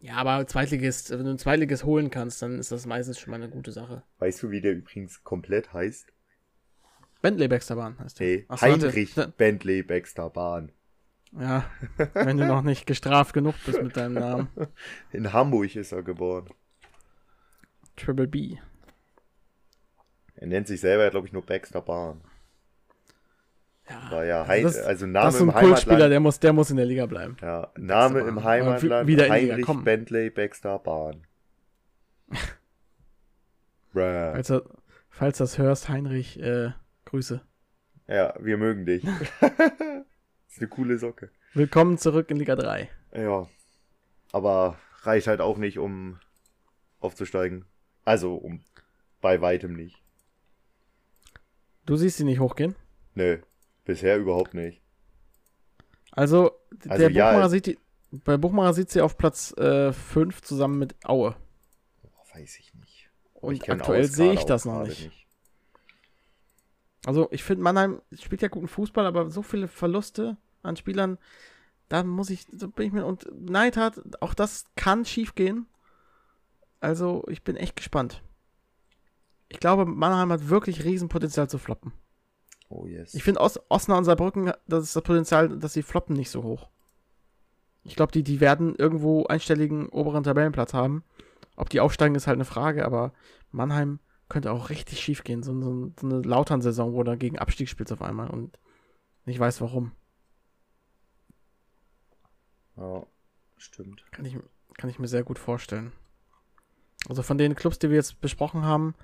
Ja, 0.00 0.14
aber 0.14 0.46
Zweitligist, 0.46 1.10
wenn 1.10 1.24
du 1.24 1.30
einen 1.30 1.38
Zweitligist 1.38 1.84
holen 1.84 2.10
kannst, 2.10 2.40
dann 2.40 2.58
ist 2.58 2.72
das 2.72 2.86
meistens 2.86 3.18
schon 3.18 3.30
mal 3.32 3.36
eine 3.42 3.50
gute 3.50 3.72
Sache. 3.72 4.02
Weißt 4.18 4.42
du, 4.42 4.50
wie 4.50 4.60
der 4.60 4.72
übrigens 4.72 5.22
komplett 5.24 5.72
heißt? 5.72 6.06
Bentley 7.20 7.48
Baxterbahn 7.48 7.98
heißt 7.98 8.18
der. 8.20 8.26
Hey, 8.26 8.44
Ach 8.48 8.58
so, 8.58 8.66
warte. 8.66 8.86
Heinrich 8.86 9.14
Bentley 9.36 9.82
Baxter 9.82 10.30
Bahn. 10.30 10.72
Ja, 11.38 11.64
wenn 12.14 12.38
du 12.38 12.46
noch 12.46 12.62
nicht 12.62 12.86
gestraft 12.86 13.32
genug 13.34 13.54
bist 13.64 13.80
mit 13.82 13.96
deinem 13.96 14.14
Namen. 14.14 14.48
In 15.12 15.32
Hamburg 15.32 15.76
ist 15.76 15.92
er 15.92 16.02
geboren. 16.02 16.48
Triple 17.96 18.26
B. 18.26 18.56
Er 20.36 20.46
nennt 20.48 20.66
sich 20.66 20.80
selber, 20.80 21.08
glaube 21.10 21.26
ich, 21.28 21.32
nur 21.32 21.44
Baxter 21.46 21.82
Bahn. 21.82 22.22
Ja, 23.88 24.10
War 24.10 24.24
ja 24.24 24.42
also 24.42 24.68
das- 24.68 24.78
also 24.86 25.06
Name 25.06 25.26
das 25.26 25.34
ist 25.36 25.40
im 25.42 25.50
ein 25.50 25.64
Kultspieler, 25.64 26.08
der 26.08 26.20
muss, 26.20 26.40
der 26.40 26.52
muss 26.52 26.70
in 26.70 26.76
der 26.78 26.86
Liga 26.86 27.06
bleiben. 27.06 27.36
Ja, 27.42 27.70
Name 27.76 28.20
im. 28.20 28.42
Heimatland 28.42 29.06
wieder 29.06 29.24
Liga, 29.24 29.34
Heinrich 29.34 29.66
komm. 29.66 29.84
Bentley 29.84 30.30
Baxter 30.30 30.78
Bahn. 30.78 31.26
Falls, 33.92 34.46
du, 34.48 34.62
falls 35.08 35.38
das 35.38 35.58
hörst, 35.58 35.88
Heinrich, 35.88 36.40
äh, 36.40 36.70
Grüße. 37.06 37.40
Ja, 38.06 38.34
wir 38.40 38.56
mögen 38.56 38.86
dich. 38.86 39.04
ist 40.50 40.58
eine 40.58 40.68
coole 40.68 40.98
Socke. 40.98 41.30
Willkommen 41.54 41.98
zurück 41.98 42.30
in 42.30 42.36
Liga 42.36 42.56
3. 42.56 42.90
Ja. 43.14 43.48
Aber 44.32 44.78
reicht 45.02 45.26
halt 45.26 45.40
auch 45.40 45.58
nicht, 45.58 45.78
um 45.78 46.18
aufzusteigen. 46.98 47.64
Also, 48.04 48.34
um 48.34 48.60
bei 49.20 49.40
weitem 49.40 49.74
nicht. 49.74 50.02
Du 51.86 51.96
siehst 51.96 52.16
sie 52.18 52.24
nicht 52.24 52.40
hochgehen. 52.40 52.74
Nö, 53.14 53.38
bisher 53.84 54.18
überhaupt 54.18 54.54
nicht. 54.54 54.82
Also, 56.12 56.52
Also 56.88 56.98
der 56.98 57.10
ja, 57.10 57.30
Buchmacher 57.30 57.50
sieht 57.50 57.66
die, 57.66 57.78
bei 58.10 58.36
Buchmacher 58.36 58.74
sieht 58.74 58.90
sie 58.90 59.00
auf 59.00 59.16
Platz 59.16 59.54
5 59.56 60.42
zusammen 60.42 60.78
mit 60.78 60.94
Aue. 61.04 61.36
Weiß 62.34 62.58
ich 62.58 62.74
nicht. 62.74 63.10
Und 63.34 63.54
Ich 63.54 63.70
aktuell 63.70 64.04
sehe 64.04 64.32
ich 64.32 64.44
das 64.44 64.64
noch 64.64 64.78
gerade 64.84 64.90
nicht. 64.90 65.19
Also 67.06 67.28
ich 67.30 67.42
finde, 67.42 67.62
Mannheim 67.62 68.02
spielt 68.20 68.42
ja 68.42 68.48
guten 68.48 68.68
Fußball, 68.68 69.06
aber 69.06 69.30
so 69.30 69.42
viele 69.42 69.68
Verluste 69.68 70.36
an 70.62 70.76
Spielern, 70.76 71.18
da 71.88 72.02
muss 72.02 72.30
ich, 72.30 72.46
da 72.52 72.66
bin 72.66 72.86
ich 72.86 72.92
mir, 72.92 73.06
und 73.06 73.26
Neidhardt, 73.40 74.00
auch 74.22 74.34
das 74.34 74.66
kann 74.76 75.04
schief 75.04 75.34
gehen. 75.34 75.66
Also 76.80 77.24
ich 77.28 77.42
bin 77.42 77.56
echt 77.56 77.76
gespannt. 77.76 78.22
Ich 79.48 79.58
glaube, 79.58 79.84
Mannheim 79.84 80.30
hat 80.30 80.48
wirklich 80.48 80.84
Riesenpotenzial 80.84 81.48
zu 81.48 81.58
floppen. 81.58 81.92
Oh 82.68 82.86
yes. 82.86 83.14
Ich 83.14 83.24
finde, 83.24 83.40
Os 83.40 83.58
Osnabrück 83.68 83.98
und 83.98 84.04
Saarbrücken, 84.04 84.52
das 84.68 84.84
ist 84.84 84.96
das 84.96 85.02
Potenzial, 85.02 85.48
dass 85.58 85.72
sie 85.72 85.82
floppen, 85.82 86.14
nicht 86.14 86.30
so 86.30 86.44
hoch. 86.44 86.68
Ich 87.82 87.96
glaube, 87.96 88.12
die, 88.12 88.22
die 88.22 88.40
werden 88.40 88.76
irgendwo 88.76 89.24
einstelligen 89.24 89.88
oberen 89.88 90.22
Tabellenplatz 90.22 90.74
haben. 90.74 91.02
Ob 91.56 91.68
die 91.70 91.80
aufsteigen, 91.80 92.14
ist 92.14 92.26
halt 92.26 92.36
eine 92.36 92.44
Frage, 92.44 92.84
aber 92.84 93.12
Mannheim 93.50 93.98
könnte 94.30 94.52
auch 94.52 94.70
richtig 94.70 95.00
schief 95.00 95.24
gehen. 95.24 95.42
So, 95.42 95.60
so, 95.60 95.92
so 96.00 96.06
eine 96.06 96.22
Lautern-Saison, 96.22 96.94
wo 96.94 97.02
du 97.02 97.18
gegen 97.18 97.38
Abstieg 97.38 97.68
spielst 97.68 97.92
auf 97.92 98.00
einmal 98.00 98.30
und 98.30 98.58
nicht 99.26 99.38
weiß 99.38 99.60
warum. 99.60 99.92
Ja, 102.76 103.04
stimmt. 103.58 104.10
Kann 104.12 104.24
ich, 104.24 104.38
kann 104.78 104.88
ich 104.88 104.98
mir 104.98 105.08
sehr 105.08 105.24
gut 105.24 105.38
vorstellen. 105.38 105.92
Also 107.08 107.22
von 107.22 107.36
den 107.36 107.54
Clubs, 107.54 107.78
die 107.78 107.90
wir 107.90 107.96
jetzt 107.96 108.20
besprochen 108.20 108.62
haben, 108.62 108.94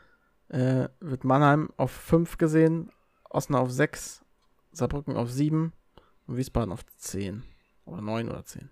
äh, 0.48 0.88
wird 1.00 1.24
Mannheim 1.24 1.70
auf 1.76 1.90
5 1.90 2.38
gesehen, 2.38 2.90
Osnabrück 3.28 3.66
auf 3.66 3.72
6, 3.72 4.24
Saarbrücken 4.72 5.16
auf 5.16 5.30
7 5.30 5.72
und 6.26 6.36
Wiesbaden 6.36 6.72
auf 6.72 6.86
10. 6.96 7.42
Oder 7.84 8.00
9 8.00 8.28
oder 8.28 8.44
10. 8.44 8.70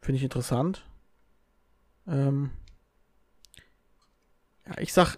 Finde 0.00 0.16
ich 0.16 0.24
interessant. 0.24 0.86
Ähm, 2.06 2.50
ja, 4.70 4.78
ich 4.80 4.92
sag, 4.92 5.16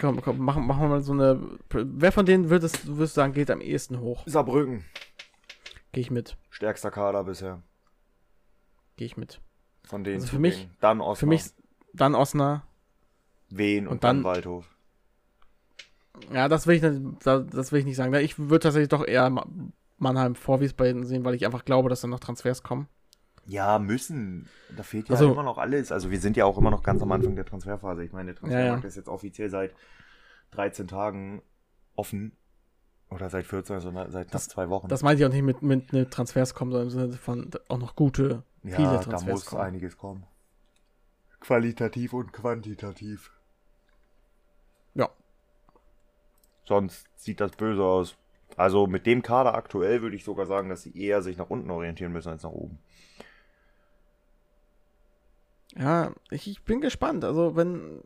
komm, 0.00 0.20
komm, 0.22 0.38
machen, 0.38 0.66
machen 0.66 0.82
wir 0.82 0.88
mal 0.88 1.00
so 1.02 1.12
eine. 1.12 1.40
Wer 1.70 2.12
von 2.12 2.26
denen 2.26 2.50
würdest, 2.50 2.86
würdest 2.86 3.16
du 3.16 3.20
sagen, 3.20 3.32
geht 3.32 3.50
am 3.50 3.60
ehesten 3.60 4.00
hoch? 4.00 4.22
Saarbrücken. 4.26 4.84
Gehe 5.92 6.02
ich 6.02 6.10
mit. 6.10 6.36
Stärkster 6.50 6.90
Kader 6.90 7.24
bisher. 7.24 7.62
Gehe 8.96 9.06
ich 9.06 9.16
mit. 9.16 9.40
Von 9.84 10.04
denen 10.04 10.16
Also 10.16 10.28
für 10.28 10.38
mich- 10.38 10.68
Dann 10.80 11.00
Osnabrück. 11.00 11.18
Für 11.18 11.26
mich 11.26 11.44
dann 11.94 12.14
Osnabrück. 12.14 12.62
Wen 13.48 13.86
und, 13.86 13.92
und 13.94 14.04
dann, 14.04 14.16
dann- 14.18 14.24
Waldhof. 14.24 14.68
Ja, 16.32 16.48
das 16.48 16.66
will 16.66 16.76
ich 16.76 16.82
nicht, 16.82 17.26
da- 17.26 17.40
das 17.40 17.72
will 17.72 17.78
ich 17.80 17.84
nicht 17.84 17.96
sagen. 17.96 18.12
Ich 18.14 18.38
würde 18.38 18.60
tatsächlich 18.60 18.88
doch 18.88 19.06
eher 19.06 19.28
Ma- 19.30 19.46
Mannheim 19.98 20.34
vor 20.34 20.60
Wiesbaden 20.60 21.04
sehen, 21.06 21.24
weil 21.24 21.34
ich 21.34 21.44
einfach 21.46 21.64
glaube, 21.64 21.88
dass 21.88 22.00
da 22.00 22.08
noch 22.08 22.20
Transfers 22.20 22.62
kommen. 22.62 22.88
Ja, 23.46 23.78
müssen. 23.78 24.48
Da 24.76 24.82
fehlt 24.82 25.08
ja 25.08 25.14
Also- 25.14 25.32
immer 25.32 25.42
noch 25.42 25.58
alles. 25.58 25.92
Also 25.92 26.10
wir 26.10 26.18
sind 26.20 26.36
ja 26.36 26.44
auch 26.44 26.58
immer 26.58 26.70
noch 26.70 26.82
ganz 26.82 27.00
am 27.02 27.12
Anfang 27.12 27.36
der 27.36 27.44
Transferphase. 27.44 28.02
Ich 28.04 28.12
meine, 28.12 28.26
der 28.32 28.36
Transfermarkt 28.36 28.82
Ja, 28.84 28.88
ist 28.88 28.96
jetzt 28.96 29.08
offiziell 29.08 29.50
seit 29.50 29.74
13 30.52 30.88
Tagen 30.88 31.42
offen. 31.94 32.32
Oder 33.08 33.30
seit 33.30 33.46
14, 33.46 33.76
also 33.76 33.92
seit 34.08 34.30
knapp 34.30 34.42
zwei 34.42 34.68
Wochen. 34.68 34.88
Das 34.88 35.04
meinte 35.04 35.22
ich 35.22 35.28
auch 35.28 35.32
nicht 35.32 35.44
mit, 35.44 35.62
mit, 35.62 35.92
mit 35.92 36.10
Transfers 36.10 36.54
kommen, 36.54 36.72
sondern 36.72 36.88
im 36.88 36.90
Sinne 36.90 37.12
von 37.16 37.50
auch 37.68 37.78
noch 37.78 37.94
gute, 37.94 38.42
ja, 38.64 38.74
viele 38.74 38.88
da 38.88 38.98
Transfers 38.98 39.32
muss 39.32 39.46
kommen. 39.46 39.62
einiges 39.62 39.96
kommen. 39.96 40.24
Qualitativ 41.38 42.12
und 42.14 42.32
quantitativ. 42.32 43.30
Ja. 44.94 45.08
Sonst 46.64 47.06
sieht 47.14 47.40
das 47.40 47.52
böse 47.52 47.84
aus. 47.84 48.16
Also 48.56 48.88
mit 48.88 49.06
dem 49.06 49.22
Kader 49.22 49.54
aktuell 49.54 50.02
würde 50.02 50.16
ich 50.16 50.24
sogar 50.24 50.46
sagen, 50.46 50.68
dass 50.68 50.82
sie 50.82 50.96
eher 51.00 51.22
sich 51.22 51.36
nach 51.36 51.48
unten 51.50 51.70
orientieren 51.70 52.12
müssen 52.12 52.30
als 52.30 52.42
nach 52.42 52.50
oben. 52.50 52.78
Ja, 55.74 56.12
ich, 56.30 56.48
ich 56.48 56.62
bin 56.62 56.80
gespannt. 56.80 57.24
Also 57.24 57.56
wenn 57.56 58.02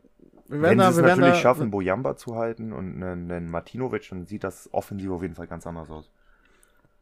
wir 0.47 0.61
Wenn 0.61 0.61
werden 0.61 0.79
sie 0.79 0.83
da, 0.83 0.89
es 0.89 0.97
wir 0.97 1.03
werden 1.03 1.19
natürlich 1.19 1.37
da, 1.37 1.41
schaffen, 1.41 1.71
Bojamba 1.71 2.17
zu 2.17 2.35
halten 2.35 2.73
und 2.73 3.01
einen, 3.01 3.31
einen 3.31 3.49
Martinovic, 3.49 4.09
dann 4.09 4.25
sieht 4.25 4.43
das 4.43 4.69
offensiv 4.73 5.11
auf 5.11 5.21
jeden 5.21 5.35
Fall 5.35 5.47
ganz 5.47 5.65
anders 5.65 5.89
aus. 5.89 6.11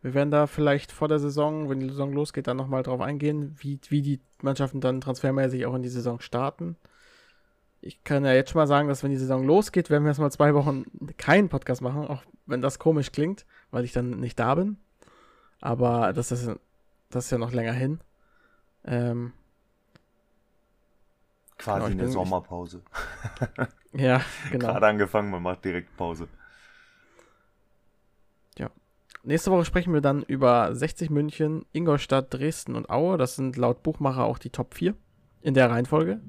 Wir 0.01 0.14
werden 0.14 0.32
da 0.32 0.47
vielleicht 0.47 0.91
vor 0.91 1.07
der 1.07 1.20
Saison, 1.20 1.70
wenn 1.70 1.80
die 1.80 1.89
Saison 1.89 2.14
losgeht, 2.14 2.47
dann 2.47 2.57
nochmal 2.57 2.84
drauf 2.84 3.01
eingehen, 3.01 3.55
wie, 3.57 3.80
wie 3.89 4.01
die 4.01 4.22
Mannschaften 4.41 4.80
dann 4.80 5.01
transfermäßig 5.01 5.66
auch 5.66 5.76
in 5.76 5.82
die 5.82 5.89
Saison 5.89 6.20
starten. 6.22 6.78
Ich 7.82 8.03
kann 8.03 8.24
ja 8.24 8.34
jetzt 8.34 8.51
schon 8.51 8.60
mal 8.60 8.68
sagen, 8.68 8.88
dass 8.88 9.03
wenn 9.03 9.12
die 9.12 9.18
Saison 9.18 9.43
losgeht, 9.43 9.89
werden 9.89 10.03
wir 10.03 10.10
erstmal 10.10 10.32
zwei 10.32 10.53
Wochen 10.53 10.86
keinen 11.18 11.49
Podcast 11.49 11.82
machen, 11.82 12.07
auch 12.07 12.24
wenn 12.45 12.62
das 12.62 12.80
komisch 12.80 13.12
klingt, 13.12 13.45
weil 13.72 13.84
ich 13.84 13.91
dann 13.91 14.20
nicht 14.20 14.39
da 14.39 14.55
bin. 14.55 14.78
Aber 15.60 16.14
das 16.14 16.32
ist, 16.32 16.49
das 17.10 17.26
ist 17.26 17.32
ja 17.32 17.38
noch 17.38 17.51
länger 17.51 17.74
hin. 17.74 17.99
Ähm, 18.86 19.34
Quasi 21.60 21.91
Genau, 21.91 21.95
ich 21.95 22.01
eine 22.01 22.12
Sommerpause. 22.12 22.82
ja, 23.93 24.22
genau. 24.51 24.68
Gerade 24.68 24.88
angefangen, 24.88 25.30
man 25.30 25.43
macht 25.43 25.64
direkt 25.64 25.95
Pause. 25.95 26.28
Nächste 29.24 29.51
Woche 29.51 29.66
sprechen 29.66 29.93
wir 29.93 30.01
dann 30.01 30.24
über 30.24 30.74
60 30.74 31.10
München, 31.10 31.66
Ingolstadt, 31.74 32.34
Dresden 32.34 32.76
und 32.76 32.89
Aue. 32.89 33.18
Das 33.18 33.36
sind 33.36 33.57
laut 33.57 33.84
Buchmacher 33.84 34.24
auch 34.24 34.39
die 34.39 34.49
Top 34.49 34.74
4 34.74 34.95
in 35.41 35.53
der 35.53 35.70
Reihenfolge. 35.70 36.22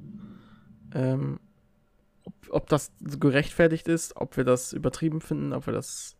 Ähm, 0.92 1.38
ob, 2.24 2.34
ob 2.50 2.68
das 2.68 2.92
gerechtfertigt 3.00 3.86
ist, 3.86 4.16
ob 4.16 4.36
wir 4.36 4.44
das 4.44 4.72
übertrieben 4.72 5.20
finden, 5.20 5.52
ob 5.52 5.66
wir 5.66 5.72
das, 5.72 6.16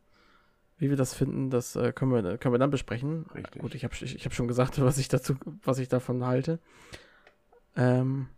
wie 0.79 0.91
wir 0.91 0.97
das 0.97 1.13
finden, 1.13 1.51
das 1.51 1.75
äh, 1.75 1.93
können, 1.93 2.13
wir, 2.13 2.39
können 2.39 2.55
wir 2.55 2.59
dann 2.59 2.71
besprechen. 2.71 3.27
Richtig. 3.35 3.61
Gut, 3.61 3.75
ich 3.75 3.83
habe 3.83 3.95
ich, 4.01 4.15
ich 4.15 4.25
hab 4.25 4.33
schon 4.33 4.49
gesagt, 4.49 4.81
was 4.81 4.99
ich 4.99 5.09
dazu, 5.09 5.35
was 5.65 5.79
ich 5.79 5.89
davon 5.89 6.25
halte. 6.25 6.61
Ähm, 7.77 8.29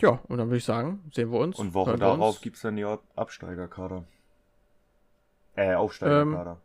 ja, 0.00 0.20
und 0.28 0.38
dann 0.38 0.48
würde 0.48 0.56
ich 0.58 0.64
sagen, 0.64 1.08
sehen 1.12 1.30
wir 1.32 1.38
uns. 1.40 1.58
Und 1.58 1.74
Woche 1.74 1.96
darauf 1.96 2.40
gibt 2.40 2.56
es 2.56 2.62
dann 2.62 2.76
die 2.76 2.84
Ab- 2.84 3.02
Absteigerkader. 3.16 4.04
Äh, 5.56 5.74
Aufsteigerkader. 5.74 6.60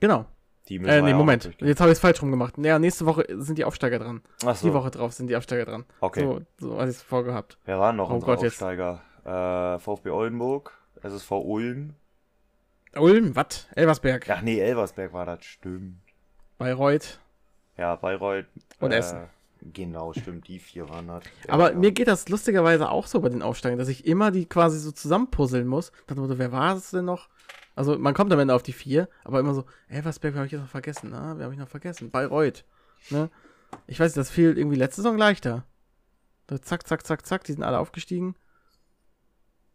Genau. 0.00 0.24
Die 0.68 0.76
Äh, 0.76 0.82
wir 0.82 1.02
nee, 1.02 1.14
Moment. 1.14 1.50
Jetzt 1.60 1.80
habe 1.80 1.90
ich 1.90 1.96
es 1.96 2.00
falsch 2.00 2.22
rum 2.22 2.30
gemacht. 2.30 2.54
Ja, 2.58 2.78
nächste 2.78 3.04
Woche 3.06 3.24
sind 3.42 3.58
die 3.58 3.64
Aufsteiger 3.64 3.98
dran. 3.98 4.22
Ach 4.46 4.54
so. 4.54 4.68
Die 4.68 4.74
Woche 4.74 4.90
drauf 4.90 5.12
sind 5.12 5.26
die 5.26 5.36
Aufsteiger 5.36 5.64
dran. 5.64 5.84
Okay. 6.00 6.20
So, 6.22 6.40
so 6.70 6.78
hatte 6.78 6.90
ich 6.90 6.96
es 6.96 7.02
vorgehabt. 7.02 7.58
Wer 7.64 7.78
waren 7.78 7.96
noch 7.96 8.10
Oh 8.10 8.14
unsere 8.14 8.32
Gott, 8.32 8.42
jetzt. 8.42 8.62
Aufsteiger? 8.62 9.02
Äh, 9.24 9.78
VfB 9.80 10.10
Oldenburg, 10.10 10.72
SSV 11.02 11.30
Ulm. 11.32 11.94
Ulm, 12.96 13.36
Watt, 13.36 13.68
Elversberg, 13.76 14.28
Ach 14.30 14.42
nee, 14.42 14.58
Elversberg 14.58 15.12
war 15.12 15.24
das, 15.26 15.44
stimmt. 15.44 16.00
Bayreuth. 16.58 17.20
Ja, 17.76 17.94
Bayreuth. 17.96 18.46
Und 18.80 18.92
äh, 18.92 18.96
Essen. 18.96 19.28
Genau, 19.62 20.12
stimmt, 20.12 20.48
die 20.48 20.58
vier 20.58 20.88
waren 20.88 21.06
das. 21.08 21.24
Ja, 21.46 21.54
Aber 21.54 21.72
ja. 21.72 21.78
mir 21.78 21.92
geht 21.92 22.08
das 22.08 22.28
lustigerweise 22.28 22.90
auch 22.90 23.06
so 23.06 23.20
bei 23.20 23.28
den 23.28 23.42
Aufsteigern, 23.42 23.78
dass 23.78 23.88
ich 23.88 24.06
immer 24.06 24.30
die 24.30 24.46
quasi 24.46 24.78
so 24.78 24.92
zusammenpuzzeln 24.92 25.66
muss. 25.66 25.92
Dann 26.06 26.18
wurde, 26.18 26.38
wer 26.38 26.52
war 26.52 26.76
es 26.76 26.90
denn 26.90 27.04
noch? 27.04 27.28
Also 27.76 27.98
man 27.98 28.14
kommt 28.14 28.32
am 28.32 28.38
Ende 28.38 28.54
auf 28.54 28.62
die 28.62 28.72
vier, 28.72 29.08
aber 29.24 29.40
immer 29.40 29.54
so, 29.54 29.64
Elversberg 29.88 30.34
habe 30.34 30.46
ich 30.46 30.52
jetzt 30.52 30.62
noch 30.62 30.68
vergessen, 30.68 31.10
ne? 31.10 31.34
Wer 31.36 31.44
habe 31.44 31.54
ich 31.54 31.60
noch 31.60 31.68
vergessen? 31.68 32.10
Bayreuth. 32.10 32.64
Ne? 33.10 33.30
Ich 33.86 34.00
weiß, 34.00 34.12
das 34.14 34.30
fiel 34.30 34.58
irgendwie 34.58 34.76
letzte 34.76 35.02
Saison 35.02 35.16
leichter. 35.16 35.64
Da 36.46 36.60
zack, 36.60 36.86
zack, 36.86 37.06
zack, 37.06 37.24
zack, 37.24 37.44
die 37.44 37.52
sind 37.52 37.62
alle 37.62 37.78
aufgestiegen. 37.78 38.34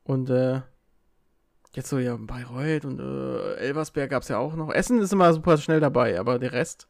Und 0.04 0.30
äh, 0.30 0.62
jetzt 1.74 1.90
so, 1.90 1.98
ja, 1.98 2.16
Bayreuth 2.18 2.86
und 2.86 3.00
äh, 3.00 3.56
Elversberg 3.56 4.10
gab 4.10 4.24
es 4.24 4.30
ja 4.30 4.38
auch 4.38 4.56
noch. 4.56 4.72
Essen 4.72 5.00
ist 5.00 5.14
immer 5.14 5.34
super 5.34 5.58
schnell 5.58 5.80
dabei, 5.80 6.20
aber 6.20 6.38
der 6.38 6.52
Rest. 6.52 6.88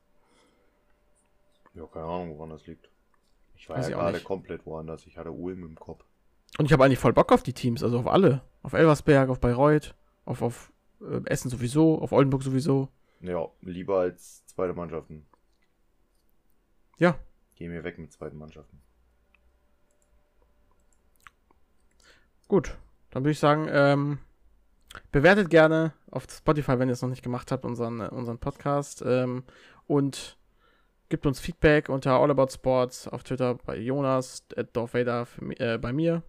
Ja, 1.75 1.85
keine 1.87 2.05
Ahnung, 2.05 2.37
woran 2.37 2.49
das 2.49 2.65
liegt. 2.65 2.89
Ich 3.55 3.69
war 3.69 3.77
Weiß 3.77 3.89
ja 3.89 3.91
ich 3.91 4.01
gerade 4.01 4.19
komplett 4.21 4.65
woanders. 4.65 5.05
Ich 5.05 5.17
hatte 5.17 5.31
Ulm 5.31 5.63
im 5.63 5.75
Kopf. 5.75 6.03
Und 6.57 6.65
ich 6.65 6.73
habe 6.73 6.85
eigentlich 6.85 6.99
voll 6.99 7.13
Bock 7.13 7.31
auf 7.31 7.43
die 7.43 7.53
Teams, 7.53 7.83
also 7.83 7.99
auf 7.99 8.07
alle. 8.07 8.41
Auf 8.63 8.73
Elversberg, 8.73 9.29
auf 9.29 9.39
Bayreuth, 9.39 9.93
auf, 10.23 10.41
auf 10.41 10.71
äh, 11.01 11.21
Essen 11.25 11.49
sowieso, 11.49 11.99
auf 11.99 12.11
Oldenburg 12.11 12.43
sowieso. 12.43 12.89
Ja, 13.21 13.47
lieber 13.61 13.99
als 13.99 14.45
zweite 14.45 14.73
Mannschaften. 14.73 15.25
Ja. 16.97 17.17
Geh 17.55 17.67
mir 17.67 17.83
weg 17.83 17.97
mit 17.97 18.11
zweiten 18.11 18.37
Mannschaften. 18.37 18.81
Gut, 22.47 22.77
dann 23.11 23.23
würde 23.23 23.31
ich 23.31 23.39
sagen, 23.39 23.67
ähm, 23.69 24.19
bewertet 25.11 25.49
gerne 25.49 25.93
auf 26.11 26.27
Spotify, 26.29 26.79
wenn 26.79 26.89
ihr 26.89 26.93
es 26.93 27.01
noch 27.01 27.09
nicht 27.09 27.23
gemacht 27.23 27.51
habt, 27.51 27.65
unseren, 27.65 27.99
äh, 28.01 28.07
unseren 28.09 28.37
Podcast. 28.37 29.03
Ähm, 29.05 29.43
und 29.87 30.37
gibt 31.09 31.25
uns 31.25 31.39
Feedback 31.39 31.89
unter 31.89 32.19
All 32.19 32.31
About 32.31 32.51
Sports 32.51 33.07
auf 33.07 33.23
Twitter 33.23 33.55
bei 33.55 33.77
Jonas, 33.77 34.45
at 34.55 34.75
Dorf 34.75 34.93
Vader 34.93 35.27
äh, 35.57 35.77
bei 35.77 35.93
mir. 35.93 36.23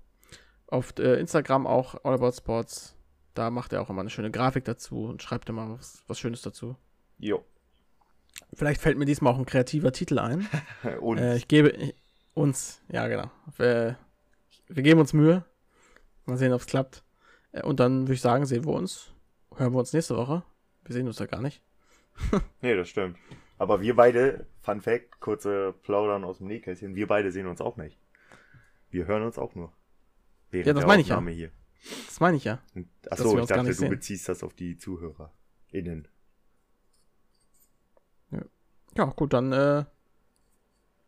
Auf 0.69 0.95
äh, 0.99 1.19
Instagram 1.21 1.67
auch 1.67 2.05
All 2.05 2.15
About 2.15 2.33
Sports. 2.33 2.97
Da 3.35 3.51
macht 3.51 3.73
er 3.73 3.83
auch 3.83 3.91
immer 3.91 4.01
eine 4.01 4.11
schöne 4.11 4.31
Grafik 4.31 4.65
dazu 4.65 5.05
und 5.05 5.23
schreibt 5.23 5.49
immer 5.49 5.71
was, 5.79 6.03
was 6.07 6.19
Schönes 6.19 6.43
dazu. 6.43 6.77
Jo. 7.19 7.45
Vielleicht 8.55 8.81
fällt 8.81 8.99
mir 8.99 9.05
diesmal 9.05 9.33
auch 9.33 9.39
ein 9.39 9.47
kreativer 9.47 9.93
Titel 9.93 10.19
ein. 10.19 10.47
Und 11.01 11.19
Äh, 11.19 11.37
ich 11.37 11.49
gebe 11.49 11.71
ich, 11.71 11.95
uns, 12.35 12.83
ja 12.89 13.09
genau. 13.09 13.31
Wir, 13.57 13.99
wir 14.69 14.83
geben 14.83 15.01
uns 15.01 15.15
Mühe. 15.15 15.45
Mal 16.27 16.37
sehen, 16.37 16.53
ob 16.53 16.61
es 16.61 16.67
klappt. 16.67 17.03
Äh, 17.53 17.63
und 17.63 17.81
dann 17.81 18.03
würde 18.03 18.15
ich 18.15 18.21
sagen, 18.21 18.45
sehen 18.45 18.67
wir 18.67 18.75
uns. 18.75 19.13
Hören 19.55 19.73
wir 19.73 19.79
uns 19.79 19.93
nächste 19.93 20.17
Woche. 20.17 20.43
Wir 20.85 20.95
sehen 20.95 21.07
uns 21.07 21.17
da 21.17 21.27
gar 21.27 21.41
nicht. 21.41 21.63
Nee, 22.61 22.75
das 22.77 22.89
stimmt. 22.89 23.17
Aber 23.59 23.81
wir 23.81 23.97
beide, 23.97 24.47
Fun 24.61 24.81
Fact, 24.81 25.21
kurze 25.21 25.75
Plaudern 25.83 26.25
aus 26.25 26.39
dem 26.39 26.47
Nähkästchen, 26.49 26.95
wir 26.95 27.07
beide 27.07 27.33
sehen 27.33 27.47
uns 27.47 27.61
auch 27.61 27.77
nicht. 27.77 27.99
Wir 28.91 29.07
hören 29.07 29.23
uns 29.23 29.39
auch 29.39 29.55
nur. 29.55 29.73
Während 30.51 30.67
Ja, 30.67 30.73
das 30.75 30.87
meine 30.87 31.03
ich 31.03 31.09
ja. 31.09 31.21
Hier. 31.21 31.51
Das 32.07 32.21
meine 32.21 32.37
ich 32.37 32.45
ja. 32.45 32.61
Achso, 33.11 33.35
wir 33.35 33.43
ich 33.43 33.49
dachte, 33.49 33.65
du 33.65 33.73
sehen. 33.73 33.91
beziehst 33.91 34.29
das 34.29 34.43
auf 34.43 34.55
die 34.55 34.77
ZuhörerInnen. 34.77 36.09
Ja, 38.97 39.05
gut, 39.05 39.35
dann 39.35 39.53
äh, 39.53 39.85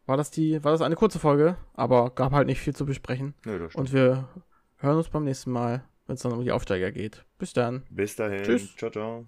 war 0.06 0.16
das 0.16 0.30
die, 0.30 0.62
war 0.62 0.72
das 0.72 0.82
eine 0.82 0.94
kurze 0.94 1.18
Folge, 1.18 1.56
aber 1.74 2.10
gab 2.10 2.32
halt 2.32 2.46
nicht 2.46 2.60
viel 2.60 2.76
zu 2.76 2.84
besprechen. 2.84 3.34
Nö, 3.44 3.58
das 3.58 3.72
stimmt. 3.72 3.88
Und 3.88 3.94
wir 3.94 4.28
hören 4.76 4.98
uns 4.98 5.08
beim 5.08 5.24
nächsten 5.24 5.50
Mal, 5.50 5.84
wenn 6.06 6.14
es 6.14 6.22
dann 6.22 6.32
um 6.32 6.44
die 6.44 6.52
Aufsteiger 6.52 6.92
geht. 6.92 7.24
Bis 7.38 7.52
dann. 7.52 7.84
Bis 7.90 8.16
dahin. 8.16 8.42
Tschüss. 8.42 8.76
Ciao, 8.76 8.90
ciao. 8.90 9.26